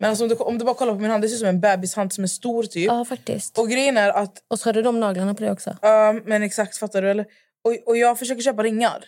Men 0.00 0.10
alltså, 0.10 0.24
om, 0.24 0.28
du, 0.28 0.34
om 0.34 0.58
du 0.58 0.64
bara 0.64 0.74
kollar 0.74 0.92
på 0.92 1.00
min 1.00 1.10
hand, 1.10 1.22
det 1.22 1.28
ser 1.28 1.34
ut 1.34 1.40
som 1.40 1.48
en 1.48 1.60
bebishand 1.60 2.12
som 2.12 2.24
är 2.24 2.28
stor 2.28 2.62
typ. 2.62 2.86
Ja, 2.86 3.04
faktiskt. 3.04 3.58
Och 3.58 3.68
grejen 3.68 3.96
är 3.96 4.08
att, 4.10 4.32
Och 4.48 4.58
så 4.58 4.68
har 4.68 4.72
du 4.72 4.82
de 4.82 5.00
naglarna 5.00 5.34
på 5.34 5.44
det 5.44 5.50
också. 5.50 5.76
ja, 5.82 6.14
men 6.24 6.42
exakt 6.42 6.76
fattar 6.76 7.02
du 7.02 7.10
eller? 7.10 7.26
Och, 7.64 7.88
och 7.88 7.96
jag 7.96 8.18
försöker 8.18 8.42
köpa 8.42 8.62
ringar. 8.62 9.04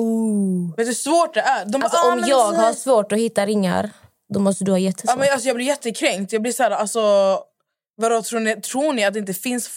Ooh. 0.00 0.68
Vet 0.68 0.76
du 0.76 0.84
hur 0.84 0.92
svårt 0.92 1.34
det 1.34 1.40
är? 1.40 1.64
De 1.64 1.82
Alltså, 1.82 1.98
"Ah, 1.98 2.12
om 2.12 2.24
jag 2.26 2.52
har 2.52 2.72
svårt 2.72 3.12
att 3.12 3.18
hitta 3.18 3.46
ringar, 3.46 3.90
då 4.34 4.40
måste 4.40 4.64
du 4.64 4.70
ha 4.72 4.78
jättesvårt. 4.78 5.10
Ja, 5.10 5.16
men 5.16 5.32
alltså, 5.32 5.46
jag 5.48 5.56
blir 5.56 5.66
jättekränkt. 5.66 6.32
Jag 6.32 6.42
blir 6.42 6.52
så 6.52 6.62
här, 6.62 6.70
alltså, 6.70 7.00
vadå, 7.96 8.22
tror, 8.22 8.40
ni, 8.40 8.56
tror 8.60 8.92
ni 8.92 9.04
att 9.04 9.12
det 9.14 9.18
inte 9.20 9.34
finns 9.34 9.70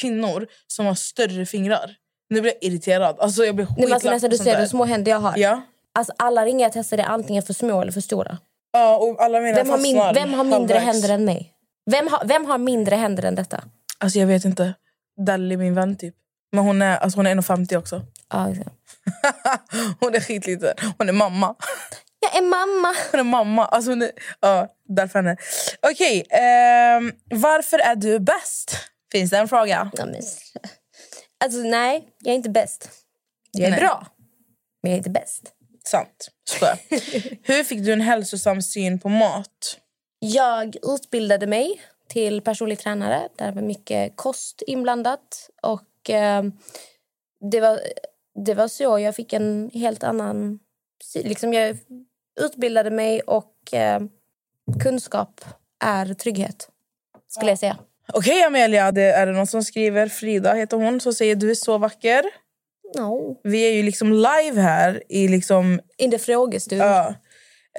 kvinnor 0.00 0.46
som 0.66 0.86
har 0.86 0.94
större 0.94 1.46
fingrar? 1.46 1.90
Nu 2.30 2.40
blir 2.40 2.52
jag 2.60 2.70
irriterad. 2.72 3.16
Alltså, 3.20 3.44
jag 3.44 3.54
blir 3.54 3.66
Nej, 3.66 3.74
men 3.76 3.84
alltså, 3.92 4.08
skitlack 4.08 4.14
nästan, 4.14 4.30
på 4.30 4.36
du 4.36 4.50
ser 4.50 4.58
hur 4.60 4.66
små 4.66 4.84
händer 4.84 5.10
jag 5.12 5.18
har. 5.18 5.34
Ja. 5.38 5.62
Alltså, 5.94 6.12
alla 6.18 6.44
ringar 6.44 6.60
jag 6.66 6.72
testade 6.72 7.02
är 7.02 7.06
antingen 7.06 7.42
för 7.42 7.52
små 7.54 7.80
eller 7.82 7.92
för 7.92 8.00
stora. 8.00 8.38
ja, 8.72 8.96
och 8.96 9.22
alla 9.22 9.40
mina 9.40 9.56
Vem 9.56 9.70
har, 9.70 9.78
min, 9.78 9.96
vem 10.14 10.34
har 10.34 10.44
mindre 10.44 10.78
halvvägs. 10.78 10.84
händer 10.84 11.08
än 11.14 11.24
mig? 11.24 11.50
Vem 11.90 12.08
har, 12.08 12.24
vem 12.24 12.44
har 12.46 12.58
mindre 12.58 12.96
händer 12.96 13.22
än 13.22 13.34
detta? 13.34 13.64
Alltså, 13.98 14.18
jag 14.18 14.26
vet 14.26 14.44
inte. 14.44 14.74
Dally, 15.26 15.56
min 15.56 15.74
vän, 15.74 15.96
typ. 15.96 16.14
Men 16.52 16.64
hon 16.64 16.82
är, 16.82 16.96
alltså, 16.96 17.18
hon 17.18 17.26
är 17.26 17.34
1,50 17.34 17.76
också. 17.76 18.02
Ja, 18.32 18.50
exakt. 18.50 18.70
hon 20.00 20.14
är 20.14 20.20
skitliten. 20.20 20.74
Hon 20.98 21.08
är 21.08 21.12
mamma. 21.12 21.54
Jag 22.20 22.36
är 22.36 22.42
mamma. 22.42 22.94
Hon 23.10 23.20
är 23.20 23.24
mamma. 23.24 23.66
Alltså, 23.66 23.90
hon 23.90 24.02
är, 24.02 24.10
ja, 24.40 24.68
därför 24.88 25.18
henne. 25.18 25.36
Okej, 25.82 26.26
ehm, 26.30 27.12
varför 27.30 27.78
är 27.78 27.96
du 27.96 28.18
bäst? 28.18 28.76
Finns 29.12 29.30
det 29.30 29.38
en 29.38 29.48
fråga? 29.48 29.90
Ja, 29.92 30.06
men, 30.06 30.22
alltså, 31.44 31.58
nej, 31.58 32.08
jag 32.18 32.32
är 32.32 32.36
inte 32.36 32.50
bäst. 32.50 32.90
Jag 33.50 33.66
är 33.66 33.70
Nej. 33.70 33.80
bra, 33.80 34.06
men 34.82 34.90
jag 34.90 34.94
är 34.94 34.98
inte 34.98 35.10
bäst. 35.10 35.52
Sant. 35.84 36.30
Skojar. 36.48 36.78
Hur 37.42 37.64
fick 37.64 37.84
du 37.84 37.92
en 37.92 38.00
hälsosam 38.00 38.62
syn 38.62 39.00
på 39.00 39.08
mat? 39.08 39.78
Jag 40.18 40.76
utbildade 40.82 41.46
mig 41.46 41.80
till 42.08 42.40
personlig 42.40 42.78
tränare. 42.78 43.28
Där 43.38 43.52
var 43.52 43.62
mycket 43.62 44.16
kost 44.16 44.62
inblandat. 44.66 45.50
Och 45.62 46.10
eh, 46.10 46.44
det, 47.50 47.60
var, 47.60 47.80
det 48.44 48.54
var 48.54 48.68
så 48.68 48.98
jag 48.98 49.14
fick 49.14 49.32
en 49.32 49.70
helt 49.74 50.04
annan... 50.04 50.58
Liksom 51.14 51.52
jag 51.52 51.76
utbildade 52.40 52.90
mig 52.90 53.20
och 53.20 53.74
eh, 53.74 54.00
kunskap 54.82 55.40
är 55.84 56.14
trygghet, 56.14 56.68
skulle 57.28 57.50
jag 57.50 57.58
säga. 57.58 57.78
Okej 58.12 58.42
Amelia, 58.42 58.92
det 58.92 59.02
är 59.02 59.26
det 59.26 59.32
någon 59.32 59.46
som 59.46 59.62
skriver. 59.62 60.08
Frida 60.08 60.54
heter 60.54 60.76
hon. 60.76 61.00
Så 61.00 61.12
säger 61.12 61.36
du 61.36 61.50
är 61.50 61.54
så 61.54 61.78
vacker. 61.78 62.24
No. 62.96 63.40
Vi 63.44 63.68
är 63.68 63.72
ju 63.72 63.82
liksom 63.82 64.12
live 64.12 64.60
här 64.60 65.02
i 65.08 65.28
liksom... 65.28 65.80
In 65.98 66.10
the 66.10 66.18
frågestund. 66.18 66.82
Ja. 66.82 67.14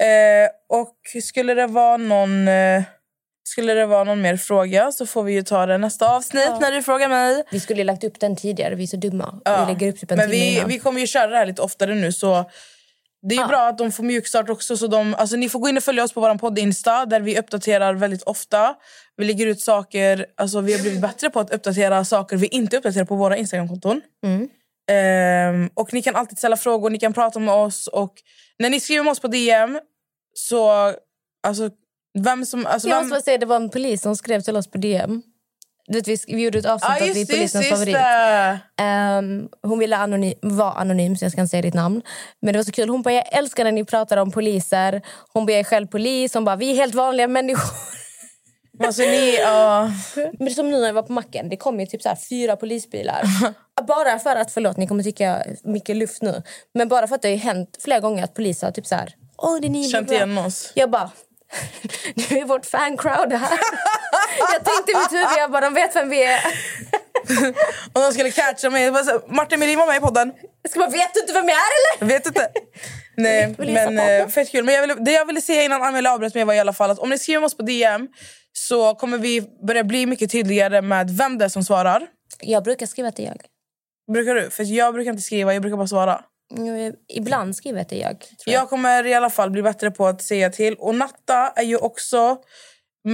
Eh, 0.00 0.48
och 0.68 1.22
skulle 1.22 1.54
det 1.54 1.66
vara 1.66 1.96
någon... 1.96 2.48
Eh, 2.48 2.82
skulle 3.48 3.74
det 3.74 3.86
vara 3.86 4.04
någon 4.04 4.20
mer 4.20 4.36
fråga 4.36 4.92
så 4.92 5.06
får 5.06 5.22
vi 5.22 5.32
ju 5.32 5.42
ta 5.42 5.66
det 5.66 5.78
nästa 5.78 6.16
avsnitt 6.16 6.50
när 6.60 6.72
du 6.72 6.82
frågar 6.82 7.08
mig. 7.08 7.42
Vi 7.50 7.60
skulle 7.60 7.78
ju 7.80 7.84
lagt 7.84 8.04
upp 8.04 8.20
den 8.20 8.36
tidigare, 8.36 8.74
vi 8.74 8.82
är 8.82 8.86
så 8.86 8.96
dumma. 8.96 9.40
Ja. 9.44 9.64
Vi 9.64 9.72
lägger 9.72 9.92
upp 9.92 10.00
typ 10.00 10.10
en 10.10 10.16
Men 10.16 10.30
vi, 10.30 10.54
innan. 10.56 10.68
vi 10.68 10.78
kommer 10.78 11.00
ju 11.00 11.06
köra 11.06 11.26
det 11.26 11.36
här 11.36 11.46
lite 11.46 11.62
oftare 11.62 11.94
nu 11.94 12.12
så 12.12 12.50
det 13.28 13.34
är 13.34 13.40
Ja. 13.40 13.46
bra 13.46 13.68
att 13.68 13.78
de 13.78 13.92
får 13.92 14.02
mjukstart 14.04 14.48
också. 14.50 14.76
Så 14.76 14.86
de, 14.86 15.14
alltså 15.14 15.36
ni 15.36 15.48
får 15.48 15.58
gå 15.58 15.68
in 15.68 15.76
och 15.76 15.82
följa 15.82 16.04
oss 16.04 16.12
på 16.12 16.20
vår 16.20 16.34
podd 16.38 16.58
Insta 16.58 17.06
där 17.06 17.20
vi 17.20 17.38
uppdaterar 17.38 17.94
väldigt 17.94 18.22
ofta. 18.22 18.74
Vi 19.16 19.24
lägger 19.24 19.46
ut 19.46 19.60
saker, 19.60 20.26
alltså 20.36 20.60
vi 20.60 20.72
har 20.72 20.80
blivit 20.80 21.00
bättre 21.00 21.30
på 21.30 21.40
att 21.40 21.50
uppdatera 21.50 22.04
saker 22.04 22.36
vi 22.36 22.46
inte 22.46 22.76
uppdaterar 22.76 23.04
på 23.04 23.14
våra 23.16 23.36
Instagramkonton. 23.36 24.00
Mm. 24.24 24.48
Ehm, 24.90 25.70
och 25.74 25.92
ni 25.94 26.02
kan 26.02 26.16
alltid 26.16 26.38
ställa 26.38 26.56
frågor, 26.56 26.90
ni 26.90 26.98
kan 26.98 27.12
prata 27.12 27.38
med 27.38 27.54
oss 27.54 27.86
och 27.86 28.12
när 28.58 28.70
ni 28.70 28.80
skriver 28.80 29.04
med 29.04 29.10
oss 29.10 29.20
på 29.20 29.28
DM 29.28 29.80
så 30.34 30.92
alltså 31.46 31.70
vem 32.16 32.46
som 32.46 32.66
alltså 32.66 32.88
Jag 32.88 32.96
vem, 32.96 33.04
måste 33.04 33.14
bara 33.14 33.22
säga, 33.22 33.38
det 33.38 33.46
var 33.46 33.56
en 33.56 33.70
polis 33.70 34.02
som 34.02 34.16
skrev 34.16 34.40
till 34.40 34.56
oss 34.56 34.70
på 34.70 34.78
DM. 34.78 35.22
Du 35.88 35.98
vet, 35.98 36.08
vi, 36.08 36.18
vi 36.26 36.42
gjorde 36.42 36.58
ett 36.58 36.66
avsnitt 36.66 36.96
Ja 36.98 37.10
att 37.10 37.16
vi 37.16 37.22
är 37.22 37.26
polisens 37.26 37.68
favorit. 37.68 37.96
Ehm, 38.76 39.48
hon 39.62 39.78
ville 39.78 39.96
anonym, 39.96 40.34
vara 40.42 40.72
anonym 40.72 41.16
så 41.16 41.24
jag 41.24 41.32
ska 41.32 41.40
inte 41.40 41.50
säga 41.50 41.62
ditt 41.62 41.74
namn. 41.74 42.02
Men 42.40 42.52
det 42.52 42.58
var 42.58 42.64
så 42.64 42.72
kul. 42.72 42.88
Hon 42.88 43.02
bara, 43.02 43.14
jag 43.14 43.38
älskar 43.38 43.64
när 43.64 43.72
ni 43.72 43.84
pratar 43.84 44.16
om 44.16 44.30
poliser. 44.30 45.02
Hon 45.32 45.46
bara, 45.46 45.52
jag 45.52 45.60
är 45.60 45.64
själv 45.64 45.86
polis. 45.86 46.34
Hon 46.34 46.44
bara, 46.44 46.56
vi 46.56 46.70
är 46.70 46.74
helt 46.74 46.94
vanliga 46.94 47.28
människor. 47.28 47.76
Alltså 48.84 49.02
ni, 49.02 49.36
ja. 49.40 49.90
Men 50.38 50.50
som 50.50 50.70
nu 50.70 50.78
när 50.78 50.86
jag 50.86 50.94
var 50.94 51.02
på 51.02 51.12
macken, 51.12 51.48
det 51.48 51.56
kom 51.56 51.80
ju 51.80 51.86
typ 51.86 52.02
så 52.02 52.16
fyra 52.28 52.56
polisbilar. 52.56 53.22
bara 53.86 54.18
för 54.18 54.36
att, 54.36 54.52
förlåt 54.52 54.76
ni 54.76 54.86
kommer 54.86 55.02
tycka 55.02 55.42
mycket 55.64 55.96
luft 55.96 56.22
nu. 56.22 56.42
Men 56.74 56.88
bara 56.88 57.06
för 57.06 57.14
att 57.14 57.22
det 57.22 57.30
har 57.30 57.36
hänt 57.36 57.76
flera 57.80 58.00
gånger 58.00 58.24
att 58.24 58.34
poliser 58.34 58.66
har 58.66 58.72
typ 58.72 58.86
så 58.86 58.94
här, 58.94 59.14
åh 59.36 59.60
det 59.60 59.66
är 59.66 59.70
ni. 59.70 59.88
känt 59.88 60.08
bra." 60.08 60.16
igen 60.16 60.38
oss. 60.38 60.72
Jag 60.74 60.90
bara, 60.90 61.10
nu 62.14 62.38
är 62.38 62.44
vårt 62.44 62.66
fancrowd 62.66 63.32
här. 63.32 63.58
jag 64.52 64.64
tänkte 64.64 64.92
i 64.92 64.94
mitt 64.94 65.12
huvud, 65.12 65.38
jag 65.38 65.50
bara, 65.50 65.60
de 65.60 65.74
vet 65.74 65.96
vem 65.96 66.08
vi 66.08 66.22
är. 66.22 66.40
Och 67.92 68.00
de 68.00 68.12
skulle 68.12 68.30
catcha 68.30 68.70
mig. 68.70 69.04
Så 69.04 69.20
Martin 69.28 69.60
Melin 69.60 69.78
var 69.78 69.86
med 69.86 69.96
i 69.96 70.00
podden. 70.00 70.32
Jag 70.62 70.70
ska 70.70 70.80
bara, 70.80 70.90
vet 70.90 71.14
du 71.14 71.20
inte 71.20 71.32
vem 71.32 71.48
jag 71.48 71.56
är 71.56 72.00
eller? 72.00 72.14
Vet 72.14 72.26
inte. 72.26 72.48
Nej, 73.16 73.54
men 73.58 73.98
eh, 73.98 74.28
fett 74.28 74.50
kul. 74.50 74.64
Men 74.64 74.74
jag 74.74 74.80
ville, 74.80 74.94
det 74.94 75.12
jag 75.12 75.24
ville 75.24 75.40
säga 75.40 75.62
innan 75.62 75.82
Amelia 75.82 76.12
avbröt 76.12 76.34
mig 76.34 76.44
var 76.44 76.54
i 76.54 76.58
alla 76.58 76.72
fall 76.72 76.90
att 76.90 76.98
om 76.98 77.08
ni 77.10 77.18
skriver 77.18 77.40
med 77.40 77.46
oss 77.46 77.56
på 77.56 77.62
DM 77.62 78.08
så 78.52 78.94
kommer 78.94 79.18
vi 79.18 79.42
börja 79.66 79.84
bli 79.84 80.06
mycket 80.06 80.30
tydligare 80.30 80.82
med 80.82 81.10
vem 81.10 81.38
det 81.38 81.44
är 81.44 81.48
som 81.48 81.64
svarar. 81.64 82.06
Jag 82.40 82.64
brukar 82.64 82.86
skriva 82.86 83.12
till 83.12 83.24
jag. 83.24 83.40
Brukar 84.12 84.34
du? 84.34 84.50
För 84.50 84.64
jag 84.64 84.94
brukar 84.94 85.10
inte 85.10 85.22
skriva, 85.22 85.52
jag 85.52 85.62
brukar 85.62 85.76
bara 85.76 85.86
svara. 85.86 86.24
Mm, 86.54 86.94
Ibland 87.08 87.56
skriver 87.56 87.78
jag 87.78 87.88
till 87.88 88.00
jag. 88.00 88.16
Jag. 88.46 88.54
Jag 88.54 88.70
kommer 88.70 89.06
i 89.06 89.14
alla 89.14 89.30
fall 89.30 89.50
bli 89.50 89.62
bättre 89.62 89.90
på 89.90 90.06
att 90.06 90.22
säga 90.22 90.50
till. 90.50 90.74
Och 90.74 90.94
Natta 90.94 91.52
är 91.56 91.62
ju 91.62 91.76
också 91.76 92.38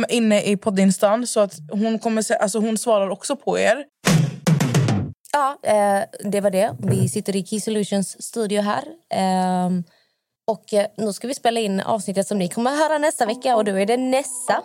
inne 0.09 0.43
i 0.43 0.57
poddinstan 0.57 1.27
så 1.27 1.41
att 1.41 1.55
hon, 1.71 1.99
kommer 1.99 2.23
se, 2.23 2.35
alltså 2.35 2.59
hon 2.59 2.79
svarar 2.79 3.11
också 3.11 3.37
på 3.37 3.59
er. 3.59 3.85
Ja, 5.33 5.59
eh, 5.63 6.31
det 6.31 6.41
var 6.41 6.51
det. 6.51 6.77
Vi 6.79 7.09
sitter 7.09 7.37
i 7.37 7.47
Key 7.47 7.61
Solutions 7.61 8.23
studio 8.23 8.61
här. 8.61 8.85
Ehm, 9.15 9.85
och 10.47 10.75
eh, 10.75 10.87
nu 10.97 11.13
ska 11.13 11.29
vi 11.29 11.35
spela 11.35 11.61
in 11.61 11.81
avsnittet 11.81 12.27
som 12.27 12.39
ni 12.39 12.49
kommer 12.49 12.73
att 12.73 12.79
höra 12.79 12.99
nästa 12.99 13.27
vecka. 13.27 13.57
Och 13.57 13.65
då 13.65 13.79
är 13.79 13.87
det 13.87 13.97
Nessa 13.97 14.63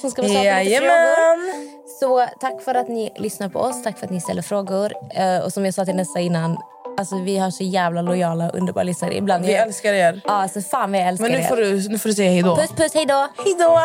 som 0.00 0.10
ska 0.10 0.22
besvara 0.22 0.62
lite 0.62 0.76
frågor. 0.76 1.78
Så 2.00 2.26
tack 2.40 2.62
för 2.62 2.74
att 2.74 2.88
ni 2.88 3.12
lyssnar 3.16 3.48
på 3.48 3.58
oss. 3.58 3.82
Tack 3.82 3.98
för 3.98 4.06
att 4.06 4.12
ni 4.12 4.20
ställer 4.20 4.42
frågor. 4.42 4.92
Eh, 5.14 5.38
och 5.38 5.52
som 5.52 5.64
jag 5.64 5.74
sa 5.74 5.84
till 5.84 5.96
Nessa 5.96 6.20
innan, 6.20 6.58
alltså 6.97 7.15
vi 7.19 7.37
har 7.37 7.51
så 7.51 7.63
jävla 7.63 8.01
lojala 8.01 8.49
underbara 8.49 8.83
lyssnare. 8.83 9.17
Ibland 9.17 9.45
Vi 9.45 9.53
jag- 9.53 9.61
älskar 9.67 9.93
er. 9.93 10.21
Ja, 10.25 10.31
alltså 10.31 10.61
fan 10.61 10.91
vad 10.91 10.99
jag 11.01 11.07
älskar 11.07 11.23
Men 11.23 11.31
nu 11.31 11.43
er. 11.43 11.47
får 11.47 11.55
du, 11.57 11.89
nu 11.89 11.99
får 11.99 12.09
du 12.09 12.15
säga 12.15 12.31
hej 12.31 12.41
då. 12.41 12.55
Puss 12.55 12.71
puss, 12.71 12.93
hej 12.93 13.05
då! 13.05 13.27
Hej 13.45 13.55
då! 13.59 13.79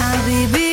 حبيبي 0.00 0.72